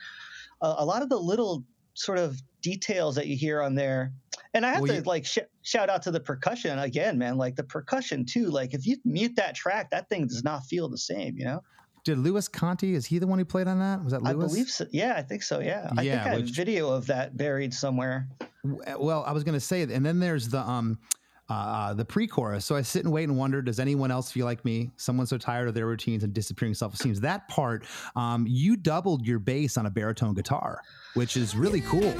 uh, 0.62 0.76
a 0.78 0.84
lot 0.84 1.02
of 1.02 1.08
the 1.08 1.18
little 1.18 1.64
sort 1.94 2.18
of 2.18 2.40
details 2.62 3.16
that 3.16 3.26
you 3.26 3.36
hear 3.36 3.60
on 3.60 3.74
there 3.74 4.12
and 4.54 4.64
i 4.64 4.70
have 4.70 4.82
well, 4.82 4.88
to 4.88 4.94
you, 4.96 5.02
like 5.02 5.24
sh- 5.26 5.38
shout 5.62 5.90
out 5.90 6.02
to 6.02 6.10
the 6.10 6.20
percussion 6.20 6.78
again 6.78 7.18
man 7.18 7.36
like 7.36 7.56
the 7.56 7.64
percussion 7.64 8.24
too 8.24 8.46
like 8.46 8.74
if 8.74 8.86
you 8.86 8.96
mute 9.04 9.34
that 9.36 9.54
track 9.54 9.90
that 9.90 10.08
thing 10.08 10.26
does 10.26 10.44
not 10.44 10.64
feel 10.66 10.88
the 10.88 10.98
same 10.98 11.36
you 11.36 11.44
know 11.44 11.60
did 12.04 12.18
Luis 12.18 12.48
Conte? 12.48 12.92
Is 12.92 13.06
he 13.06 13.18
the 13.18 13.26
one 13.26 13.38
who 13.38 13.44
played 13.44 13.68
on 13.68 13.78
that? 13.78 14.02
Was 14.02 14.12
that 14.12 14.22
Luis? 14.22 14.34
I 14.34 14.46
believe 14.48 14.68
so. 14.68 14.86
Yeah, 14.90 15.14
I 15.16 15.22
think 15.22 15.42
so. 15.42 15.60
Yeah, 15.60 15.90
I 15.96 16.02
yeah, 16.02 16.24
think 16.24 16.34
I 16.34 16.38
have 16.38 16.48
video 16.48 16.90
of 16.90 17.06
that 17.06 17.36
buried 17.36 17.74
somewhere. 17.74 18.28
Well, 18.64 19.24
I 19.26 19.32
was 19.32 19.44
going 19.44 19.54
to 19.54 19.60
say, 19.60 19.82
and 19.82 20.04
then 20.04 20.20
there's 20.20 20.48
the 20.48 20.60
um, 20.60 20.98
uh, 21.50 21.54
uh, 21.54 21.94
the 21.94 22.04
pre-chorus. 22.04 22.64
So 22.64 22.76
I 22.76 22.82
sit 22.82 23.04
and 23.04 23.12
wait 23.12 23.24
and 23.24 23.36
wonder, 23.36 23.60
does 23.60 23.80
anyone 23.80 24.12
else 24.12 24.30
feel 24.30 24.46
like 24.46 24.64
me? 24.64 24.92
Someone 24.96 25.26
so 25.26 25.36
tired 25.36 25.66
of 25.66 25.74
their 25.74 25.86
routines 25.86 26.22
and 26.22 26.32
disappearing 26.32 26.74
self-esteem. 26.74 27.14
That 27.14 27.48
part, 27.48 27.84
um, 28.14 28.46
you 28.48 28.76
doubled 28.76 29.26
your 29.26 29.40
bass 29.40 29.76
on 29.76 29.86
a 29.86 29.90
baritone 29.90 30.34
guitar, 30.34 30.80
which 31.14 31.36
is 31.36 31.56
really 31.56 31.80
cool. 31.80 32.14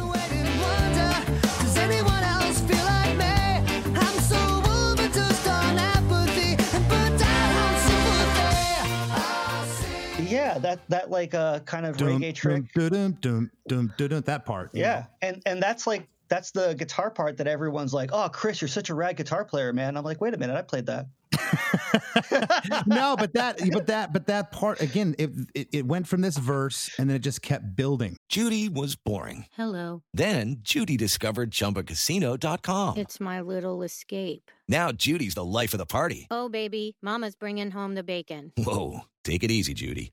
That 10.63 10.81
that 10.89 11.11
like 11.11 11.35
uh 11.35 11.61
kind 11.61 11.87
of 11.87 11.97
dum, 11.97 12.21
reggae 12.21 12.35
trick. 12.35 12.73
Dum, 12.75 13.17
dum, 13.21 13.51
dum, 13.69 13.93
dum, 13.97 14.21
that 14.23 14.45
part. 14.45 14.71
Yeah, 14.73 15.01
know? 15.01 15.07
and 15.23 15.43
and 15.47 15.63
that's 15.63 15.87
like 15.87 16.07
that's 16.31 16.53
the 16.53 16.75
guitar 16.75 17.11
part 17.11 17.37
that 17.37 17.47
everyone's 17.47 17.93
like, 17.93 18.11
"Oh, 18.13 18.29
Chris, 18.33 18.63
you're 18.63 18.69
such 18.69 18.89
a 18.89 18.95
rad 18.95 19.17
guitar 19.17 19.45
player, 19.45 19.73
man." 19.73 19.97
I'm 19.97 20.05
like, 20.05 20.21
"Wait 20.21 20.33
a 20.33 20.39
minute, 20.39 20.57
I 20.57 20.63
played 20.63 20.87
that." 20.87 21.07
no, 22.87 23.17
but 23.17 23.33
that, 23.35 23.61
but 23.73 23.87
that, 23.87 24.13
but 24.13 24.27
that 24.27 24.53
part 24.53 24.81
again, 24.81 25.15
it, 25.19 25.31
it, 25.55 25.69
it 25.73 25.87
went 25.87 26.07
from 26.07 26.21
this 26.21 26.37
verse 26.37 26.91
and 26.99 27.09
then 27.09 27.17
it 27.17 27.21
just 27.21 27.43
kept 27.43 27.77
building. 27.77 28.17
Judy 28.29 28.69
was 28.69 28.97
boring. 28.97 29.47
Hello. 29.53 30.03
Then 30.13 30.57
Judy 30.61 30.97
discovered 30.97 31.51
ChumbaCasino.com. 31.51 32.99
It's 32.99 33.21
my 33.21 33.41
little 33.41 33.83
escape. 33.83 34.51
Now 34.69 34.93
Judy's 34.93 35.35
the 35.35 35.45
life 35.45 35.75
of 35.75 35.79
the 35.79 35.87
party. 35.87 36.27
Oh 36.31 36.49
baby, 36.49 36.97
Mama's 37.03 37.37
bringing 37.37 37.71
home 37.71 37.95
the 37.95 38.05
bacon. 38.05 38.53
Whoa, 38.57 39.01
take 39.25 39.43
it 39.45 39.51
easy, 39.51 39.75
Judy. 39.75 40.13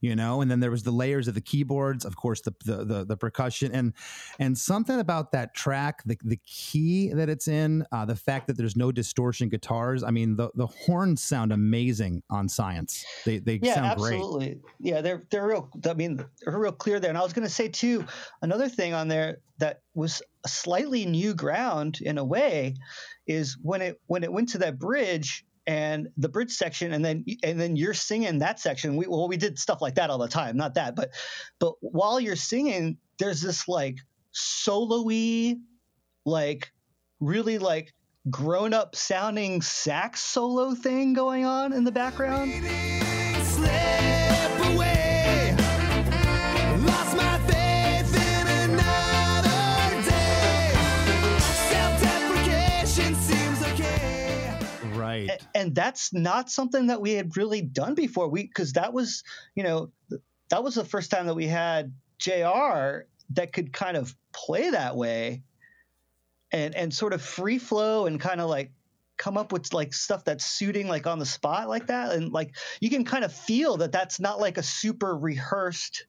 You 0.00 0.16
know, 0.16 0.40
and 0.40 0.50
then 0.50 0.60
there 0.60 0.70
was 0.70 0.82
the 0.82 0.90
layers 0.90 1.28
of 1.28 1.34
the 1.34 1.40
keyboards, 1.40 2.04
of 2.04 2.16
course, 2.16 2.40
the 2.40 2.54
the 2.64 2.84
the, 2.84 3.04
the 3.04 3.16
percussion, 3.16 3.72
and 3.72 3.92
and 4.38 4.56
something 4.56 4.98
about 4.98 5.32
that 5.32 5.54
track, 5.54 6.02
the 6.04 6.18
the 6.24 6.38
key 6.46 7.12
that 7.12 7.28
it's 7.28 7.48
in, 7.48 7.84
uh, 7.92 8.04
the 8.04 8.16
fact 8.16 8.46
that 8.46 8.56
there's 8.56 8.76
no 8.76 8.92
distortion 8.92 9.48
guitars. 9.48 10.02
I 10.02 10.10
mean, 10.10 10.36
the 10.36 10.50
the 10.54 10.66
horns 10.66 11.22
sound 11.22 11.52
amazing 11.52 12.22
on 12.30 12.48
Science. 12.48 13.04
They 13.24 13.38
they 13.38 13.60
yeah, 13.62 13.74
sound 13.74 13.86
absolutely. 13.86 14.46
great. 14.46 14.60
Yeah, 14.80 15.00
they're 15.00 15.24
they're 15.30 15.46
real. 15.46 15.70
I 15.88 15.94
mean, 15.94 16.16
they're 16.16 16.58
real 16.58 16.72
clear 16.72 17.00
there. 17.00 17.10
And 17.10 17.18
I 17.18 17.22
was 17.22 17.32
going 17.32 17.46
to 17.46 17.52
say 17.52 17.68
too, 17.68 18.04
another 18.42 18.68
thing 18.68 18.94
on 18.94 19.08
there 19.08 19.38
that 19.58 19.80
was 19.94 20.22
slightly 20.46 21.06
new 21.06 21.34
ground 21.34 21.98
in 22.00 22.18
a 22.18 22.24
way 22.24 22.74
is 23.26 23.56
when 23.62 23.82
it 23.82 24.00
when 24.06 24.24
it 24.24 24.32
went 24.32 24.48
to 24.50 24.58
that 24.58 24.78
bridge 24.78 25.44
and 25.70 26.08
the 26.16 26.28
bridge 26.28 26.50
section 26.50 26.92
and 26.92 27.04
then 27.04 27.24
and 27.44 27.60
then 27.60 27.76
you're 27.76 27.94
singing 27.94 28.40
that 28.40 28.58
section. 28.58 28.96
We 28.96 29.06
well 29.06 29.28
we 29.28 29.36
did 29.36 29.56
stuff 29.56 29.80
like 29.80 29.94
that 29.94 30.10
all 30.10 30.18
the 30.18 30.26
time 30.26 30.56
not 30.56 30.74
that 30.74 30.96
but 30.96 31.10
but 31.60 31.74
while 31.80 32.18
you're 32.18 32.34
singing 32.34 32.98
there's 33.20 33.40
this 33.40 33.68
like 33.68 33.98
solo-y 34.32 35.54
like 36.26 36.72
really 37.20 37.58
like 37.58 37.94
grown 38.30 38.74
up 38.74 38.96
sounding 38.96 39.62
sax 39.62 40.20
solo 40.20 40.74
thing 40.74 41.12
going 41.12 41.44
on 41.44 41.72
in 41.72 41.84
the 41.84 41.92
background 41.92 42.50
right. 55.28 55.46
And 55.54 55.74
that's 55.74 56.12
not 56.12 56.50
something 56.50 56.88
that 56.88 57.00
we 57.00 57.12
had 57.12 57.36
really 57.36 57.60
done 57.62 57.94
before. 57.94 58.28
We 58.28 58.44
because 58.44 58.72
that 58.74 58.92
was 58.92 59.22
you 59.54 59.62
know 59.62 59.90
that 60.50 60.64
was 60.64 60.74
the 60.74 60.84
first 60.84 61.10
time 61.10 61.26
that 61.26 61.34
we 61.34 61.46
had 61.46 61.92
jr 62.18 63.04
that 63.30 63.52
could 63.52 63.72
kind 63.72 63.96
of 63.96 64.14
play 64.32 64.70
that 64.70 64.96
way 64.96 65.42
and 66.52 66.74
and 66.74 66.92
sort 66.92 67.12
of 67.12 67.22
free 67.22 67.58
flow 67.58 68.06
and 68.06 68.20
kind 68.20 68.40
of 68.40 68.48
like 68.48 68.72
come 69.20 69.36
up 69.36 69.52
with 69.52 69.72
like 69.74 69.92
stuff 69.92 70.24
that's 70.24 70.46
suiting 70.46 70.88
like 70.88 71.06
on 71.06 71.18
the 71.18 71.26
spot 71.26 71.68
like 71.68 71.88
that. 71.88 72.12
And 72.12 72.32
like 72.32 72.56
you 72.80 72.88
can 72.88 73.04
kind 73.04 73.22
of 73.22 73.30
feel 73.30 73.76
that 73.76 73.92
that's 73.92 74.18
not 74.18 74.40
like 74.40 74.56
a 74.56 74.62
super 74.62 75.14
rehearsed 75.14 76.06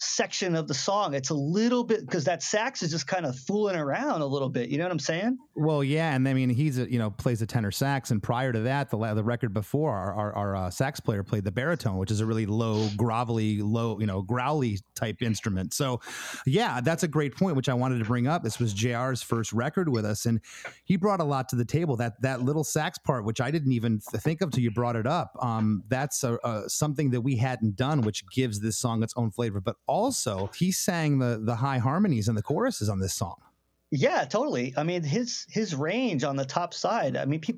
section 0.00 0.56
of 0.56 0.66
the 0.66 0.74
song. 0.74 1.14
It's 1.14 1.30
a 1.30 1.34
little 1.34 1.84
bit 1.84 2.00
because 2.00 2.24
that 2.24 2.42
sax 2.42 2.82
is 2.82 2.90
just 2.90 3.06
kind 3.06 3.26
of 3.26 3.38
fooling 3.38 3.76
around 3.76 4.22
a 4.22 4.26
little 4.26 4.48
bit. 4.48 4.70
You 4.70 4.78
know 4.78 4.84
what 4.84 4.92
I'm 4.92 4.98
saying? 4.98 5.38
Well, 5.54 5.84
yeah, 5.84 6.14
and 6.14 6.26
I 6.26 6.32
mean 6.34 6.48
he's 6.48 6.78
a, 6.78 6.90
you 6.90 6.98
know 6.98 7.10
plays 7.10 7.42
a 7.42 7.46
tenor 7.46 7.70
sax, 7.70 8.10
and 8.10 8.22
prior 8.22 8.52
to 8.52 8.60
that, 8.60 8.90
the 8.90 8.96
the 9.14 9.22
record 9.22 9.52
before, 9.52 9.94
our 9.94 10.14
our, 10.14 10.32
our 10.34 10.56
uh, 10.56 10.70
sax 10.70 11.00
player 11.00 11.22
played 11.22 11.44
the 11.44 11.52
baritone, 11.52 11.98
which 11.98 12.10
is 12.10 12.20
a 12.20 12.26
really 12.26 12.46
low, 12.46 12.88
grovelly, 12.96 13.60
low, 13.62 13.98
you 14.00 14.06
know, 14.06 14.22
growly 14.22 14.78
type 14.94 15.22
instrument. 15.22 15.74
So, 15.74 16.00
yeah, 16.46 16.80
that's 16.80 17.02
a 17.02 17.08
great 17.08 17.36
point, 17.36 17.56
which 17.56 17.68
I 17.68 17.74
wanted 17.74 17.98
to 17.98 18.04
bring 18.04 18.26
up. 18.26 18.42
This 18.42 18.58
was 18.58 18.74
Jr's 18.74 19.22
first 19.22 19.52
record 19.52 19.88
with 19.88 20.04
us, 20.04 20.26
and 20.26 20.40
he 20.84 20.96
brought 20.96 21.20
a 21.20 21.24
lot 21.24 21.48
to 21.50 21.56
the 21.56 21.64
table. 21.64 21.96
That 21.96 22.20
that 22.22 22.42
little 22.42 22.64
sax 22.64 22.98
part, 22.98 23.24
which 23.24 23.40
I 23.40 23.50
didn't 23.50 23.72
even 23.72 24.00
think 24.00 24.40
of 24.40 24.50
till 24.50 24.62
you 24.62 24.70
brought 24.70 24.96
it 24.96 25.06
up, 25.06 25.36
um, 25.40 25.82
that's 25.88 26.24
a, 26.24 26.38
a, 26.42 26.68
something 26.68 27.10
that 27.10 27.20
we 27.20 27.36
hadn't 27.36 27.76
done, 27.76 28.00
which 28.00 28.24
gives 28.30 28.60
this 28.60 28.78
song 28.78 29.02
its 29.02 29.14
own 29.16 29.30
flavor, 29.30 29.60
but 29.60 29.76
also 29.90 30.50
he 30.54 30.70
sang 30.70 31.18
the 31.18 31.40
the 31.42 31.56
high 31.56 31.78
harmonies 31.78 32.28
and 32.28 32.38
the 32.38 32.42
choruses 32.42 32.88
on 32.88 33.00
this 33.00 33.12
song. 33.12 33.36
Yeah, 33.90 34.24
totally. 34.24 34.72
I 34.76 34.84
mean, 34.84 35.02
his 35.02 35.46
his 35.48 35.74
range 35.74 36.22
on 36.22 36.36
the 36.36 36.44
top 36.44 36.72
side. 36.72 37.16
I 37.16 37.24
mean, 37.24 37.40
pe- 37.40 37.54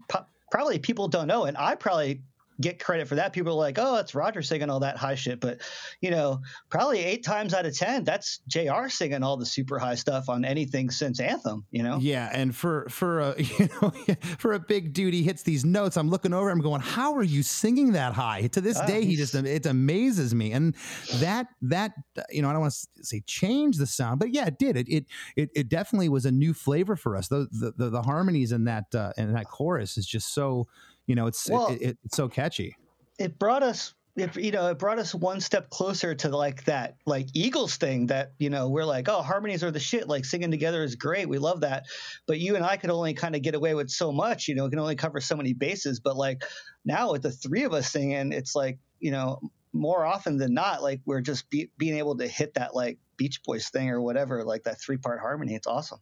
probably 0.50 0.78
people 0.78 1.08
don't 1.08 1.26
know, 1.26 1.44
and 1.44 1.56
I 1.58 1.74
probably 1.74 2.22
get 2.60 2.82
credit 2.82 3.08
for 3.08 3.16
that. 3.16 3.32
People 3.32 3.52
are 3.52 3.56
like, 3.56 3.78
"Oh, 3.78 3.96
it's 3.96 4.14
Roger 4.14 4.42
singing 4.42 4.70
all 4.70 4.80
that 4.80 4.96
high 4.96 5.14
shit," 5.14 5.40
but 5.40 5.60
you 6.00 6.10
know, 6.10 6.40
probably 6.70 7.00
eight 7.00 7.24
times 7.24 7.54
out 7.54 7.66
of 7.66 7.76
ten, 7.76 8.04
that's 8.04 8.40
Jr. 8.48 8.88
singing 8.88 9.22
all 9.22 9.36
the 9.36 9.46
super 9.46 9.78
high 9.78 9.94
stuff 9.94 10.28
on 10.28 10.44
anything 10.44 10.90
since 10.90 11.20
Anthem. 11.20 11.64
You 11.70 11.82
know? 11.82 11.98
Yeah, 12.00 12.30
and 12.32 12.54
for 12.54 12.86
for 12.88 13.20
a 13.20 13.42
you 13.58 13.68
know 13.80 13.90
for 14.38 14.52
a 14.54 14.60
big 14.60 14.92
dude, 14.92 15.14
he 15.14 15.22
hits 15.22 15.42
these 15.42 15.64
notes. 15.64 15.96
I'm 15.96 16.10
looking 16.10 16.32
over, 16.32 16.50
I'm 16.50 16.60
going, 16.60 16.80
"How 16.80 17.14
are 17.14 17.22
you 17.22 17.42
singing 17.42 17.92
that 17.92 18.12
high?" 18.12 18.46
To 18.48 18.60
this 18.60 18.78
uh, 18.78 18.86
day, 18.86 19.04
he 19.04 19.16
just 19.16 19.34
it 19.34 19.66
amazes 19.66 20.34
me, 20.34 20.52
and 20.52 20.74
that 21.14 21.48
that 21.62 21.92
you 22.30 22.42
know, 22.42 22.48
I 22.48 22.52
don't 22.52 22.62
want 22.62 22.74
to 22.74 23.04
say 23.04 23.20
change 23.26 23.76
the 23.76 23.86
sound, 23.86 24.20
but 24.20 24.32
yeah, 24.32 24.46
it 24.46 24.58
did. 24.58 24.76
It 24.76 24.88
it 24.88 25.06
it, 25.36 25.50
it 25.54 25.68
definitely 25.68 26.08
was 26.08 26.26
a 26.26 26.32
new 26.32 26.54
flavor 26.54 26.96
for 26.96 27.16
us. 27.16 27.28
The 27.28 27.48
the, 27.50 27.72
the, 27.76 27.90
the 27.90 28.02
harmonies 28.02 28.52
in 28.52 28.64
that 28.64 28.94
uh, 28.94 29.12
in 29.16 29.32
that 29.32 29.46
chorus 29.46 29.96
is 29.96 30.06
just 30.06 30.34
so 30.34 30.68
you 31.12 31.16
know, 31.16 31.26
it's 31.26 31.50
well, 31.50 31.66
it, 31.68 31.82
it, 31.82 31.98
it's 32.04 32.16
so 32.16 32.26
catchy. 32.26 32.74
It 33.18 33.38
brought 33.38 33.62
us 33.62 33.92
it, 34.16 34.34
you 34.34 34.50
know, 34.50 34.68
it 34.68 34.78
brought 34.78 34.98
us 34.98 35.14
one 35.14 35.40
step 35.40 35.68
closer 35.68 36.14
to 36.14 36.34
like 36.34 36.64
that, 36.64 36.96
like 37.04 37.26
Eagles 37.34 37.76
thing 37.76 38.06
that, 38.06 38.32
you 38.38 38.48
know, 38.48 38.70
we're 38.70 38.86
like, 38.86 39.10
oh, 39.10 39.20
harmonies 39.20 39.62
are 39.62 39.70
the 39.70 39.78
shit. 39.78 40.08
Like 40.08 40.24
singing 40.24 40.50
together 40.50 40.82
is 40.82 40.96
great. 40.96 41.28
We 41.28 41.36
love 41.36 41.60
that. 41.60 41.84
But 42.26 42.38
you 42.38 42.56
and 42.56 42.64
I 42.64 42.78
could 42.78 42.88
only 42.88 43.12
kind 43.12 43.36
of 43.36 43.42
get 43.42 43.54
away 43.54 43.74
with 43.74 43.90
so 43.90 44.10
much, 44.10 44.48
you 44.48 44.54
know, 44.54 44.64
we 44.64 44.70
can 44.70 44.78
only 44.78 44.96
cover 44.96 45.20
so 45.20 45.36
many 45.36 45.52
bases. 45.52 46.00
But 46.00 46.16
like 46.16 46.44
now 46.82 47.12
with 47.12 47.20
the 47.20 47.30
three 47.30 47.64
of 47.64 47.74
us 47.74 47.90
singing, 47.90 48.32
it's 48.32 48.54
like, 48.54 48.78
you 48.98 49.10
know, 49.10 49.38
more 49.74 50.06
often 50.06 50.38
than 50.38 50.54
not, 50.54 50.82
like 50.82 51.02
we're 51.04 51.20
just 51.20 51.50
be, 51.50 51.70
being 51.76 51.98
able 51.98 52.16
to 52.16 52.26
hit 52.26 52.54
that 52.54 52.74
like 52.74 52.98
Beach 53.18 53.42
Boys 53.44 53.68
thing 53.68 53.90
or 53.90 54.00
whatever, 54.00 54.44
like 54.44 54.62
that 54.62 54.80
three 54.80 54.96
part 54.96 55.20
harmony. 55.20 55.54
It's 55.54 55.66
awesome. 55.66 55.98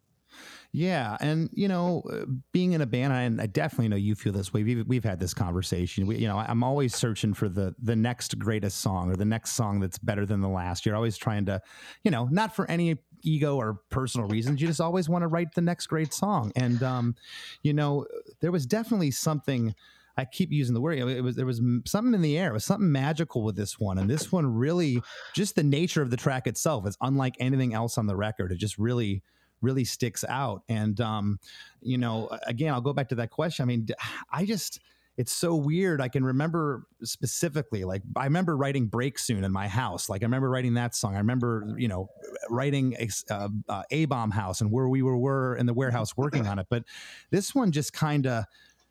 Yeah, 0.72 1.16
and 1.20 1.50
you 1.52 1.66
know, 1.66 2.02
uh, 2.10 2.26
being 2.52 2.74
in 2.74 2.80
a 2.80 2.86
band, 2.86 3.12
and 3.12 3.40
I 3.40 3.46
definitely 3.46 3.88
know 3.88 3.96
you 3.96 4.14
feel 4.14 4.32
this 4.32 4.52
way. 4.52 4.62
We've 4.62 4.86
we've 4.86 5.02
had 5.02 5.18
this 5.18 5.34
conversation. 5.34 6.06
We, 6.06 6.18
you 6.18 6.28
know, 6.28 6.38
I'm 6.38 6.62
always 6.62 6.94
searching 6.94 7.34
for 7.34 7.48
the 7.48 7.74
the 7.82 7.96
next 7.96 8.38
greatest 8.38 8.80
song 8.80 9.10
or 9.10 9.16
the 9.16 9.24
next 9.24 9.52
song 9.52 9.80
that's 9.80 9.98
better 9.98 10.24
than 10.24 10.40
the 10.40 10.48
last. 10.48 10.86
You're 10.86 10.94
always 10.94 11.16
trying 11.16 11.46
to, 11.46 11.60
you 12.04 12.12
know, 12.12 12.28
not 12.30 12.54
for 12.54 12.70
any 12.70 12.98
ego 13.22 13.56
or 13.56 13.80
personal 13.90 14.28
reasons. 14.28 14.60
You 14.60 14.68
just 14.68 14.80
always 14.80 15.08
want 15.08 15.22
to 15.22 15.28
write 15.28 15.54
the 15.54 15.60
next 15.60 15.88
great 15.88 16.14
song. 16.14 16.52
And 16.54 16.80
um, 16.84 17.16
you 17.62 17.72
know, 17.72 18.06
there 18.40 18.52
was 18.52 18.64
definitely 18.64 19.10
something. 19.10 19.74
I 20.16 20.24
keep 20.24 20.52
using 20.52 20.74
the 20.74 20.80
word. 20.80 20.98
It 20.98 21.22
was 21.22 21.34
there 21.34 21.46
was 21.46 21.60
something 21.84 22.14
in 22.14 22.22
the 22.22 22.38
air. 22.38 22.50
It 22.50 22.54
was 22.54 22.64
something 22.64 22.92
magical 22.92 23.42
with 23.42 23.56
this 23.56 23.80
one, 23.80 23.98
and 23.98 24.08
this 24.08 24.30
one 24.30 24.46
really, 24.46 25.02
just 25.34 25.56
the 25.56 25.64
nature 25.64 26.02
of 26.02 26.10
the 26.10 26.16
track 26.16 26.46
itself 26.46 26.86
is 26.86 26.96
unlike 27.00 27.34
anything 27.40 27.74
else 27.74 27.98
on 27.98 28.06
the 28.06 28.14
record. 28.14 28.52
It 28.52 28.58
just 28.58 28.78
really 28.78 29.24
really 29.62 29.84
sticks 29.84 30.24
out. 30.28 30.62
And 30.68 31.00
um, 31.00 31.38
you 31.80 31.98
know, 31.98 32.28
again, 32.46 32.72
I'll 32.72 32.80
go 32.80 32.92
back 32.92 33.08
to 33.10 33.14
that 33.16 33.30
question. 33.30 33.62
I 33.62 33.66
mean, 33.66 33.86
I 34.30 34.44
just 34.44 34.80
it's 35.20 35.32
so 35.32 35.54
weird. 35.54 36.00
I 36.00 36.08
can 36.08 36.24
remember 36.24 36.86
specifically, 37.02 37.84
like 37.84 38.00
I 38.16 38.24
remember 38.24 38.56
writing 38.56 38.86
"Break 38.86 39.18
Soon" 39.18 39.44
in 39.44 39.52
my 39.52 39.68
house. 39.68 40.08
Like 40.08 40.22
I 40.22 40.24
remember 40.24 40.48
writing 40.48 40.74
that 40.74 40.94
song. 40.94 41.14
I 41.14 41.18
remember, 41.18 41.74
you 41.76 41.88
know, 41.88 42.08
writing 42.48 42.96
a, 42.98 43.08
uh, 43.30 43.48
uh, 43.68 43.82
a 43.90 44.06
bomb 44.06 44.30
house 44.30 44.62
and 44.62 44.72
where 44.72 44.88
we 44.88 45.02
were 45.02 45.18
were 45.18 45.56
in 45.56 45.66
the 45.66 45.74
warehouse 45.74 46.16
working 46.16 46.46
on 46.46 46.58
it. 46.58 46.68
But 46.70 46.84
this 47.30 47.54
one 47.54 47.70
just 47.70 47.92
kind 47.92 48.26
of, 48.26 48.44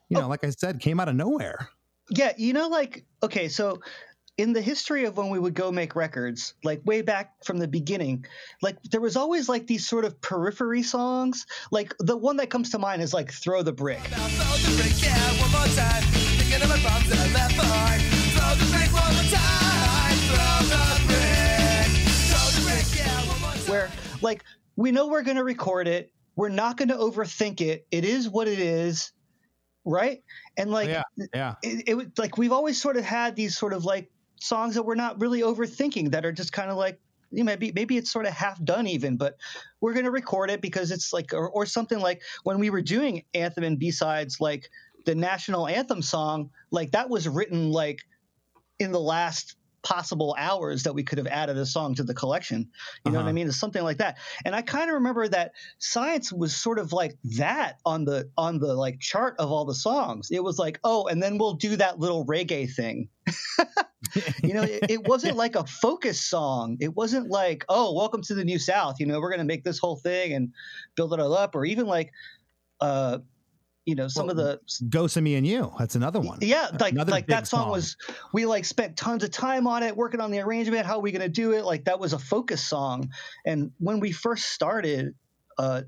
you 0.09 0.17
know, 0.17 0.25
oh. 0.25 0.29
like 0.29 0.43
I 0.43 0.51
said, 0.51 0.79
came 0.79 0.99
out 0.99 1.09
of 1.09 1.15
nowhere. 1.15 1.69
Yeah, 2.11 2.33
you 2.37 2.53
know, 2.53 2.67
like 2.67 3.05
okay, 3.23 3.47
so 3.47 3.79
in 4.39 4.53
the 4.53 4.61
history 4.61 5.03
of 5.03 5.17
when 5.17 5.27
we 5.27 5.37
would 5.37 5.53
go 5.53 5.69
make 5.69 5.97
records, 5.97 6.53
like 6.63 6.79
way 6.85 7.01
back 7.01 7.43
from 7.43 7.57
the 7.57 7.67
beginning, 7.67 8.25
like 8.61 8.81
there 8.83 9.01
was 9.01 9.17
always 9.17 9.49
like 9.49 9.67
these 9.67 9.85
sort 9.85 10.05
of 10.05 10.21
periphery 10.21 10.81
songs. 10.81 11.45
Like 11.71 11.93
the 11.99 12.15
one 12.15 12.37
that 12.37 12.49
comes 12.49 12.69
to 12.69 12.79
mind 12.79 13.01
is 13.01 13.13
like 13.13 13.33
"Throw 13.33 13.63
the 13.63 13.73
Brick." 13.73 13.99
Where 23.67 23.89
like 24.21 24.45
we 24.77 24.91
know 24.93 25.09
we're 25.09 25.23
going 25.23 25.35
to 25.35 25.43
record 25.43 25.89
it, 25.89 26.13
we're 26.37 26.47
not 26.47 26.77
going 26.77 26.87
to 26.87 26.95
overthink 26.95 27.59
it. 27.59 27.85
It 27.91 28.05
is 28.05 28.29
what 28.29 28.47
it 28.47 28.59
is, 28.59 29.11
right? 29.83 30.23
And 30.55 30.71
like, 30.71 30.87
yeah, 30.87 31.03
yeah. 31.33 31.55
It, 31.61 31.89
it 31.89 32.17
like 32.17 32.37
we've 32.37 32.53
always 32.53 32.81
sort 32.81 32.95
of 32.95 33.03
had 33.03 33.35
these 33.35 33.57
sort 33.57 33.73
of 33.73 33.83
like 33.83 34.09
songs 34.39 34.75
that 34.75 34.83
we're 34.83 34.95
not 34.95 35.19
really 35.19 35.41
overthinking 35.41 36.11
that 36.11 36.25
are 36.25 36.31
just 36.31 36.51
kind 36.51 36.71
of 36.71 36.77
like 36.77 36.99
you 37.31 37.43
know, 37.43 37.45
maybe 37.45 37.71
maybe 37.73 37.95
it's 37.95 38.11
sort 38.11 38.25
of 38.25 38.33
half 38.33 38.63
done 38.63 38.87
even, 38.87 39.15
but 39.15 39.37
we're 39.81 39.93
gonna 39.93 40.11
record 40.11 40.49
it 40.49 40.61
because 40.61 40.91
it's 40.91 41.13
like 41.13 41.33
or, 41.33 41.49
or 41.49 41.65
something 41.65 41.99
like 41.99 42.21
when 42.43 42.59
we 42.59 42.69
were 42.69 42.81
doing 42.81 43.23
anthem 43.33 43.63
and 43.63 43.77
B 43.77 43.91
sides, 43.91 44.41
like 44.41 44.69
the 45.05 45.13
national 45.13 45.67
anthem 45.67 46.01
song, 46.01 46.49
like 46.71 46.91
that 46.91 47.09
was 47.09 47.27
written 47.27 47.71
like 47.71 48.01
in 48.79 48.91
the 48.91 48.99
last 48.99 49.57
possible 49.81 50.35
hours 50.37 50.83
that 50.83 50.93
we 50.93 51.03
could 51.03 51.17
have 51.17 51.27
added 51.27 51.57
a 51.57 51.65
song 51.65 51.95
to 51.95 52.03
the 52.03 52.13
collection. 52.13 52.69
You 53.05 53.11
know 53.11 53.11
uh-huh. 53.11 53.11
what 53.11 53.19
I 53.19 53.21
uh-huh. 53.21 53.33
mean? 53.33 53.47
It's 53.47 53.59
something 53.59 53.83
like 53.83 53.97
that. 53.97 54.17
And 54.45 54.55
I 54.55 54.61
kind 54.61 54.89
of 54.89 54.95
remember 54.95 55.27
that 55.27 55.53
Science 55.77 56.31
was 56.31 56.55
sort 56.55 56.79
of 56.79 56.93
like 56.93 57.17
that 57.37 57.79
on 57.85 58.05
the 58.05 58.29
on 58.37 58.59
the 58.59 58.73
like 58.73 58.99
chart 58.99 59.35
of 59.39 59.51
all 59.51 59.65
the 59.65 59.75
songs. 59.75 60.29
It 60.31 60.43
was 60.43 60.59
like, 60.59 60.79
oh, 60.83 61.07
and 61.07 61.21
then 61.21 61.37
we'll 61.37 61.53
do 61.53 61.75
that 61.77 61.99
little 61.99 62.25
reggae 62.25 62.71
thing. 62.71 63.09
you 64.43 64.53
know, 64.53 64.63
it, 64.63 64.85
it, 64.89 65.07
wasn't 65.07 65.37
like 65.37 65.55
a 65.55 65.65
focus 65.65 66.21
song. 66.21 66.77
It 66.79 66.95
wasn't 66.95 67.29
like, 67.29 67.63
oh, 67.69 67.93
welcome 67.93 68.21
to 68.23 68.33
the 68.33 68.43
New 68.43 68.59
South. 68.59 68.95
You 68.99 69.05
know, 69.05 69.19
we're 69.19 69.31
gonna 69.31 69.43
make 69.43 69.63
this 69.63 69.79
whole 69.79 69.97
thing 69.97 70.33
and 70.33 70.51
build 70.95 71.13
it 71.13 71.19
all 71.19 71.33
up, 71.33 71.55
or 71.55 71.65
even 71.65 71.85
like 71.85 72.11
uh 72.81 73.19
you 73.89 73.95
know 73.95 74.07
some 74.07 74.27
well, 74.27 74.39
of 74.39 74.59
the 74.77 74.83
ghosts 74.89 75.17
of 75.17 75.23
me 75.23 75.35
and 75.35 75.45
you 75.45 75.71
that's 75.77 75.95
another 75.95 76.19
one. 76.19 76.37
Yeah 76.41 76.69
like 76.79 76.93
another 76.93 77.11
like 77.11 77.27
that 77.27 77.47
song, 77.47 77.63
song, 77.63 77.71
was 77.71 77.97
we 78.33 78.45
like 78.45 78.65
spent 78.65 78.95
tons 78.95 79.23
of 79.23 79.31
time 79.31 79.67
on 79.67 79.83
it 79.83 79.97
working 79.97 80.21
on 80.21 80.31
the 80.31 80.39
arrangement 80.39 80.85
how 80.85 80.97
are 80.97 81.01
we 81.01 81.11
going 81.11 81.21
to 81.21 81.29
do 81.29 81.53
it? 81.53 81.65
Like 81.65 81.85
that 81.85 81.99
was 81.99 82.13
a 82.13 82.19
focus 82.19 82.65
song. 82.65 83.09
And 83.45 83.71
when 83.79 83.99
we 83.99 84.11
first 84.11 84.45
started 84.45 85.15
uh 85.57 85.81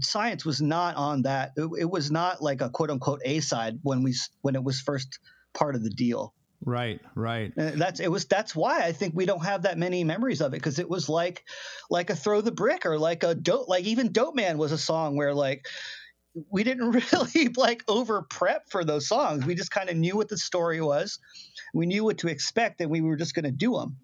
science 0.00 0.44
was 0.44 0.60
not 0.60 0.96
on 0.96 1.22
that. 1.22 1.52
It, 1.56 1.68
it 1.80 1.90
was 1.90 2.10
not 2.10 2.42
like 2.42 2.60
a 2.60 2.70
quote 2.70 2.90
unquote 2.90 3.20
a 3.24 3.40
side 3.40 3.78
when 3.82 4.02
we 4.02 4.14
when 4.42 4.54
it 4.54 4.62
was 4.62 4.80
first 4.80 5.18
part 5.52 5.74
of 5.74 5.82
the 5.82 5.90
deal. 5.90 6.34
Right, 6.62 7.00
right. 7.14 7.52
And 7.56 7.80
that's 7.80 8.00
it 8.00 8.10
was 8.10 8.26
that's 8.26 8.54
why 8.54 8.80
I 8.80 8.92
think 8.92 9.14
we 9.16 9.24
don't 9.24 9.44
have 9.44 9.62
that 9.62 9.78
many 9.78 10.04
memories 10.04 10.42
of 10.42 10.52
it 10.52 10.58
because 10.58 10.78
it 10.78 10.88
was 10.88 11.08
like 11.08 11.44
like 11.88 12.10
a 12.10 12.16
throw 12.16 12.42
the 12.42 12.52
brick 12.52 12.84
or 12.84 12.98
like 12.98 13.22
a 13.22 13.34
dope 13.34 13.68
like 13.68 13.84
even 13.84 14.12
Dope 14.12 14.34
Man 14.34 14.58
was 14.58 14.70
a 14.70 14.78
song 14.78 15.16
where 15.16 15.34
like 15.34 15.66
we 16.50 16.64
didn't 16.64 16.90
really 17.12 17.48
like 17.56 17.82
over 17.88 18.22
prep 18.22 18.68
for 18.70 18.84
those 18.84 19.06
songs. 19.08 19.44
We 19.46 19.54
just 19.54 19.70
kind 19.70 19.88
of 19.88 19.96
knew 19.96 20.16
what 20.16 20.28
the 20.28 20.38
story 20.38 20.80
was. 20.80 21.18
We 21.74 21.86
knew 21.86 22.04
what 22.04 22.18
to 22.18 22.28
expect 22.28 22.80
and 22.80 22.90
we 22.90 23.00
were 23.00 23.16
just 23.16 23.34
going 23.34 23.44
to 23.44 23.50
do 23.50 23.74
them. 23.74 23.96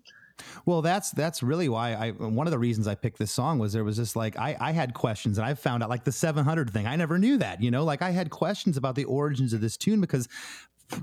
Well, 0.67 0.83
that's 0.83 1.13
that's 1.13 1.43
really 1.43 1.69
why 1.69 1.93
I 1.93 2.11
one 2.11 2.47
of 2.47 2.51
the 2.51 2.59
reasons 2.59 2.87
I 2.87 2.95
picked 2.95 3.19
this 3.19 3.33
song 3.33 3.59
was 3.59 3.73
there 3.73 3.85
was 3.85 3.97
just 3.97 4.17
like 4.17 4.37
I 4.37 4.55
I 4.61 4.73
had 4.73 4.93
questions 4.93 5.39
and 5.39 5.47
I 5.47 5.55
found 5.55 5.83
out 5.83 5.89
like 5.89 6.05
the 6.05 6.13
700 6.13 6.71
thing. 6.71 6.87
I 6.87 6.97
never 6.97 7.19
knew 7.19 7.39
that, 7.39 7.63
you 7.63 7.71
know, 7.71 7.85
like 7.85 8.03
I 8.03 8.11
had 8.11 8.29
questions 8.29 8.77
about 8.77 8.97
the 8.97 9.05
origins 9.05 9.55
of 9.55 9.63
this 9.63 9.79
tune 9.79 10.01
because 10.01 10.29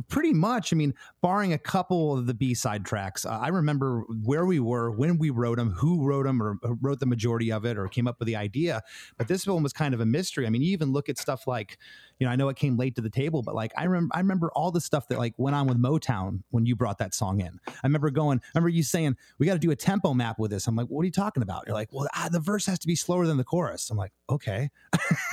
pretty 0.07 0.33
much. 0.33 0.73
I 0.73 0.75
mean, 0.75 0.93
barring 1.21 1.53
a 1.53 1.57
couple 1.57 2.17
of 2.17 2.25
the 2.25 2.33
B 2.33 2.53
side 2.53 2.85
tracks, 2.85 3.25
uh, 3.25 3.39
I 3.41 3.49
remember 3.49 4.03
where 4.23 4.45
we 4.45 4.59
were 4.59 4.91
when 4.91 5.17
we 5.17 5.29
wrote 5.29 5.57
them, 5.57 5.71
who 5.71 6.05
wrote 6.05 6.25
them, 6.25 6.41
or 6.41 6.57
wrote 6.81 6.99
the 6.99 7.05
majority 7.05 7.51
of 7.51 7.65
it, 7.65 7.77
or 7.77 7.87
came 7.87 8.07
up 8.07 8.19
with 8.19 8.27
the 8.27 8.35
idea. 8.35 8.81
But 9.17 9.27
this 9.27 9.45
one 9.45 9.63
was 9.63 9.73
kind 9.73 9.93
of 9.93 9.99
a 9.99 10.05
mystery. 10.05 10.45
I 10.45 10.49
mean, 10.49 10.61
you 10.61 10.71
even 10.71 10.91
look 10.91 11.09
at 11.09 11.17
stuff 11.17 11.47
like, 11.47 11.77
you 12.19 12.27
know, 12.27 12.31
I 12.31 12.35
know 12.35 12.49
it 12.49 12.55
came 12.55 12.77
late 12.77 12.95
to 12.95 13.01
the 13.01 13.09
table, 13.09 13.41
but 13.41 13.55
like 13.55 13.71
I 13.77 13.85
remember, 13.85 14.15
I 14.15 14.19
remember 14.19 14.51
all 14.55 14.71
the 14.71 14.81
stuff 14.81 15.07
that 15.09 15.17
like 15.17 15.33
went 15.37 15.55
on 15.55 15.67
with 15.67 15.77
Motown 15.77 16.43
when 16.51 16.65
you 16.65 16.75
brought 16.75 16.97
that 16.99 17.13
song 17.13 17.41
in. 17.41 17.59
I 17.67 17.73
remember 17.83 18.09
going, 18.09 18.39
I 18.39 18.57
remember 18.57 18.69
you 18.69 18.83
saying 18.83 19.17
we 19.39 19.45
got 19.45 19.53
to 19.53 19.59
do 19.59 19.71
a 19.71 19.75
tempo 19.75 20.13
map 20.13 20.39
with 20.39 20.51
this. 20.51 20.67
I'm 20.67 20.75
like, 20.75 20.87
what 20.87 21.01
are 21.01 21.05
you 21.05 21.11
talking 21.11 21.43
about? 21.43 21.63
You're 21.67 21.75
like, 21.75 21.91
well, 21.91 22.07
ah, 22.15 22.29
the 22.31 22.39
verse 22.39 22.65
has 22.65 22.79
to 22.79 22.87
be 22.87 22.95
slower 22.95 23.25
than 23.25 23.37
the 23.37 23.43
chorus. 23.43 23.89
I'm 23.89 23.97
like, 23.97 24.11
okay, 24.29 24.69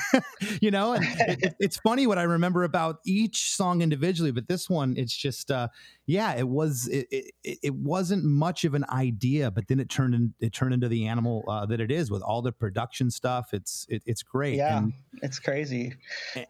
you 0.60 0.70
know, 0.70 0.94
and 0.94 1.04
it, 1.04 1.54
it's 1.60 1.76
funny 1.78 2.06
what 2.06 2.18
I 2.18 2.22
remember 2.22 2.64
about 2.64 2.98
each 3.04 3.52
song 3.52 3.82
individually, 3.82 4.30
but 4.30 4.48
this 4.48 4.68
one, 4.68 4.94
it's 4.96 5.16
just, 5.16 5.50
uh, 5.50 5.68
yeah, 6.10 6.34
it 6.36 6.48
was, 6.48 6.88
it, 6.88 7.06
it, 7.10 7.58
it 7.62 7.74
wasn't 7.74 8.24
much 8.24 8.64
of 8.64 8.74
an 8.74 8.84
idea, 8.90 9.50
but 9.52 9.68
then 9.68 9.78
it 9.78 9.88
turned 9.88 10.12
in, 10.12 10.34
it 10.40 10.52
turned 10.52 10.74
into 10.74 10.88
the 10.88 11.06
animal 11.06 11.44
uh, 11.46 11.66
that 11.66 11.80
it 11.80 11.92
is 11.92 12.10
with 12.10 12.20
all 12.22 12.42
the 12.42 12.50
production 12.50 13.12
stuff. 13.12 13.50
It's, 13.52 13.86
it, 13.88 14.02
it's 14.06 14.24
great. 14.24 14.56
Yeah, 14.56 14.78
and, 14.78 14.92
it's 15.22 15.38
crazy. 15.38 15.94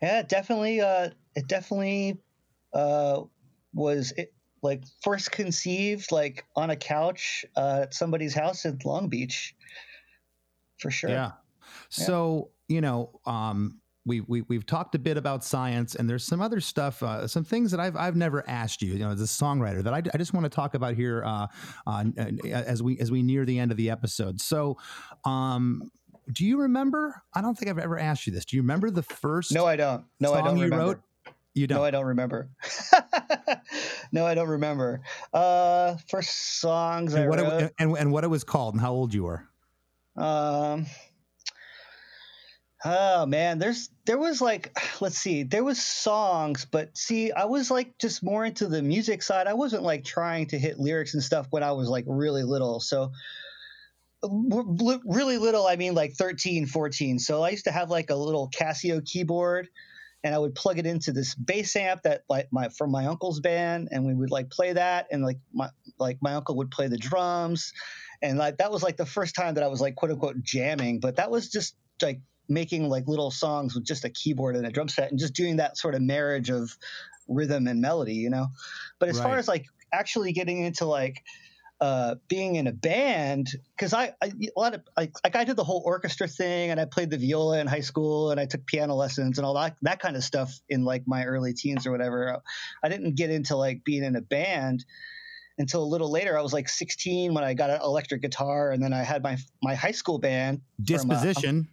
Yeah, 0.01 0.23
definitely. 0.23 0.81
Uh, 0.81 1.11
it 1.37 1.47
definitely 1.47 2.19
uh, 2.73 3.23
was 3.75 4.13
it, 4.17 4.33
like 4.63 4.85
first 5.03 5.31
conceived 5.31 6.11
like 6.11 6.45
on 6.57 6.71
a 6.71 6.77
couch 6.77 7.45
uh, 7.55 7.81
at 7.83 7.95
somebody's 7.95 8.35
house 8.35 8.65
in 8.65 8.79
Long 8.85 9.09
Beach, 9.09 9.55
for 10.79 10.91
sure. 10.91 11.11
Yeah. 11.11 11.33
So 11.91 12.51
yeah. 12.69 12.75
you 12.75 12.81
know, 12.81 13.21
um, 13.27 13.81
we, 14.07 14.21
we 14.23 14.43
we've 14.43 14.65
talked 14.65 14.95
a 14.95 14.99
bit 14.99 15.17
about 15.17 15.45
science, 15.45 15.95
and 15.95 16.09
there's 16.09 16.25
some 16.25 16.41
other 16.41 16.61
stuff, 16.61 17.03
uh, 17.03 17.27
some 17.29 17.45
things 17.45 17.71
that 17.71 17.81
I've 17.81 17.97
I've 17.97 18.17
never 18.17 18.49
asked 18.49 18.81
you, 18.81 18.93
you 18.93 18.99
know, 18.99 19.11
as 19.11 19.21
a 19.21 19.25
songwriter 19.25 19.83
that 19.85 19.93
I, 19.93 19.99
I 19.99 20.19
just 20.19 20.33
want 20.33 20.45
to 20.45 20.51
talk 20.51 20.75
about 20.75 20.95
here 20.95 21.23
uh, 21.25 21.47
uh, 21.87 22.05
as 22.51 22.83
we 22.83 22.99
as 22.99 23.11
we 23.11 23.23
near 23.23 23.45
the 23.45 23.59
end 23.59 23.71
of 23.71 23.77
the 23.77 23.91
episode. 23.91 24.41
So, 24.41 24.79
um, 25.25 25.91
do 26.33 26.47
you 26.47 26.61
remember? 26.63 27.23
I 27.35 27.43
don't 27.43 27.57
think 27.57 27.71
I've 27.71 27.79
ever 27.79 27.99
asked 27.99 28.27
you 28.27 28.33
this. 28.33 28.45
Do 28.47 28.57
you 28.57 28.63
remember 28.63 28.91
the 28.91 29.03
first? 29.03 29.53
No, 29.53 29.67
I 29.67 29.77
don't. 29.77 30.05
No, 30.19 30.33
I 30.33 30.43
don't 30.43 30.57
you 30.57 30.65
remember. 30.65 30.87
Wrote? 30.87 31.01
You 31.55 31.67
don't. 31.67 31.79
No, 31.79 31.85
I 31.85 31.91
don't 31.91 32.07
remember. 32.07 32.49
no, 34.13 34.27
I 34.27 34.35
don't 34.35 34.49
remember. 34.49 35.03
Uh, 35.33 35.97
first 36.09 36.61
songs 36.61 37.13
and 37.15 37.25
I 37.25 37.29
what 37.29 37.41
wrote. 37.41 37.63
It, 37.65 37.75
and 37.79 37.97
and 37.99 38.13
what 38.13 38.25
it 38.25 38.29
was 38.29 38.45
called 38.45 38.75
and 38.75 38.81
how 38.81 38.93
old 38.93 39.13
you 39.13 39.25
were. 39.25 39.47
Um. 40.17 40.87
Oh 42.85 43.27
man, 43.27 43.59
there's 43.59 43.91
there 44.07 44.19
was 44.19 44.41
like 44.41 44.77
let's 45.01 45.19
see, 45.19 45.43
there 45.43 45.65
was 45.65 45.83
songs, 45.83 46.67
but 46.71 46.97
see, 46.97 47.33
I 47.33 47.45
was 47.45 47.71
like 47.71 47.99
just 47.99 48.23
more 48.23 48.45
into 48.45 48.67
the 48.67 48.83
music 48.83 49.23
side. 49.23 49.47
I 49.47 49.55
wasn't 49.55 49.83
like 49.83 50.05
trying 50.05 50.47
to 50.49 50.59
hit 50.59 50.79
lyrics 50.79 51.15
and 51.15 51.23
stuff 51.23 51.47
when 51.51 51.63
I 51.63 51.73
was 51.73 51.89
like 51.89 52.05
really 52.07 52.43
little. 52.43 52.81
So 52.81 53.13
really 54.23 55.39
little, 55.39 55.67
I 55.67 55.77
mean 55.77 55.95
like 55.95 56.13
13, 56.13 56.67
14. 56.67 57.19
So 57.19 57.43
I 57.43 57.51
used 57.51 57.65
to 57.65 57.71
have 57.71 57.91
like 57.91 58.11
a 58.11 58.15
little 58.15 58.51
Casio 58.51 59.05
keyboard 59.05 59.69
and 60.23 60.35
I 60.35 60.39
would 60.39 60.55
plug 60.55 60.79
it 60.79 60.87
into 60.87 61.13
this 61.13 61.35
bass 61.35 61.75
amp 61.77 62.03
that 62.03 62.25
like 62.29 62.49
my 62.51 62.69
from 62.69 62.91
my 62.91 63.07
uncle's 63.07 63.41
band 63.41 63.89
and 63.91 64.05
we 64.05 64.15
would 64.15 64.31
like 64.31 64.51
play 64.51 64.73
that 64.73 65.07
and 65.11 65.25
like 65.25 65.39
my 65.53 65.69
like 65.99 66.19
my 66.21 66.35
uncle 66.35 66.57
would 66.57 66.71
play 66.71 66.89
the 66.89 66.99
drums 66.99 67.73
and 68.23 68.39
like 68.39 68.59
that 68.59 68.71
was 68.71 68.83
like 68.83 68.97
the 68.97 69.07
first 69.07 69.35
time 69.35 69.55
that 69.55 69.65
I 69.65 69.69
was 69.69 69.81
like 69.81 69.95
quote 69.95 70.11
unquote 70.11 70.43
jamming 70.43 71.01
but 71.01 71.17
that 71.17 71.31
was 71.31 71.49
just 71.49 71.75
like 72.03 72.21
making 72.51 72.89
like 72.89 73.07
little 73.07 73.31
songs 73.31 73.75
with 73.75 73.85
just 73.85 74.05
a 74.05 74.11
keyboard 74.11 74.57
and 74.57 74.67
a 74.67 74.71
drum 74.71 74.89
set 74.89 75.11
and 75.11 75.19
just 75.19 75.35
doing 75.35 75.57
that 75.57 75.79
sort 75.79 75.95
of 75.95 76.03
marriage 76.03 76.51
of 76.51 76.77
rhythm 77.29 77.67
and 77.67 77.81
melody 77.81 78.15
you 78.15 78.29
know 78.29 78.49
but 78.99 79.09
as 79.09 79.19
right. 79.19 79.25
far 79.25 79.39
as 79.39 79.49
like 79.49 79.67
actually 79.93 80.33
getting 80.33 80.63
into 80.63 80.85
like 80.85 81.23
uh, 81.81 82.17
being 82.29 82.57
in 82.57 82.67
a 82.67 82.73
band 82.73 83.49
because 83.75 83.95
I, 83.95 84.13
I 84.23 84.27
a 84.27 84.61
lot 84.61 84.75
of 84.75 84.83
like, 84.99 85.13
like 85.25 85.35
I 85.35 85.45
did 85.45 85.57
the 85.57 85.65
whole 85.65 85.83
orchestra 85.87 86.29
thing 86.29 86.71
and 86.71 86.79
I 86.79 86.85
played 86.85 87.09
the 87.09 87.17
viola 87.17 87.59
in 87.59 87.67
high 87.67 87.81
school 87.81 88.31
and 88.31 88.39
I 88.39 88.45
took 88.45 88.67
piano 88.67 88.95
lessons 88.95 89.39
and 89.39 89.47
all 89.47 89.55
that 89.55 89.77
that 89.81 89.99
kind 89.99 90.15
of 90.15 90.23
stuff 90.23 90.61
in 90.69 90.85
like 90.85 91.05
my 91.07 91.25
early 91.25 91.55
teens 91.55 91.87
or 91.87 91.91
whatever. 91.91 92.39
I 92.83 92.89
didn't 92.91 93.15
get 93.15 93.31
into 93.31 93.57
like 93.57 93.83
being 93.83 94.05
in 94.05 94.15
a 94.15 94.21
band 94.21 94.85
until 95.57 95.83
a 95.83 95.87
little 95.87 96.11
later. 96.11 96.39
I 96.39 96.43
was 96.43 96.53
like 96.53 96.69
16 96.69 97.33
when 97.33 97.45
I 97.45 97.55
got 97.55 97.71
an 97.71 97.81
electric 97.83 98.21
guitar 98.21 98.73
and 98.73 98.83
then 98.83 98.93
I 98.93 99.03
had 99.03 99.23
my 99.23 99.39
my 99.63 99.75
high 99.75 99.93
school 99.93 100.19
band. 100.19 100.61
from, 100.87 101.11
uh, 101.11 101.15
Disposition. 101.15 101.69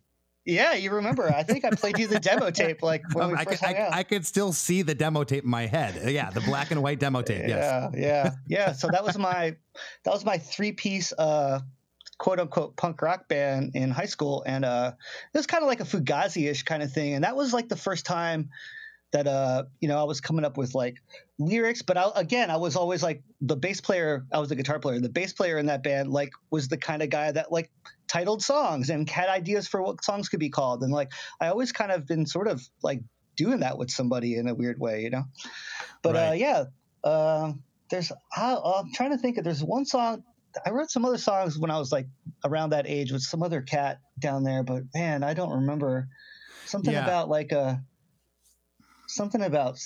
Yeah, 0.47 0.73
you 0.73 0.91
remember? 0.91 1.29
I 1.31 1.43
think 1.43 1.65
I 1.65 1.71
played 1.71 1.99
you 1.99 2.07
the 2.07 2.19
demo 2.19 2.49
tape 2.51 2.81
like 2.81 3.03
when 3.13 3.27
we 3.27 3.33
Um, 3.33 3.39
I, 3.39 3.43
first 3.43 3.59
could, 3.59 3.67
hung 3.67 3.75
I, 3.75 3.79
out. 3.87 3.93
I 3.93 4.03
could 4.03 4.25
still 4.25 4.53
see 4.53 4.81
the 4.81 4.95
demo 4.95 5.23
tape 5.25 5.43
in 5.43 5.49
my 5.49 5.65
head. 5.65 6.09
Yeah, 6.09 6.29
the 6.29 6.41
black 6.41 6.71
and 6.71 6.81
white 6.81 6.99
demo 6.99 7.21
tape. 7.21 7.47
Yes. 7.47 7.91
Yeah, 7.93 7.99
yeah, 7.99 8.31
yeah. 8.47 8.71
So 8.71 8.87
that 8.87 9.03
was 9.03 9.17
my 9.17 9.55
that 10.03 10.11
was 10.11 10.23
my 10.23 10.37
three 10.37 10.71
piece 10.71 11.11
uh 11.17 11.59
quote 12.17 12.39
unquote 12.39 12.75
punk 12.77 13.01
rock 13.01 13.27
band 13.27 13.71
in 13.75 13.91
high 13.91 14.05
school 14.05 14.41
and 14.47 14.65
uh 14.65 14.91
it 15.33 15.37
was 15.37 15.45
kind 15.45 15.63
of 15.63 15.67
like 15.67 15.81
a 15.81 15.83
fugazi-ish 15.83 16.63
kind 16.63 16.81
of 16.81 16.91
thing 16.91 17.13
and 17.13 17.23
that 17.23 17.35
was 17.35 17.53
like 17.53 17.69
the 17.69 17.75
first 17.75 18.05
time 18.07 18.49
that 19.11 19.27
uh 19.27 19.63
you 19.81 19.87
know 19.87 19.99
I 19.99 20.03
was 20.03 20.19
coming 20.19 20.43
up 20.43 20.57
with 20.57 20.73
like 20.73 20.97
lyrics 21.37 21.83
but 21.83 21.95
I, 21.95 22.09
again 22.15 22.49
I 22.49 22.57
was 22.57 22.75
always 22.75 23.03
like 23.03 23.21
the 23.41 23.55
bass 23.55 23.81
player 23.81 24.25
I 24.33 24.39
was 24.39 24.49
the 24.49 24.55
guitar 24.55 24.79
player 24.79 24.99
the 24.99 25.09
bass 25.09 25.31
player 25.31 25.59
in 25.59 25.67
that 25.67 25.83
band 25.83 26.11
like 26.11 26.31
was 26.49 26.69
the 26.69 26.77
kind 26.77 27.03
of 27.03 27.11
guy 27.11 27.31
that 27.31 27.51
like 27.51 27.69
titled 28.07 28.41
songs 28.41 28.89
and 28.89 29.09
had 29.09 29.29
ideas 29.29 29.67
for 29.67 29.81
what 29.81 30.03
songs 30.03 30.29
could 30.29 30.39
be 30.39 30.49
called. 30.49 30.83
And 30.83 30.91
like 30.91 31.11
I 31.41 31.47
always 31.47 31.71
kind 31.71 31.91
of 31.91 32.05
been 32.07 32.25
sort 32.25 32.47
of 32.47 32.61
like 32.81 33.01
doing 33.35 33.59
that 33.59 33.77
with 33.77 33.91
somebody 33.91 34.35
in 34.35 34.47
a 34.47 34.55
weird 34.55 34.79
way 34.79 35.01
you 35.03 35.09
know? 35.09 35.23
But 36.01 36.15
uh 36.15 36.33
yeah 36.35 36.63
uh, 37.03 37.53
there's 37.89 38.11
I, 38.35 38.55
I'm 38.55 38.91
trying 38.93 39.11
to 39.11 39.17
think 39.17 39.37
of 39.37 39.43
there's 39.43 39.63
one 39.63 39.85
song 39.85 40.23
I 40.65 40.71
wrote 40.71 40.89
some 40.89 41.05
other 41.05 41.17
songs 41.19 41.57
when 41.59 41.69
I 41.71 41.77
was 41.77 41.91
like 41.91 42.07
around 42.43 42.71
that 42.71 42.87
age 42.87 43.11
with 43.11 43.21
some 43.21 43.43
other 43.43 43.61
cat 43.61 43.99
down 44.19 44.43
there 44.43 44.63
but 44.63 44.83
man 44.93 45.23
I 45.23 45.33
don't 45.33 45.51
remember. 45.61 46.07
Something 46.65 46.93
Yeah. 46.93 47.03
about 47.03 47.29
like 47.29 47.51
a 47.51 47.81
something 49.07 49.41
about 49.41 49.77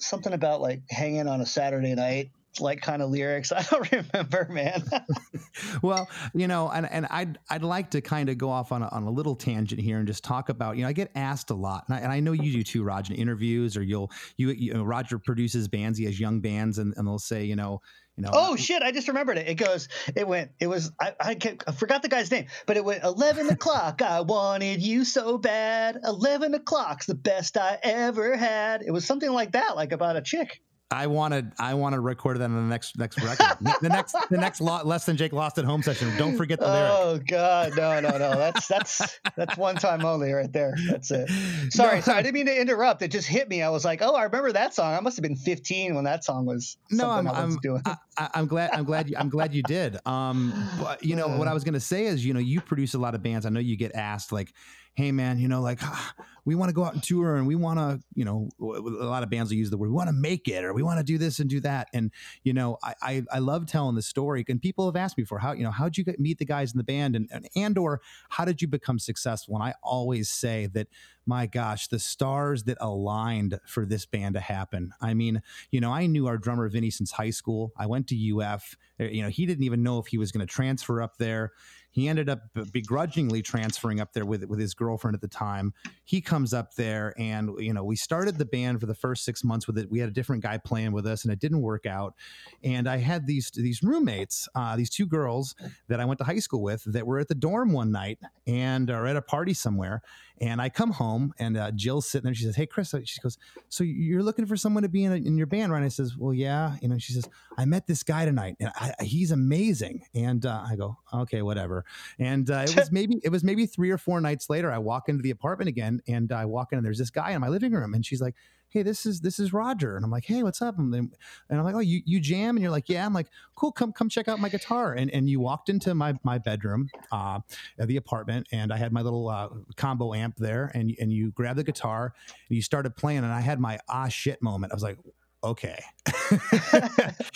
something 0.00 0.32
about 0.32 0.60
like 0.60 0.82
hanging 0.90 1.28
on 1.28 1.40
a 1.40 1.46
Saturday 1.46 1.94
night 1.94 2.30
like 2.60 2.80
kind 2.80 3.02
of 3.02 3.10
lyrics 3.10 3.52
I 3.56 3.62
don't 3.62 3.90
remember 3.92 4.48
man 4.50 4.82
Well, 5.82 6.08
you 6.34 6.48
know, 6.48 6.70
and, 6.70 6.90
and 6.90 7.06
I'd 7.10 7.38
I'd 7.50 7.62
like 7.62 7.90
to 7.90 8.00
kind 8.00 8.28
of 8.28 8.38
go 8.38 8.50
off 8.50 8.72
on 8.72 8.82
a, 8.82 8.88
on 8.88 9.04
a 9.04 9.10
little 9.10 9.34
tangent 9.34 9.80
here 9.80 9.98
and 9.98 10.06
just 10.06 10.24
talk 10.24 10.48
about 10.48 10.76
you 10.76 10.82
know 10.82 10.88
I 10.88 10.92
get 10.92 11.10
asked 11.14 11.50
a 11.50 11.54
lot, 11.54 11.84
and 11.88 11.96
I, 11.96 12.00
and 12.00 12.12
I 12.12 12.20
know 12.20 12.32
you 12.32 12.52
do 12.52 12.62
too, 12.62 12.82
Roger, 12.82 13.14
in 13.14 13.20
interviews 13.20 13.76
or 13.76 13.82
you'll 13.82 14.10
you, 14.36 14.50
you 14.50 14.74
know, 14.74 14.84
Roger 14.84 15.18
produces 15.18 15.68
bands, 15.68 15.98
he 15.98 16.04
has 16.04 16.18
young 16.18 16.40
bands, 16.40 16.78
and, 16.78 16.94
and 16.96 17.06
they'll 17.06 17.18
say 17.18 17.44
you 17.44 17.56
know 17.56 17.80
you 18.16 18.22
know 18.22 18.30
Oh 18.32 18.56
shit! 18.56 18.82
I 18.82 18.92
just 18.92 19.08
remembered 19.08 19.38
it. 19.38 19.48
It 19.48 19.54
goes. 19.54 19.88
It 20.14 20.26
went. 20.26 20.50
It 20.58 20.66
was. 20.68 20.90
I. 21.00 21.14
I, 21.20 21.34
can't, 21.34 21.62
I 21.66 21.72
forgot 21.72 22.02
the 22.02 22.08
guy's 22.08 22.30
name, 22.30 22.46
but 22.66 22.76
it 22.76 22.84
went. 22.84 23.04
Eleven 23.04 23.48
o'clock. 23.50 24.02
I 24.02 24.20
wanted 24.22 24.82
you 24.82 25.04
so 25.04 25.38
bad. 25.38 25.98
Eleven 26.02 26.54
o'clock's 26.54 27.06
the 27.06 27.14
best 27.14 27.56
I 27.56 27.78
ever 27.82 28.36
had. 28.36 28.82
It 28.82 28.90
was 28.90 29.04
something 29.04 29.30
like 29.30 29.52
that, 29.52 29.76
like 29.76 29.92
about 29.92 30.16
a 30.16 30.22
chick. 30.22 30.62
I 30.90 31.08
wanted 31.08 31.50
I 31.58 31.74
want 31.74 31.94
to 31.94 32.00
record 32.00 32.38
that 32.38 32.44
on 32.44 32.54
the 32.54 32.60
next 32.62 32.96
next 32.96 33.20
record, 33.20 33.58
the 33.82 33.88
next 33.88 34.14
the 34.30 34.36
next 34.36 34.60
lo- 34.60 34.82
Less 34.84 35.04
Than 35.04 35.16
Jake 35.16 35.32
lost 35.32 35.58
at 35.58 35.64
home 35.64 35.82
session. 35.82 36.16
Don't 36.16 36.36
forget 36.36 36.60
the 36.60 36.66
lyric. 36.66 36.90
Oh 36.92 37.20
god, 37.26 37.72
no, 37.76 37.98
no, 38.00 38.16
no. 38.18 38.36
That's 38.38 38.68
that's 38.68 39.18
that's 39.36 39.56
one 39.56 39.74
time 39.74 40.04
only 40.04 40.32
right 40.32 40.52
there. 40.52 40.76
That's 40.88 41.10
it. 41.10 41.28
Sorry, 41.70 41.96
No. 41.96 42.00
sorry. 42.02 42.18
I 42.18 42.22
didn't 42.22 42.34
mean 42.34 42.46
to 42.46 42.60
interrupt. 42.60 43.02
It 43.02 43.10
just 43.10 43.26
hit 43.26 43.48
me. 43.48 43.62
I 43.62 43.68
was 43.68 43.84
like, 43.84 44.00
oh, 44.00 44.14
I 44.14 44.22
remember 44.22 44.52
that 44.52 44.74
song. 44.74 44.94
I 44.94 45.00
must 45.00 45.16
have 45.16 45.22
been 45.24 45.34
15 45.36 45.96
when 45.96 46.04
that 46.04 46.22
song 46.24 46.46
was. 46.46 46.76
No, 46.92 47.10
I'm 47.10 47.24
something 47.26 47.34
I 47.42 47.44
was 47.44 47.54
I'm, 47.56 47.60
doing. 47.60 47.82
I, 48.16 48.28
I'm 48.34 48.46
glad 48.46 48.70
I'm 48.72 48.84
glad 48.84 49.10
you, 49.10 49.16
I'm 49.18 49.28
glad 49.28 49.54
you 49.54 49.64
did. 49.64 49.98
Um, 50.06 50.52
but 50.80 51.02
you 51.04 51.16
know 51.16 51.26
what 51.26 51.48
I 51.48 51.52
was 51.54 51.64
gonna 51.64 51.80
say 51.80 52.04
is 52.06 52.24
you 52.24 52.32
know 52.32 52.38
you 52.40 52.60
produce 52.60 52.94
a 52.94 52.98
lot 52.98 53.16
of 53.16 53.24
bands. 53.24 53.44
I 53.44 53.48
know 53.48 53.58
you 53.60 53.76
get 53.76 53.92
asked 53.96 54.30
like, 54.30 54.52
hey 54.96 55.12
man, 55.12 55.38
you 55.38 55.46
know 55.48 55.60
like 55.60 55.78
"Ah, 55.82 56.14
we 56.44 56.54
want 56.54 56.68
to 56.68 56.72
go 56.72 56.84
out 56.84 56.94
and 56.94 57.02
tour 57.02 57.36
and 57.36 57.46
we 57.46 57.54
want 57.54 57.78
to 57.78 58.00
you 58.14 58.24
know 58.24 58.48
a 58.60 58.64
lot 59.04 59.22
of 59.22 59.30
bands 59.30 59.50
will 59.50 59.56
use 59.56 59.68
the 59.70 59.76
word 59.76 59.88
we 59.88 59.94
want 59.94 60.08
to 60.08 60.12
make 60.12 60.46
it 60.46 60.64
or 60.64 60.72
we 60.72 60.82
want 60.82 60.98
to 60.98 61.04
do 61.04 61.18
this 61.18 61.40
and 61.40 61.50
do 61.50 61.58
that 61.58 61.88
and 61.92 62.12
you 62.44 62.52
know 62.52 62.78
I, 62.84 62.94
I 63.02 63.22
I 63.32 63.38
love 63.40 63.66
telling 63.66 63.96
the 63.96 64.02
story 64.02 64.44
and 64.48 64.62
people 64.62 64.86
have 64.86 64.94
asked 64.94 65.18
me 65.18 65.24
for 65.24 65.38
how 65.40 65.52
you 65.52 65.64
know 65.64 65.72
how'd 65.72 65.96
you 65.96 66.04
get, 66.04 66.20
meet 66.20 66.38
the 66.38 66.44
guys 66.44 66.72
in 66.72 66.78
the 66.78 66.84
band 66.84 67.16
and, 67.16 67.28
and 67.32 67.48
and 67.56 67.76
or 67.78 68.00
how 68.28 68.44
did 68.44 68.62
you 68.62 68.68
become 68.68 68.98
successful 68.98 69.54
and 69.54 69.62
I 69.62 69.74
always 69.82 70.28
say 70.28 70.66
that 70.74 70.86
my 71.26 71.46
gosh 71.46 71.88
the 71.88 71.98
stars 71.98 72.62
that 72.64 72.78
aligned 72.80 73.58
for 73.66 73.84
this 73.84 74.06
band 74.06 74.34
to 74.34 74.40
happen 74.40 74.92
I 75.00 75.14
mean 75.14 75.42
you 75.70 75.80
know, 75.80 75.92
I 75.92 76.06
knew 76.06 76.26
our 76.26 76.38
drummer 76.38 76.68
Vinny 76.68 76.90
since 76.90 77.10
high 77.10 77.30
school. 77.30 77.72
I 77.76 77.86
went 77.86 78.06
to 78.08 78.40
UF. 78.40 78.76
Uh, 79.00 79.04
You 79.04 79.22
know, 79.22 79.28
he 79.28 79.46
didn't 79.46 79.64
even 79.64 79.82
know 79.82 79.98
if 79.98 80.06
he 80.06 80.18
was 80.18 80.32
going 80.32 80.46
to 80.46 80.52
transfer 80.52 81.02
up 81.02 81.18
there. 81.18 81.52
He 81.96 82.08
ended 82.08 82.28
up 82.28 82.42
begrudgingly 82.72 83.40
transferring 83.40 84.00
up 84.00 84.12
there 84.12 84.26
with 84.26 84.44
with 84.44 84.58
his 84.58 84.74
girlfriend 84.74 85.14
at 85.14 85.22
the 85.22 85.28
time. 85.28 85.72
He 86.04 86.20
comes 86.20 86.52
up 86.52 86.74
there, 86.74 87.14
and 87.16 87.58
you 87.58 87.72
know, 87.72 87.84
we 87.84 87.96
started 87.96 88.36
the 88.36 88.44
band 88.44 88.80
for 88.80 88.86
the 88.86 88.94
first 88.94 89.24
six 89.24 89.42
months 89.42 89.66
with 89.66 89.78
it. 89.78 89.90
We 89.90 89.98
had 89.98 90.10
a 90.10 90.12
different 90.12 90.42
guy 90.42 90.58
playing 90.58 90.92
with 90.92 91.06
us, 91.06 91.24
and 91.24 91.32
it 91.32 91.38
didn't 91.38 91.62
work 91.62 91.86
out. 91.86 92.14
And 92.62 92.86
I 92.86 92.98
had 92.98 93.26
these 93.26 93.50
these 93.50 93.82
roommates, 93.82 94.46
uh, 94.54 94.76
these 94.76 94.90
two 94.90 95.06
girls 95.06 95.54
that 95.88 95.98
I 95.98 96.04
went 96.04 96.18
to 96.18 96.24
high 96.24 96.38
school 96.38 96.60
with, 96.60 96.84
that 96.84 97.06
were 97.06 97.18
at 97.18 97.28
the 97.28 97.34
dorm 97.34 97.72
one 97.72 97.92
night 97.92 98.18
and 98.46 98.90
are 98.90 99.06
at 99.06 99.16
a 99.16 99.22
party 99.22 99.54
somewhere. 99.54 100.02
And 100.40 100.60
I 100.60 100.68
come 100.68 100.90
home, 100.90 101.32
and 101.38 101.56
uh, 101.56 101.70
Jill's 101.70 102.08
sitting 102.08 102.24
there. 102.24 102.34
She 102.34 102.44
says, 102.44 102.56
"Hey, 102.56 102.66
Chris," 102.66 102.94
she 103.04 103.20
goes, 103.20 103.38
"So 103.68 103.84
you're 103.84 104.22
looking 104.22 104.44
for 104.44 104.56
someone 104.56 104.82
to 104.82 104.88
be 104.88 105.04
in, 105.04 105.12
a, 105.12 105.16
in 105.16 105.38
your 105.38 105.46
band, 105.46 105.72
right?" 105.72 105.78
And 105.78 105.86
I 105.86 105.88
says, 105.88 106.16
"Well, 106.16 106.34
yeah." 106.34 106.76
You 106.82 106.88
know, 106.88 106.98
she 106.98 107.12
says, 107.12 107.28
"I 107.56 107.64
met 107.64 107.86
this 107.86 108.02
guy 108.02 108.24
tonight, 108.26 108.56
and 108.60 108.70
I, 108.74 108.92
he's 109.02 109.30
amazing." 109.30 110.02
And 110.14 110.44
uh, 110.44 110.64
I 110.68 110.76
go, 110.76 110.98
"Okay, 111.12 111.42
whatever." 111.42 111.84
And 112.18 112.50
uh, 112.50 112.66
it 112.68 112.76
was 112.76 112.92
maybe 112.92 113.20
it 113.22 113.30
was 113.30 113.44
maybe 113.44 113.66
three 113.66 113.90
or 113.90 113.98
four 113.98 114.20
nights 114.20 114.50
later. 114.50 114.70
I 114.70 114.78
walk 114.78 115.08
into 115.08 115.22
the 115.22 115.30
apartment 115.30 115.68
again, 115.68 116.02
and 116.06 116.30
I 116.32 116.44
walk 116.44 116.72
in, 116.72 116.78
and 116.78 116.84
there's 116.84 116.98
this 116.98 117.10
guy 117.10 117.30
in 117.30 117.40
my 117.40 117.48
living 117.48 117.72
room, 117.72 117.94
and 117.94 118.04
she's 118.04 118.20
like, 118.20 118.34
"Hey, 118.76 118.82
this 118.82 119.06
is 119.06 119.22
this 119.22 119.38
is 119.38 119.54
Roger," 119.54 119.96
and 119.96 120.04
I'm 120.04 120.10
like, 120.10 120.26
"Hey, 120.26 120.42
what's 120.42 120.60
up?" 120.60 120.78
And, 120.78 120.92
then, 120.92 121.10
and 121.48 121.58
I'm 121.58 121.64
like, 121.64 121.74
"Oh, 121.74 121.78
you 121.78 122.02
you 122.04 122.20
jam?" 122.20 122.56
And 122.56 122.62
you're 122.62 122.70
like, 122.70 122.90
"Yeah." 122.90 123.06
I'm 123.06 123.14
like, 123.14 123.28
"Cool, 123.54 123.72
come 123.72 123.90
come 123.90 124.10
check 124.10 124.28
out 124.28 124.38
my 124.38 124.50
guitar." 124.50 124.92
And 124.92 125.10
and 125.10 125.30
you 125.30 125.40
walked 125.40 125.70
into 125.70 125.94
my 125.94 126.14
my 126.24 126.36
bedroom, 126.36 126.90
uh, 127.10 127.40
the 127.78 127.96
apartment, 127.96 128.48
and 128.52 128.70
I 128.70 128.76
had 128.76 128.92
my 128.92 129.00
little 129.00 129.30
uh, 129.30 129.48
combo 129.76 130.12
amp 130.12 130.36
there, 130.36 130.70
and 130.74 130.94
and 131.00 131.10
you 131.10 131.30
grabbed 131.30 131.58
the 131.58 131.64
guitar 131.64 132.12
and 132.48 132.56
you 132.56 132.60
started 132.60 132.94
playing, 132.96 133.18
and 133.18 133.32
I 133.32 133.40
had 133.40 133.58
my 133.58 133.78
ah 133.88 134.08
shit 134.08 134.42
moment. 134.42 134.72
I 134.72 134.76
was 134.76 134.82
like. 134.82 134.98
Okay. 135.44 135.80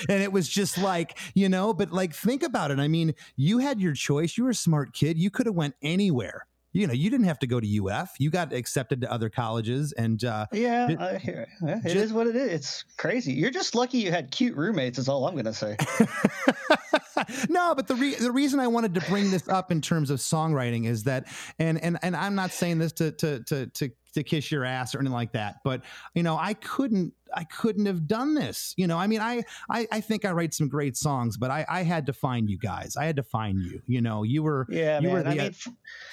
and 0.08 0.20
it 0.20 0.32
was 0.32 0.48
just 0.48 0.78
like, 0.78 1.16
you 1.34 1.48
know, 1.48 1.72
but 1.72 1.92
like 1.92 2.12
think 2.12 2.42
about 2.42 2.72
it. 2.72 2.80
I 2.80 2.88
mean, 2.88 3.14
you 3.36 3.58
had 3.58 3.80
your 3.80 3.92
choice. 3.92 4.36
You 4.36 4.44
were 4.44 4.50
a 4.50 4.54
smart 4.54 4.92
kid. 4.94 5.16
You 5.16 5.30
could 5.30 5.46
have 5.46 5.54
went 5.54 5.76
anywhere. 5.80 6.46
You 6.72 6.86
know, 6.86 6.92
you 6.92 7.10
didn't 7.10 7.26
have 7.26 7.38
to 7.40 7.46
go 7.46 7.58
to 7.58 7.86
UF. 7.88 8.10
You 8.18 8.30
got 8.30 8.52
accepted 8.52 9.00
to 9.00 9.10
other 9.10 9.28
colleges 9.28 9.92
and 9.92 10.22
uh 10.24 10.46
Yeah, 10.52 10.88
Ju- 10.88 10.96
I 11.00 11.18
hear 11.18 11.48
it. 11.60 11.84
It 11.84 11.92
ju- 11.92 11.98
is 12.00 12.12
what 12.12 12.26
it 12.26 12.36
is. 12.36 12.52
It's 12.52 12.84
crazy. 12.96 13.32
You're 13.32 13.50
just 13.50 13.74
lucky 13.74 13.98
you 13.98 14.10
had 14.10 14.30
cute 14.30 14.56
roommates. 14.56 14.98
Is 14.98 15.08
all 15.08 15.26
I'm 15.26 15.34
gonna 15.34 15.52
say. 15.52 15.76
no, 17.48 17.74
but 17.74 17.86
the 17.86 17.94
re- 17.94 18.14
the 18.14 18.32
reason 18.32 18.60
I 18.60 18.66
wanted 18.68 18.94
to 18.94 19.00
bring 19.02 19.30
this 19.30 19.48
up 19.48 19.70
in 19.70 19.80
terms 19.80 20.10
of 20.10 20.18
songwriting 20.18 20.86
is 20.86 21.04
that, 21.04 21.26
and 21.58 21.82
and 21.82 21.98
and 22.02 22.16
I'm 22.16 22.34
not 22.34 22.52
saying 22.52 22.78
this 22.78 22.92
to 22.92 23.12
to 23.12 23.42
to 23.44 23.66
to 23.66 23.90
to 24.14 24.22
kiss 24.22 24.50
your 24.50 24.64
ass 24.64 24.94
or 24.94 24.98
anything 24.98 25.14
like 25.14 25.32
that, 25.32 25.56
but 25.64 25.82
you 26.14 26.22
know, 26.22 26.36
I 26.36 26.54
couldn't 26.54 27.12
I 27.34 27.44
couldn't 27.44 27.86
have 27.86 28.06
done 28.06 28.34
this. 28.34 28.74
You 28.76 28.86
know, 28.86 28.98
I 28.98 29.06
mean, 29.06 29.20
I 29.20 29.44
I, 29.68 29.86
I 29.92 30.00
think 30.00 30.24
I 30.24 30.32
write 30.32 30.54
some 30.54 30.68
great 30.68 30.96
songs, 30.96 31.36
but 31.36 31.50
I 31.50 31.64
I 31.68 31.82
had 31.82 32.06
to 32.06 32.12
find 32.12 32.50
you 32.50 32.58
guys. 32.58 32.96
I 32.96 33.04
had 33.04 33.16
to 33.16 33.22
find 33.22 33.58
you. 33.60 33.82
You 33.86 34.00
know, 34.00 34.22
you 34.22 34.42
were 34.42 34.66
Yeah, 34.68 35.00
you 35.00 35.08
man. 35.08 35.12
were 35.24 35.28
I 35.28 35.30
mean, 35.30 35.40
uh, 35.40 35.44
f- 35.44 35.68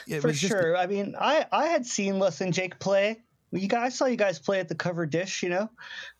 it 0.08 0.22
for 0.22 0.34
sure. 0.34 0.78
I 0.78 0.88
mean, 0.88 1.16
I 1.20 1.46
I 1.52 1.68
had 1.68 1.86
seen 1.86 2.20
Less 2.20 2.40
Than 2.40 2.52
Jake 2.52 2.80
play. 2.80 3.24
You 3.52 3.68
guys 3.68 3.86
I 3.86 3.90
saw 3.90 4.06
you 4.06 4.18
guys 4.18 4.40
play 4.40 4.60
at 4.60 4.68
the 4.68 4.76
Covered 4.76 5.10
Dish. 5.10 5.42
You 5.42 5.50
know, 5.50 5.70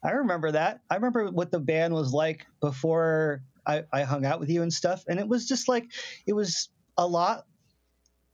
I 0.04 0.12
remember 0.12 0.52
that. 0.52 0.82
I 0.90 0.96
remember 0.96 1.30
what 1.30 1.52
the 1.52 1.60
band 1.60 1.94
was 1.94 2.14
like 2.14 2.48
before 2.62 3.44
I, 3.68 3.84
I 3.92 4.04
hung 4.04 4.26
out 4.26 4.40
with 4.40 4.50
you 4.50 4.62
and 4.62 4.72
stuff. 4.72 5.04
And 5.08 5.20
it 5.20 5.28
was 5.28 5.46
just 5.46 5.68
like 5.68 5.92
it 6.26 6.34
was 6.34 6.70
a 6.98 7.06
lot 7.06 7.46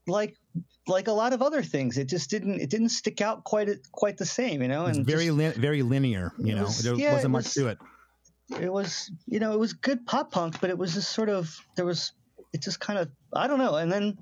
like 0.07 0.35
like 0.87 1.07
a 1.07 1.11
lot 1.11 1.33
of 1.33 1.41
other 1.41 1.61
things. 1.63 1.97
It 1.97 2.09
just 2.09 2.29
didn't 2.29 2.59
it 2.59 2.69
didn't 2.69 2.89
stick 2.89 3.21
out 3.21 3.43
quite 3.43 3.69
quite 3.91 4.17
the 4.17 4.25
same. 4.25 4.61
You 4.61 4.67
know, 4.67 4.85
It's 4.87 4.97
and 4.97 5.05
very 5.07 5.25
just- 5.25 5.37
lin- 5.37 5.53
very 5.61 5.81
linear. 5.81 6.31
You 6.37 6.55
know, 6.55 6.63
was- 6.63 6.79
there 6.83 6.95
yeah, 6.95 7.13
wasn't 7.13 7.25
it 7.25 7.29
much 7.29 7.43
was- 7.45 7.53
to 7.55 7.67
it. 7.67 7.77
it 8.61 8.71
was 8.71 9.09
you 9.25 9.39
know 9.39 9.53
it 9.53 9.59
was 9.59 9.71
good 9.73 10.05
pop 10.05 10.31
punk 10.31 10.59
but 10.59 10.69
it 10.69 10.77
was 10.77 10.93
just 10.93 11.11
sort 11.13 11.29
of 11.29 11.57
there 11.75 11.85
was 11.85 12.11
it 12.51 12.61
just 12.61 12.77
kind 12.79 12.99
of 12.99 13.09
i 13.33 13.47
don't 13.47 13.57
know 13.57 13.75
and 13.77 13.89
then 13.91 14.17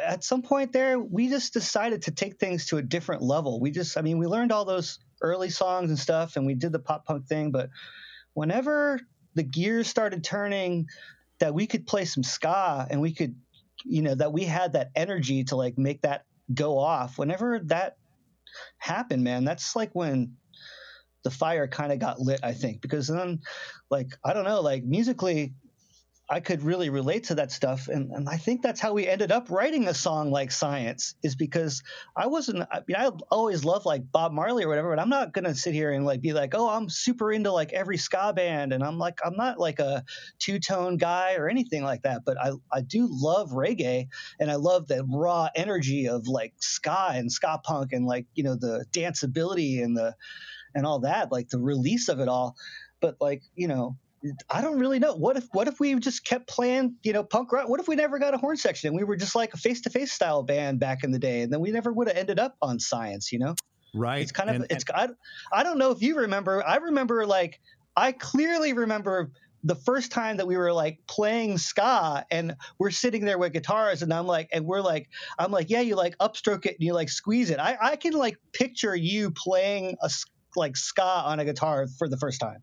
at 0.00 0.24
some 0.24 0.40
point 0.40 0.72
there 0.72 0.98
we 0.98 1.28
just 1.28 1.52
decided 1.52 2.00
to 2.02 2.10
take 2.10 2.38
things 2.40 2.66
to 2.66 2.78
a 2.78 2.82
different 2.82 3.20
level 3.22 3.60
we 3.60 3.70
just 3.70 3.98
i 3.98 4.00
mean 4.00 4.18
we 4.18 4.26
learned 4.26 4.50
all 4.50 4.64
those 4.64 4.98
early 5.20 5.50
songs 5.50 5.90
and 5.90 5.98
stuff 5.98 6.36
and 6.36 6.46
we 6.46 6.54
did 6.54 6.72
the 6.72 6.78
pop 6.78 7.04
punk 7.04 7.26
thing 7.28 7.52
but 7.52 7.68
whenever 8.32 8.98
the 9.34 9.42
gears 9.42 9.86
started 9.88 10.24
turning 10.24 10.88
that 11.38 11.52
we 11.54 11.66
could 11.66 11.86
play 11.86 12.06
some 12.06 12.22
ska 12.22 12.86
and 12.90 13.00
we 13.00 13.12
could 13.12 13.36
you 13.84 14.02
know 14.02 14.14
that 14.14 14.32
we 14.32 14.44
had 14.44 14.72
that 14.72 14.90
energy 14.94 15.44
to 15.44 15.56
like 15.56 15.78
make 15.78 16.02
that 16.02 16.24
go 16.52 16.78
off. 16.78 17.18
Whenever 17.18 17.60
that 17.64 17.96
happened 18.78 19.24
man 19.24 19.44
that's 19.44 19.74
like 19.74 19.90
when 19.94 20.32
the 21.24 21.30
fire 21.30 21.66
kind 21.66 21.92
of 21.92 21.98
got 21.98 22.20
lit 22.20 22.40
i 22.42 22.52
think. 22.52 22.80
Because 22.80 23.08
then 23.08 23.40
like 23.90 24.08
i 24.24 24.32
don't 24.32 24.44
know 24.44 24.60
like 24.60 24.84
musically 24.84 25.54
I 26.28 26.40
could 26.40 26.62
really 26.62 26.88
relate 26.88 27.24
to 27.24 27.34
that 27.34 27.52
stuff, 27.52 27.88
and 27.88 28.10
and 28.10 28.30
I 28.30 28.38
think 28.38 28.62
that's 28.62 28.80
how 28.80 28.94
we 28.94 29.06
ended 29.06 29.30
up 29.30 29.50
writing 29.50 29.88
a 29.88 29.94
song 29.94 30.30
like 30.30 30.50
Science 30.50 31.14
is 31.22 31.36
because 31.36 31.82
I 32.16 32.28
wasn't. 32.28 32.66
I 32.72 32.80
mean, 32.88 32.96
I 32.96 33.10
always 33.30 33.62
loved 33.62 33.84
like 33.84 34.10
Bob 34.10 34.32
Marley 34.32 34.64
or 34.64 34.68
whatever, 34.68 34.88
but 34.88 34.98
I'm 34.98 35.10
not 35.10 35.34
gonna 35.34 35.54
sit 35.54 35.74
here 35.74 35.92
and 35.92 36.06
like 36.06 36.22
be 36.22 36.32
like, 36.32 36.54
oh, 36.54 36.66
I'm 36.70 36.88
super 36.88 37.30
into 37.30 37.52
like 37.52 37.74
every 37.74 37.98
ska 37.98 38.32
band, 38.34 38.72
and 38.72 38.82
I'm 38.82 38.98
like, 38.98 39.18
I'm 39.22 39.36
not 39.36 39.60
like 39.60 39.80
a 39.80 40.02
two 40.38 40.58
tone 40.58 40.96
guy 40.96 41.34
or 41.34 41.50
anything 41.50 41.82
like 41.82 42.02
that. 42.02 42.24
But 42.24 42.38
I 42.40 42.52
I 42.72 42.80
do 42.80 43.06
love 43.10 43.50
reggae, 43.50 44.08
and 44.40 44.50
I 44.50 44.54
love 44.54 44.86
the 44.86 45.04
raw 45.06 45.48
energy 45.54 46.08
of 46.08 46.26
like 46.26 46.54
ska 46.58 47.10
and 47.10 47.30
ska 47.30 47.60
punk, 47.62 47.92
and 47.92 48.06
like 48.06 48.26
you 48.34 48.44
know 48.44 48.56
the 48.56 48.86
danceability 48.92 49.84
and 49.84 49.94
the 49.94 50.14
and 50.74 50.86
all 50.86 51.00
that, 51.00 51.30
like 51.30 51.50
the 51.50 51.58
release 51.58 52.08
of 52.08 52.20
it 52.20 52.28
all. 52.28 52.56
But 53.00 53.16
like 53.20 53.42
you 53.54 53.68
know, 53.68 53.98
I 54.50 54.62
don't 54.62 54.78
really 54.78 54.98
know. 54.98 55.14
What 55.14 55.36
if 55.36 55.46
what 55.52 55.68
if 55.68 55.80
we 55.80 55.94
just 55.96 56.24
kept 56.24 56.48
playing, 56.48 56.96
you 57.02 57.12
know, 57.12 57.22
punk 57.22 57.52
rock? 57.52 57.68
What 57.68 57.80
if 57.80 57.88
we 57.88 57.94
never 57.94 58.18
got 58.18 58.34
a 58.34 58.38
horn 58.38 58.56
section 58.56 58.88
and 58.88 58.96
we 58.96 59.04
were 59.04 59.16
just 59.16 59.34
like 59.34 59.52
a 59.52 59.56
face 59.56 59.82
to 59.82 59.90
face 59.90 60.12
style 60.12 60.42
band 60.42 60.80
back 60.80 61.04
in 61.04 61.10
the 61.10 61.18
day, 61.18 61.42
and 61.42 61.52
then 61.52 61.60
we 61.60 61.70
never 61.70 61.92
would 61.92 62.08
have 62.08 62.16
ended 62.16 62.38
up 62.38 62.56
on 62.62 62.80
Science, 62.80 63.32
you 63.32 63.38
know? 63.38 63.54
Right. 63.94 64.22
It's 64.22 64.32
kind 64.32 64.50
of 64.50 64.56
And- 64.56 64.66
it's 64.70 64.84
I, 64.94 65.08
I 65.52 65.62
don't 65.62 65.78
know 65.78 65.90
if 65.90 66.02
you 66.02 66.16
remember. 66.18 66.66
I 66.66 66.76
remember 66.76 67.26
like 67.26 67.60
I 67.96 68.12
clearly 68.12 68.72
remember 68.72 69.30
the 69.62 69.74
first 69.74 70.10
time 70.12 70.36
that 70.38 70.46
we 70.46 70.56
were 70.56 70.72
like 70.72 70.98
playing 71.06 71.56
ska 71.56 72.26
and 72.30 72.54
we're 72.78 72.90
sitting 72.90 73.24
there 73.24 73.38
with 73.38 73.52
guitars 73.52 74.02
and 74.02 74.12
I'm 74.12 74.26
like 74.26 74.48
and 74.52 74.66
we're 74.66 74.82
like 74.82 75.08
I'm 75.38 75.50
like 75.50 75.70
yeah 75.70 75.80
you 75.80 75.96
like 75.96 76.18
upstroke 76.18 76.66
it 76.66 76.74
and 76.74 76.82
you 76.82 76.92
like 76.92 77.08
squeeze 77.08 77.50
it. 77.50 77.58
I 77.58 77.78
I 77.80 77.96
can 77.96 78.12
like 78.12 78.36
picture 78.52 78.94
you 78.94 79.30
playing 79.30 79.96
a 80.02 80.10
like 80.56 80.76
ska 80.76 81.02
on 81.02 81.40
a 81.40 81.44
guitar 81.44 81.86
for 81.98 82.08
the 82.08 82.16
first 82.16 82.40
time. 82.40 82.62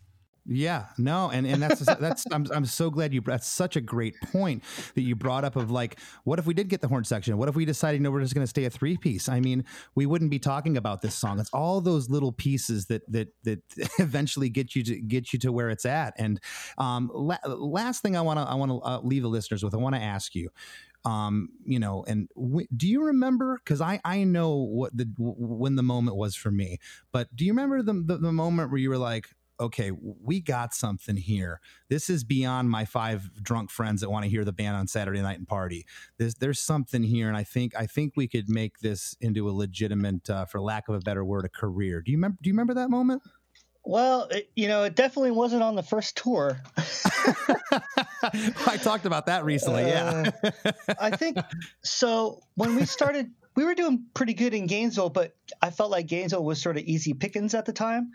Yeah, 0.53 0.87
no, 0.97 1.29
and 1.31 1.47
and 1.47 1.61
that's 1.61 1.79
that's 1.99 2.25
I'm 2.29 2.45
I'm 2.53 2.65
so 2.65 2.89
glad 2.89 3.13
you 3.13 3.21
that's 3.21 3.47
such 3.47 3.77
a 3.77 3.81
great 3.81 4.19
point 4.19 4.63
that 4.95 5.01
you 5.01 5.15
brought 5.15 5.45
up 5.45 5.55
of 5.55 5.71
like 5.71 5.97
what 6.25 6.39
if 6.39 6.45
we 6.45 6.53
did 6.53 6.67
get 6.67 6.81
the 6.81 6.89
horn 6.89 7.05
section? 7.05 7.37
What 7.37 7.47
if 7.47 7.55
we 7.55 7.63
decided 7.63 8.01
know 8.01 8.11
we're 8.11 8.19
just 8.19 8.33
going 8.35 8.43
to 8.43 8.49
stay 8.49 8.65
a 8.65 8.69
three 8.69 8.97
piece? 8.97 9.29
I 9.29 9.39
mean, 9.39 9.63
we 9.95 10.05
wouldn't 10.05 10.29
be 10.29 10.39
talking 10.39 10.75
about 10.75 11.01
this 11.01 11.15
song. 11.15 11.39
It's 11.39 11.49
all 11.53 11.79
those 11.79 12.09
little 12.09 12.33
pieces 12.33 12.87
that 12.87 13.09
that 13.13 13.29
that 13.43 13.59
eventually 13.99 14.49
get 14.49 14.75
you 14.75 14.83
to 14.83 14.99
get 14.99 15.31
you 15.31 15.39
to 15.39 15.53
where 15.53 15.69
it's 15.69 15.85
at. 15.85 16.15
And 16.17 16.41
um, 16.77 17.09
la- 17.13 17.37
last 17.47 18.01
thing 18.01 18.17
I 18.17 18.21
want 18.21 18.37
to 18.39 18.43
I 18.43 18.55
want 18.55 18.71
to 18.71 18.79
uh, 18.81 18.99
leave 19.03 19.21
the 19.21 19.29
listeners 19.29 19.63
with, 19.63 19.73
I 19.73 19.77
want 19.77 19.95
to 19.95 20.01
ask 20.01 20.35
you 20.35 20.49
um 21.03 21.49
you 21.65 21.79
know 21.79 22.03
and 22.07 22.29
w- 22.35 22.67
do 22.77 22.87
you 22.87 23.03
remember 23.03 23.59
because 23.63 23.81
i 23.81 23.99
i 24.05 24.23
know 24.23 24.57
what 24.57 24.95
the 24.95 25.05
w- 25.05 25.33
when 25.35 25.75
the 25.75 25.81
moment 25.81 26.15
was 26.15 26.35
for 26.35 26.51
me 26.51 26.77
but 27.11 27.35
do 27.35 27.43
you 27.43 27.51
remember 27.51 27.81
the, 27.81 27.93
the 28.05 28.17
the 28.19 28.31
moment 28.31 28.69
where 28.69 28.77
you 28.79 28.87
were 28.87 28.99
like 28.99 29.29
okay 29.61 29.91
we 29.91 30.41
got 30.41 30.73
something 30.73 31.15
here 31.15 31.61
this 31.89 32.09
is 32.09 32.23
beyond 32.23 32.69
my 32.69 32.83
five 32.83 33.29
drunk 33.41 33.69
friends 33.69 34.01
that 34.01 34.09
want 34.09 34.23
to 34.23 34.29
hear 34.29 34.43
the 34.43 34.51
band 34.51 34.75
on 34.75 34.87
saturday 34.87 35.21
night 35.21 35.37
and 35.37 35.47
party 35.47 35.85
there's 36.17 36.35
there's 36.35 36.59
something 36.59 37.03
here 37.03 37.27
and 37.27 37.37
i 37.37 37.43
think 37.43 37.75
i 37.75 37.85
think 37.85 38.13
we 38.17 38.27
could 38.27 38.49
make 38.49 38.79
this 38.79 39.15
into 39.21 39.47
a 39.49 39.51
legitimate 39.51 40.29
uh, 40.29 40.45
for 40.45 40.59
lack 40.59 40.89
of 40.89 40.95
a 40.95 40.99
better 40.99 41.23
word 41.23 41.45
a 41.45 41.49
career 41.49 42.01
do 42.01 42.11
you 42.11 42.17
remember 42.17 42.37
do 42.41 42.49
you 42.49 42.53
remember 42.53 42.73
that 42.73 42.89
moment 42.89 43.21
Well, 43.83 44.27
it, 44.29 44.51
you 44.55 44.67
know, 44.67 44.83
it 44.83 44.95
definitely 44.95 45.31
wasn't 45.31 45.63
on 45.63 45.73
the 45.73 45.81
first 45.81 46.15
tour. 46.15 46.61
i 48.67 48.77
talked 48.77 49.05
about 49.05 49.25
that 49.25 49.43
recently 49.43 49.83
yeah 49.83 50.29
I 50.99 51.15
think 51.15 51.37
so. 51.83 52.41
When 52.55 52.75
we 52.75 52.85
started, 52.85 53.31
we 53.55 53.65
were 53.65 53.75
doing 53.75 54.05
pretty 54.13 54.33
good 54.33 54.53
in 54.53 54.67
Gainesville, 54.67 55.09
but 55.09 55.35
I 55.61 55.69
felt 55.71 55.91
like 55.91 56.07
Gainesville 56.07 56.43
was 56.43 56.61
sort 56.61 56.77
of 56.77 56.83
easy 56.83 57.13
pickings 57.13 57.53
at 57.53 57.65
the 57.65 57.73
time. 57.73 58.11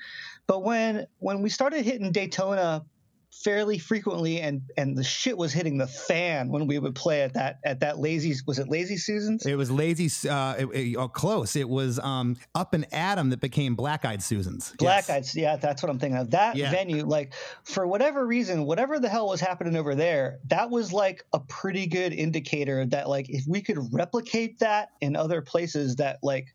But 0.47 0.62
when 0.62 1.07
when 1.18 1.43
we 1.43 1.51
started 1.51 1.84
hitting 1.84 2.12
Daytona 2.12 2.84
fairly 3.33 3.79
frequently, 3.79 4.41
and 4.41 4.62
and 4.77 4.97
the 4.97 5.05
shit 5.05 5.37
was 5.37 5.53
hitting 5.53 5.77
the 5.79 5.87
fan 5.87 6.49
when 6.49 6.66
we 6.66 6.79
would 6.79 6.95
play 6.95 7.22
at 7.22 7.35
that 7.35 7.59
at 7.64 7.81
that 7.81 7.99
lazy 7.99 8.35
was 8.47 8.59
it 8.59 8.68
Lazy 8.68 8.97
Susans? 8.97 9.45
It 9.45 9.57
was 9.57 9.70
lazy, 9.70 10.09
uh, 10.29 10.55
it, 10.55 10.66
it- 10.66 10.97
oh, 10.97 11.09
close. 11.09 11.55
It 11.57 11.68
was 11.68 11.99
um, 11.99 12.37
up 12.55 12.72
and 12.74 12.87
Adam 12.93 13.31
that 13.31 13.41
became 13.41 13.74
Black 13.74 14.05
Eyed 14.05 14.22
Susans. 14.22 14.72
Black 14.79 15.09
Yes. 15.09 15.11
Eyes, 15.11 15.37
yeah, 15.37 15.57
that's 15.57 15.83
what 15.83 15.91
I'm 15.91 15.99
thinking 15.99 16.18
of. 16.18 16.31
That 16.31 16.57
Yeah. 16.57 16.70
venue, 16.70 17.05
like 17.05 17.35
for 17.64 17.87
whatever 17.87 18.27
reason, 18.27 18.64
whatever 18.64 18.99
the 18.99 19.09
hell 19.09 19.29
was 19.29 19.41
happening 19.41 19.77
over 19.77 19.95
there, 19.95 20.39
that 20.49 20.70
was 20.70 20.93
like 20.93 21.24
a 21.33 21.41
pretty 21.41 21.87
good 21.87 22.12
indicator 22.12 22.87
that 22.87 23.09
like 23.09 23.29
if 23.29 23.45
we 23.47 23.61
could 23.61 23.79
replicate 23.93 24.59
that 24.61 24.89
in 25.01 25.14
other 25.16 25.43
places, 25.43 25.97
that 25.97 26.18
like, 26.22 26.47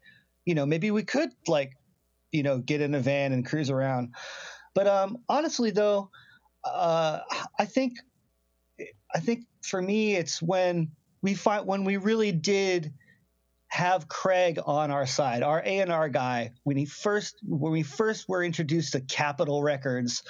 you 0.45 0.55
know, 0.55 0.65
maybe 0.65 0.89
we 0.91 1.03
could 1.03 1.29
like, 1.47 1.73
you 2.31 2.43
know, 2.43 2.57
get 2.57 2.81
in 2.81 2.95
a 2.95 2.99
van 2.99 3.33
and 3.33 3.45
cruise 3.45 3.69
around. 3.69 4.13
But 4.73 4.87
um, 4.87 5.17
honestly, 5.27 5.71
though, 5.71 6.09
uh, 6.63 7.19
I 7.57 7.65
think, 7.65 7.97
I 9.13 9.19
think 9.19 9.45
for 9.61 9.81
me, 9.81 10.15
it's 10.15 10.41
when 10.41 10.91
we 11.21 11.33
find 11.33 11.65
when 11.65 11.83
we 11.83 11.97
really 11.97 12.31
did 12.31 12.93
have 13.67 14.07
Craig 14.09 14.59
on 14.65 14.91
our 14.91 15.05
side, 15.05 15.43
our 15.43 15.59
A 15.59 15.79
and 15.79 15.91
R 15.91 16.09
guy, 16.09 16.51
when 16.63 16.77
he 16.77 16.85
first 16.85 17.37
when 17.43 17.71
we 17.71 17.83
first 17.83 18.27
were 18.27 18.43
introduced 18.43 18.93
to 18.93 19.01
Capitol 19.01 19.63
Records, 19.63 20.23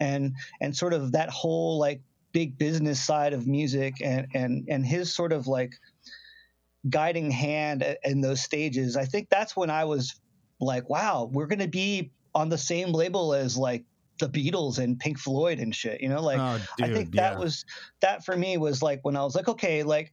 and 0.00 0.34
and 0.60 0.76
sort 0.76 0.92
of 0.92 1.12
that 1.12 1.30
whole 1.30 1.78
like 1.78 2.00
big 2.32 2.58
business 2.58 3.02
side 3.02 3.32
of 3.32 3.46
music, 3.46 3.94
and 4.02 4.28
and 4.34 4.66
and 4.68 4.86
his 4.86 5.14
sort 5.14 5.32
of 5.32 5.46
like 5.46 5.72
guiding 6.88 7.30
hand 7.30 7.96
in 8.04 8.20
those 8.20 8.42
stages. 8.42 8.96
I 8.96 9.04
think 9.04 9.28
that's 9.28 9.56
when 9.56 9.70
I 9.70 9.84
was 9.84 10.14
like, 10.60 10.88
wow, 10.88 11.28
we're 11.32 11.46
gonna 11.46 11.66
be 11.66 12.12
on 12.34 12.48
the 12.48 12.58
same 12.58 12.92
label 12.92 13.34
as 13.34 13.56
like 13.56 13.84
the 14.18 14.28
Beatles 14.28 14.78
and 14.78 14.98
Pink 14.98 15.18
Floyd 15.18 15.58
and 15.58 15.74
shit. 15.74 16.00
You 16.00 16.08
know, 16.08 16.22
like 16.22 16.38
Oh, 16.38 16.60
I 16.82 16.92
think 16.92 17.14
that 17.14 17.34
yeah. 17.34 17.38
was 17.38 17.64
that 18.00 18.24
for 18.24 18.36
me 18.36 18.56
was 18.56 18.82
like 18.82 19.00
when 19.02 19.16
I 19.16 19.22
was 19.24 19.34
like, 19.34 19.48
okay, 19.48 19.82
like 19.82 20.12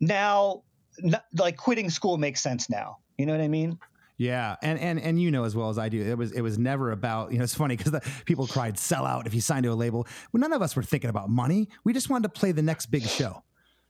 now, 0.00 0.62
n- 1.02 1.20
like 1.38 1.56
quitting 1.56 1.90
school 1.90 2.18
makes 2.18 2.40
sense 2.40 2.68
now. 2.70 2.98
You 3.18 3.26
know 3.26 3.32
what 3.32 3.40
I 3.40 3.48
mean? 3.48 3.78
Yeah, 4.18 4.56
and 4.62 4.78
and 4.78 4.98
and 4.98 5.20
you 5.20 5.30
know 5.30 5.44
as 5.44 5.54
well 5.54 5.68
as 5.68 5.78
I 5.78 5.90
do, 5.90 6.00
it 6.02 6.16
was 6.16 6.32
it 6.32 6.40
was 6.40 6.58
never 6.58 6.90
about 6.90 7.32
you 7.32 7.38
know 7.38 7.44
it's 7.44 7.54
funny 7.54 7.76
because 7.76 8.00
people 8.24 8.46
cried 8.46 8.78
sell 8.78 9.04
out 9.04 9.26
if 9.26 9.34
you 9.34 9.42
signed 9.42 9.64
to 9.64 9.72
a 9.72 9.74
label. 9.74 10.06
Well, 10.32 10.40
none 10.40 10.52
of 10.54 10.62
us 10.62 10.74
were 10.74 10.82
thinking 10.82 11.10
about 11.10 11.28
money. 11.28 11.68
We 11.84 11.92
just 11.92 12.08
wanted 12.08 12.32
to 12.34 12.38
play 12.40 12.52
the 12.52 12.62
next 12.62 12.86
big 12.86 13.02
show. 13.02 13.42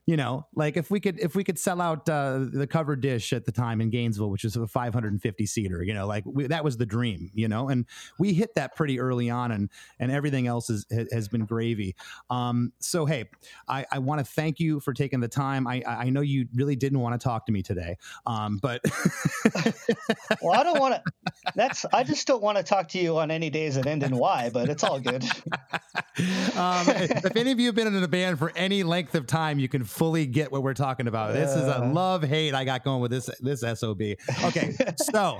You 0.06 0.16
know, 0.16 0.46
like 0.54 0.76
if 0.76 0.90
we 0.90 1.00
could 1.00 1.18
if 1.18 1.34
we 1.34 1.42
could 1.42 1.58
sell 1.58 1.80
out 1.80 2.08
uh, 2.08 2.46
the 2.52 2.66
Covered 2.66 3.00
Dish 3.00 3.32
at 3.32 3.44
the 3.44 3.52
time 3.52 3.80
in 3.80 3.90
Gainesville, 3.90 4.30
which 4.30 4.44
was 4.44 4.56
a 4.56 4.66
550 4.66 5.46
seater, 5.46 5.82
you 5.82 5.94
know, 5.94 6.06
like 6.06 6.24
we, 6.24 6.46
that 6.46 6.62
was 6.62 6.76
the 6.76 6.86
dream. 6.86 7.30
You 7.34 7.48
know, 7.48 7.68
and 7.68 7.86
we 8.18 8.32
hit 8.32 8.54
that 8.54 8.76
pretty 8.76 9.00
early 9.00 9.30
on, 9.30 9.50
and 9.50 9.68
and 9.98 10.12
everything 10.12 10.46
else 10.46 10.70
is, 10.70 10.86
has 11.12 11.28
been 11.28 11.44
gravy. 11.44 11.96
Um, 12.30 12.72
so 12.78 13.04
hey, 13.04 13.24
I, 13.68 13.84
I 13.90 13.98
want 13.98 14.20
to 14.20 14.24
thank 14.24 14.60
you 14.60 14.78
for 14.80 14.92
taking 14.92 15.20
the 15.20 15.28
time. 15.28 15.66
I 15.66 15.82
I 15.86 15.96
I 16.06 16.10
know 16.10 16.20
you 16.20 16.46
really 16.54 16.76
didn't 16.76 17.00
want 17.00 17.20
to 17.20 17.24
talk 17.24 17.46
to 17.46 17.52
me 17.52 17.62
today, 17.62 17.96
um, 18.26 18.58
but 18.62 18.80
Well, 20.42 20.58
I 20.58 20.62
don't 20.62 20.78
want 20.78 20.94
to. 20.94 21.12
That's 21.54 21.84
I 21.92 22.04
just 22.04 22.26
don't 22.26 22.42
want 22.42 22.58
to 22.58 22.64
talk 22.64 22.88
to 22.88 22.98
you 22.98 23.18
on 23.18 23.30
any 23.30 23.50
days 23.50 23.74
that 23.76 23.86
end 23.86 24.02
in 24.02 24.16
Y, 24.16 24.50
but 24.52 24.68
it's 24.68 24.84
all 24.84 25.00
good. 25.00 25.24
um, 26.56 26.86
if 26.88 27.36
any 27.36 27.52
of 27.52 27.60
you 27.60 27.66
have 27.66 27.74
been 27.74 27.86
in 27.86 28.02
a 28.02 28.08
band 28.08 28.38
for 28.38 28.50
any 28.56 28.82
length 28.82 29.14
of 29.14 29.26
time, 29.26 29.58
you 29.58 29.68
can 29.68 29.84
fully 29.84 30.26
get 30.26 30.50
what 30.50 30.62
we're 30.62 30.74
talking 30.74 31.08
about. 31.08 31.34
This 31.34 31.50
is 31.54 31.66
a 31.68 31.78
love 31.80 32.22
hate 32.22 32.54
I 32.54 32.64
got 32.64 32.84
going 32.84 33.00
with 33.02 33.10
this 33.10 33.28
this 33.40 33.60
sob. 33.78 34.00
Okay, 34.00 34.74
so 35.12 35.38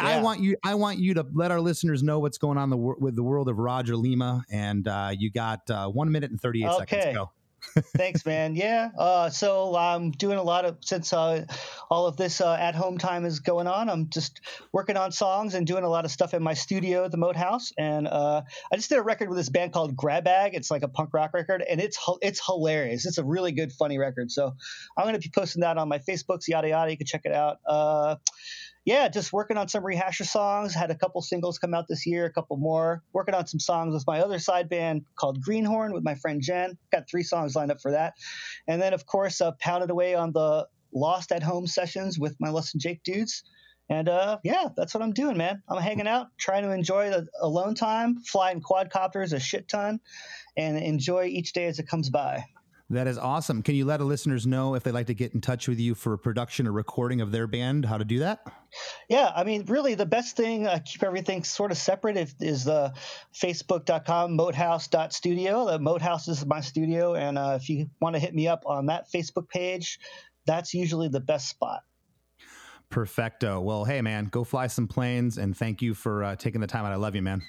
I 0.00 0.20
want 0.22 0.40
you 0.40 0.56
I 0.64 0.74
want 0.74 0.98
you 0.98 1.14
to 1.14 1.26
let 1.34 1.50
our 1.50 1.60
listeners 1.60 2.02
know 2.02 2.20
what's 2.20 2.38
going 2.38 2.56
on 2.58 2.70
the 2.70 2.76
with 2.76 3.16
the 3.16 3.22
world 3.22 3.48
of 3.48 3.58
Roger 3.58 3.96
Lima, 3.96 4.44
and 4.50 4.88
uh, 4.88 5.10
you 5.16 5.30
got 5.30 5.68
uh, 5.70 5.88
one 5.88 6.10
minute 6.10 6.30
and 6.30 6.40
thirty 6.40 6.64
eight 6.64 6.70
Okay. 6.70 6.78
seconds. 7.00 7.14
Go. 7.16 7.30
Thanks, 7.96 8.24
man. 8.24 8.54
Yeah. 8.54 8.90
Uh, 8.96 9.30
so 9.30 9.76
I'm 9.76 10.10
doing 10.10 10.38
a 10.38 10.42
lot 10.42 10.64
of 10.64 10.78
since 10.80 11.12
uh, 11.12 11.44
all 11.90 12.06
of 12.06 12.16
this 12.16 12.40
uh, 12.40 12.54
at 12.54 12.74
home 12.74 12.98
time 12.98 13.24
is 13.24 13.40
going 13.40 13.66
on. 13.66 13.88
I'm 13.88 14.08
just 14.08 14.40
working 14.72 14.96
on 14.96 15.12
songs 15.12 15.54
and 15.54 15.66
doing 15.66 15.84
a 15.84 15.88
lot 15.88 16.04
of 16.04 16.10
stuff 16.10 16.34
in 16.34 16.42
my 16.42 16.54
studio 16.54 17.04
at 17.04 17.10
the 17.10 17.16
Moat 17.16 17.36
House. 17.36 17.72
And 17.78 18.08
uh, 18.08 18.42
I 18.72 18.76
just 18.76 18.88
did 18.88 18.98
a 18.98 19.02
record 19.02 19.28
with 19.28 19.38
this 19.38 19.48
band 19.48 19.72
called 19.72 19.96
Grab 19.96 20.24
Bag. 20.24 20.54
It's 20.54 20.70
like 20.70 20.82
a 20.82 20.88
punk 20.88 21.12
rock 21.12 21.34
record, 21.34 21.62
and 21.62 21.80
it's 21.80 21.98
it's 22.22 22.44
hilarious. 22.44 23.06
It's 23.06 23.18
a 23.18 23.24
really 23.24 23.52
good, 23.52 23.72
funny 23.72 23.98
record. 23.98 24.30
So 24.30 24.54
I'm 24.96 25.04
going 25.04 25.14
to 25.14 25.20
be 25.20 25.30
posting 25.34 25.60
that 25.60 25.78
on 25.78 25.88
my 25.88 25.98
Facebooks, 25.98 26.48
yada 26.48 26.68
yada. 26.68 26.90
You 26.90 26.96
can 26.96 27.06
check 27.06 27.22
it 27.24 27.32
out. 27.32 27.58
Yeah, 28.84 29.08
just 29.08 29.32
working 29.32 29.56
on 29.56 29.68
some 29.68 29.82
Rehasher 29.84 30.24
songs. 30.24 30.74
Had 30.74 30.90
a 30.90 30.94
couple 30.94 31.20
singles 31.20 31.58
come 31.58 31.74
out 31.74 31.86
this 31.88 32.06
year, 32.06 32.24
a 32.24 32.32
couple 32.32 32.56
more. 32.56 33.02
Working 33.12 33.34
on 33.34 33.46
some 33.46 33.60
songs 33.60 33.92
with 33.92 34.06
my 34.06 34.20
other 34.20 34.38
side 34.38 34.68
band 34.68 35.04
called 35.14 35.42
Greenhorn 35.42 35.92
with 35.92 36.04
my 36.04 36.14
friend 36.14 36.40
Jen. 36.40 36.78
Got 36.90 37.08
three 37.10 37.22
songs 37.22 37.54
lined 37.54 37.70
up 37.70 37.80
for 37.80 37.92
that. 37.92 38.14
And 38.66 38.80
then, 38.80 38.94
of 38.94 39.04
course, 39.04 39.40
uh, 39.40 39.52
pounded 39.60 39.90
away 39.90 40.14
on 40.14 40.32
the 40.32 40.66
Lost 40.92 41.32
at 41.32 41.42
Home 41.42 41.66
sessions 41.66 42.18
with 42.18 42.36
my 42.40 42.50
Less 42.50 42.72
Than 42.72 42.80
Jake 42.80 43.02
dudes. 43.02 43.42
And 43.90 44.08
uh, 44.08 44.38
yeah, 44.44 44.68
that's 44.76 44.94
what 44.94 45.02
I'm 45.02 45.12
doing, 45.12 45.36
man. 45.36 45.62
I'm 45.68 45.80
hanging 45.80 46.06
out, 46.06 46.28
trying 46.38 46.62
to 46.62 46.72
enjoy 46.72 47.10
the 47.10 47.26
alone 47.40 47.74
time, 47.74 48.20
flying 48.20 48.60
quadcopters 48.60 49.32
a 49.32 49.40
shit 49.40 49.68
ton, 49.68 50.00
and 50.56 50.76
enjoy 50.76 51.24
each 51.26 51.52
day 51.52 51.66
as 51.66 51.78
it 51.78 51.88
comes 51.88 52.10
by. 52.10 52.44
That 52.90 53.06
is 53.06 53.18
awesome. 53.18 53.62
Can 53.62 53.74
you 53.74 53.84
let 53.84 53.98
the 53.98 54.06
listeners 54.06 54.46
know 54.46 54.74
if 54.74 54.82
they'd 54.82 54.92
like 54.92 55.08
to 55.08 55.14
get 55.14 55.34
in 55.34 55.42
touch 55.42 55.68
with 55.68 55.78
you 55.78 55.94
for 55.94 56.14
a 56.14 56.18
production 56.18 56.66
or 56.66 56.72
recording 56.72 57.20
of 57.20 57.30
their 57.30 57.46
band, 57.46 57.84
how 57.84 57.98
to 57.98 58.04
do 58.04 58.20
that? 58.20 58.40
Yeah, 59.10 59.30
I 59.34 59.44
mean, 59.44 59.66
really, 59.66 59.94
the 59.94 60.06
best 60.06 60.38
thing, 60.38 60.66
uh, 60.66 60.78
keep 60.82 61.02
everything 61.02 61.44
sort 61.44 61.70
of 61.70 61.76
separate, 61.76 62.16
if, 62.16 62.34
is 62.40 62.64
the 62.64 62.94
facebook.com 63.34 64.38
moathouse.studio. 64.38 65.66
The 65.66 65.78
Moathouse 65.78 66.28
is 66.28 66.46
my 66.46 66.62
studio. 66.62 67.14
And 67.14 67.36
uh, 67.36 67.58
if 67.60 67.68
you 67.68 67.90
want 68.00 68.14
to 68.16 68.20
hit 68.20 68.34
me 68.34 68.48
up 68.48 68.62
on 68.64 68.86
that 68.86 69.12
Facebook 69.12 69.50
page, 69.50 69.98
that's 70.46 70.72
usually 70.72 71.08
the 71.08 71.20
best 71.20 71.48
spot. 71.50 71.82
Perfecto. 72.88 73.60
Well, 73.60 73.84
hey, 73.84 74.00
man, 74.00 74.26
go 74.26 74.44
fly 74.44 74.66
some 74.66 74.88
planes 74.88 75.36
and 75.36 75.54
thank 75.54 75.82
you 75.82 75.92
for 75.92 76.24
uh, 76.24 76.36
taking 76.36 76.62
the 76.62 76.66
time 76.66 76.86
out. 76.86 76.92
I 76.92 76.96
love 76.96 77.14
you, 77.14 77.20
man. 77.20 77.42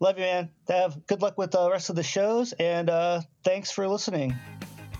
Love 0.00 0.16
you, 0.16 0.24
man. 0.24 0.50
Have 0.68 1.06
good 1.06 1.20
luck 1.20 1.36
with 1.36 1.50
the 1.50 1.70
rest 1.70 1.90
of 1.90 1.96
the 1.96 2.04
shows, 2.04 2.52
and 2.52 2.88
uh, 2.88 3.20
thanks 3.42 3.70
for 3.72 3.88
listening. 3.88 4.34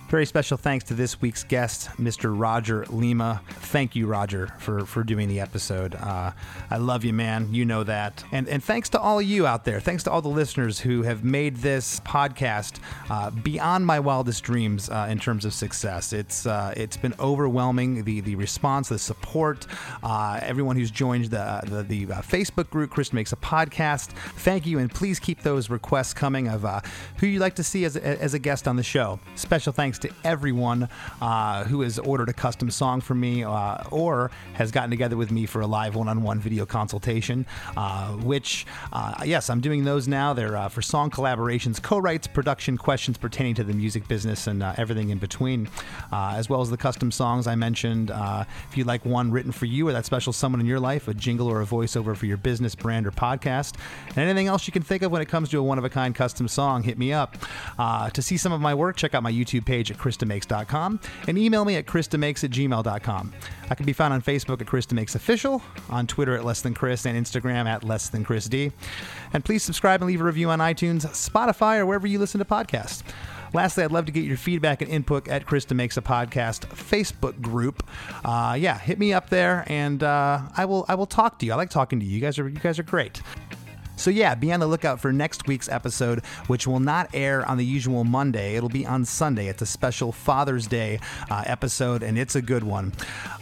Very 0.08 0.24
special 0.24 0.56
thanks 0.56 0.86
to 0.86 0.94
this 0.94 1.20
week's 1.20 1.44
guest, 1.44 1.90
Mr. 1.98 2.32
Roger 2.34 2.86
Lima. 2.88 3.42
Thank 3.50 3.94
you, 3.94 4.06
Roger, 4.06 4.48
for, 4.58 4.86
for 4.86 5.04
doing 5.04 5.28
the 5.28 5.38
episode. 5.38 5.94
Uh, 5.96 6.32
I 6.70 6.78
love 6.78 7.04
you, 7.04 7.12
man. 7.12 7.52
You 7.52 7.66
know 7.66 7.84
that. 7.84 8.24
And, 8.32 8.48
and 8.48 8.64
thanks 8.64 8.88
to 8.90 9.00
all 9.00 9.20
you 9.20 9.46
out 9.46 9.66
there. 9.66 9.80
Thanks 9.80 10.04
to 10.04 10.10
all 10.10 10.22
the 10.22 10.28
listeners 10.28 10.80
who 10.80 11.02
have 11.02 11.24
made 11.24 11.56
this 11.56 12.00
podcast 12.00 12.78
uh, 13.10 13.28
beyond 13.28 13.84
my 13.84 14.00
wildest 14.00 14.44
dreams 14.44 14.88
uh, 14.88 15.08
in 15.10 15.18
terms 15.18 15.44
of 15.44 15.52
success. 15.52 16.14
It's 16.14 16.46
uh, 16.46 16.72
it's 16.74 16.96
been 16.96 17.14
overwhelming. 17.20 18.04
The 18.04 18.22
the 18.22 18.34
response, 18.36 18.88
the 18.88 18.98
support, 18.98 19.66
uh, 20.02 20.40
everyone 20.42 20.76
who's 20.76 20.90
joined 20.90 21.26
the 21.26 21.60
the, 21.66 21.82
the 21.82 22.14
uh, 22.14 22.22
Facebook 22.22 22.70
group, 22.70 22.90
Chris 22.90 23.12
makes 23.12 23.32
a 23.32 23.36
podcast. 23.36 24.12
Thank 24.38 24.64
you, 24.64 24.78
and 24.78 24.90
please 24.90 25.18
keep 25.18 25.42
those 25.42 25.68
requests 25.68 26.14
coming 26.14 26.48
of 26.48 26.64
who 27.18 27.26
you'd 27.26 27.40
like 27.40 27.56
to 27.56 27.62
see 27.62 27.84
as 27.84 27.94
as 27.96 28.32
a 28.32 28.38
guest 28.38 28.66
on 28.66 28.76
the 28.76 28.82
show. 28.82 29.20
Special 29.34 29.72
thanks 29.72 29.97
to 30.00 30.10
everyone 30.24 30.88
uh, 31.20 31.64
who 31.64 31.80
has 31.82 31.98
ordered 31.98 32.28
a 32.28 32.32
custom 32.32 32.70
song 32.70 33.00
from 33.00 33.20
me 33.20 33.44
uh, 33.44 33.82
or 33.90 34.30
has 34.54 34.70
gotten 34.70 34.90
together 34.90 35.16
with 35.16 35.30
me 35.30 35.46
for 35.46 35.60
a 35.60 35.66
live 35.66 35.94
one 35.94 36.08
on 36.08 36.22
one 36.22 36.38
video 36.38 36.66
consultation, 36.66 37.46
uh, 37.76 38.12
which, 38.12 38.66
uh, 38.92 39.22
yes, 39.24 39.50
I'm 39.50 39.60
doing 39.60 39.84
those 39.84 40.08
now. 40.08 40.32
They're 40.32 40.56
uh, 40.56 40.68
for 40.68 40.82
song 40.82 41.10
collaborations, 41.10 41.82
co 41.82 41.98
writes, 41.98 42.26
production 42.26 42.76
questions 42.76 43.18
pertaining 43.18 43.54
to 43.56 43.64
the 43.64 43.72
music 43.72 44.06
business, 44.08 44.46
and 44.46 44.62
everything 44.62 45.10
in 45.10 45.18
between, 45.18 45.68
as 46.12 46.48
well 46.48 46.60
as 46.60 46.70
the 46.70 46.76
custom 46.76 47.10
songs 47.10 47.46
I 47.46 47.54
mentioned. 47.54 48.10
if 48.10 48.76
you'd 48.76 48.86
like 48.86 49.04
one 49.04 49.30
written 49.30 49.52
for 49.52 49.66
you 49.66 49.88
or 49.88 49.92
that 49.92 50.04
special 50.04 50.32
someone 50.32 50.60
in 50.60 50.66
your 50.66 50.80
life, 50.80 51.08
a 51.08 51.14
jingle 51.14 51.48
or 51.48 51.60
a 51.62 51.66
voiceover 51.66 52.16
for 52.16 52.26
your 52.26 52.36
business, 52.36 52.74
brand, 52.74 53.06
or 53.06 53.10
podcast, 53.10 53.74
and 54.08 54.18
anything 54.18 54.46
else 54.46 54.66
you 54.66 54.72
can 54.72 54.82
think 54.82 55.02
of 55.02 55.10
when 55.12 55.22
it 55.22 55.28
comes 55.28 55.48
to 55.50 55.58
a 55.58 55.62
one 55.62 55.78
of 55.78 55.84
a 55.84 55.90
kind 55.90 56.14
custom 56.14 56.48
song, 56.48 56.82
hit 56.82 56.98
me 56.98 57.12
up. 57.12 57.36
to 58.12 58.22
see 58.22 58.36
some 58.36 58.52
of 58.52 58.60
my 58.60 58.74
work, 58.74 58.96
check 58.96 59.14
out 59.14 59.22
my 59.22 59.32
YouTube 59.32 59.64
page 59.64 59.87
at 59.90 59.98
ChrisDeMakes.com 59.98 61.00
and 61.26 61.38
email 61.38 61.64
me 61.64 61.76
at 61.76 61.86
ChrisDeMakes 61.86 62.44
at 62.44 62.50
gmail.com. 62.50 63.32
I 63.70 63.74
can 63.74 63.86
be 63.86 63.92
found 63.92 64.14
on 64.14 64.22
Facebook 64.22 64.60
at 64.60 64.66
Chris 64.66 64.86
DeMakes 64.86 65.14
Official, 65.14 65.62
on 65.90 66.06
Twitter 66.06 66.34
at 66.34 66.44
Less 66.44 66.62
Than 66.62 66.74
Chris, 66.74 67.06
and 67.06 67.18
Instagram 67.18 67.66
at 67.66 67.84
Less 67.84 68.08
Than 68.08 68.24
Chris 68.24 68.48
D. 68.48 68.72
And 69.32 69.44
please 69.44 69.62
subscribe 69.62 70.00
and 70.00 70.08
leave 70.08 70.20
a 70.20 70.24
review 70.24 70.50
on 70.50 70.58
iTunes, 70.58 71.06
Spotify, 71.08 71.78
or 71.78 71.86
wherever 71.86 72.06
you 72.06 72.18
listen 72.18 72.38
to 72.38 72.44
podcasts. 72.44 73.02
Lastly, 73.54 73.84
I'd 73.84 73.92
love 73.92 74.06
to 74.06 74.12
get 74.12 74.24
your 74.24 74.36
feedback 74.36 74.82
and 74.82 74.90
input 74.90 75.26
at 75.28 75.46
Chris 75.46 75.64
DeMakes 75.64 75.96
a 75.96 76.02
Podcast 76.02 76.66
Facebook 76.68 77.40
group. 77.40 77.82
Uh, 78.24 78.56
yeah, 78.58 78.78
hit 78.78 78.98
me 78.98 79.12
up 79.12 79.30
there, 79.30 79.64
and 79.68 80.02
uh, 80.02 80.40
I 80.56 80.64
will 80.66 80.84
I 80.88 80.94
will 80.94 81.06
talk 81.06 81.38
to 81.38 81.46
you. 81.46 81.52
I 81.52 81.56
like 81.56 81.70
talking 81.70 81.98
to 82.00 82.04
you. 82.06 82.14
You 82.14 82.20
guys 82.20 82.38
are 82.38 82.48
you 82.48 82.58
guys 82.58 82.78
are 82.78 82.82
great. 82.82 83.22
So, 83.98 84.10
yeah, 84.10 84.34
be 84.34 84.52
on 84.52 84.60
the 84.60 84.66
lookout 84.66 85.00
for 85.00 85.12
next 85.12 85.46
week's 85.46 85.68
episode, 85.68 86.24
which 86.46 86.66
will 86.66 86.80
not 86.80 87.10
air 87.12 87.46
on 87.46 87.58
the 87.58 87.64
usual 87.64 88.04
Monday. 88.04 88.54
It'll 88.54 88.68
be 88.68 88.86
on 88.86 89.04
Sunday. 89.04 89.48
It's 89.48 89.62
a 89.62 89.66
special 89.66 90.12
Father's 90.12 90.66
Day 90.66 91.00
uh, 91.30 91.42
episode, 91.46 92.02
and 92.02 92.18
it's 92.18 92.34
a 92.34 92.42
good 92.42 92.62
one. 92.62 92.92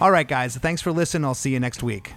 All 0.00 0.11
right, 0.11 0.26
guys, 0.26 0.57
thanks 0.57 0.82
for 0.82 0.92
listening. 0.92 1.24
I'll 1.24 1.34
see 1.34 1.52
you 1.52 1.61
next 1.61 1.82
week. 1.82 2.12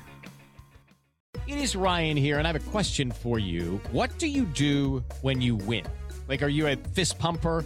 It 1.47 1.57
is 1.57 1.75
Ryan 1.75 2.17
here, 2.17 2.37
and 2.37 2.47
I 2.47 2.51
have 2.51 2.67
a 2.67 2.71
question 2.71 3.11
for 3.11 3.39
you. 3.39 3.81
What 3.91 4.17
do 4.17 4.27
you 4.27 4.45
do 4.45 5.03
when 5.21 5.41
you 5.41 5.55
win? 5.55 5.85
Like, 6.27 6.43
are 6.43 6.47
you 6.47 6.67
a 6.67 6.75
fist 6.75 7.17
pumper? 7.19 7.65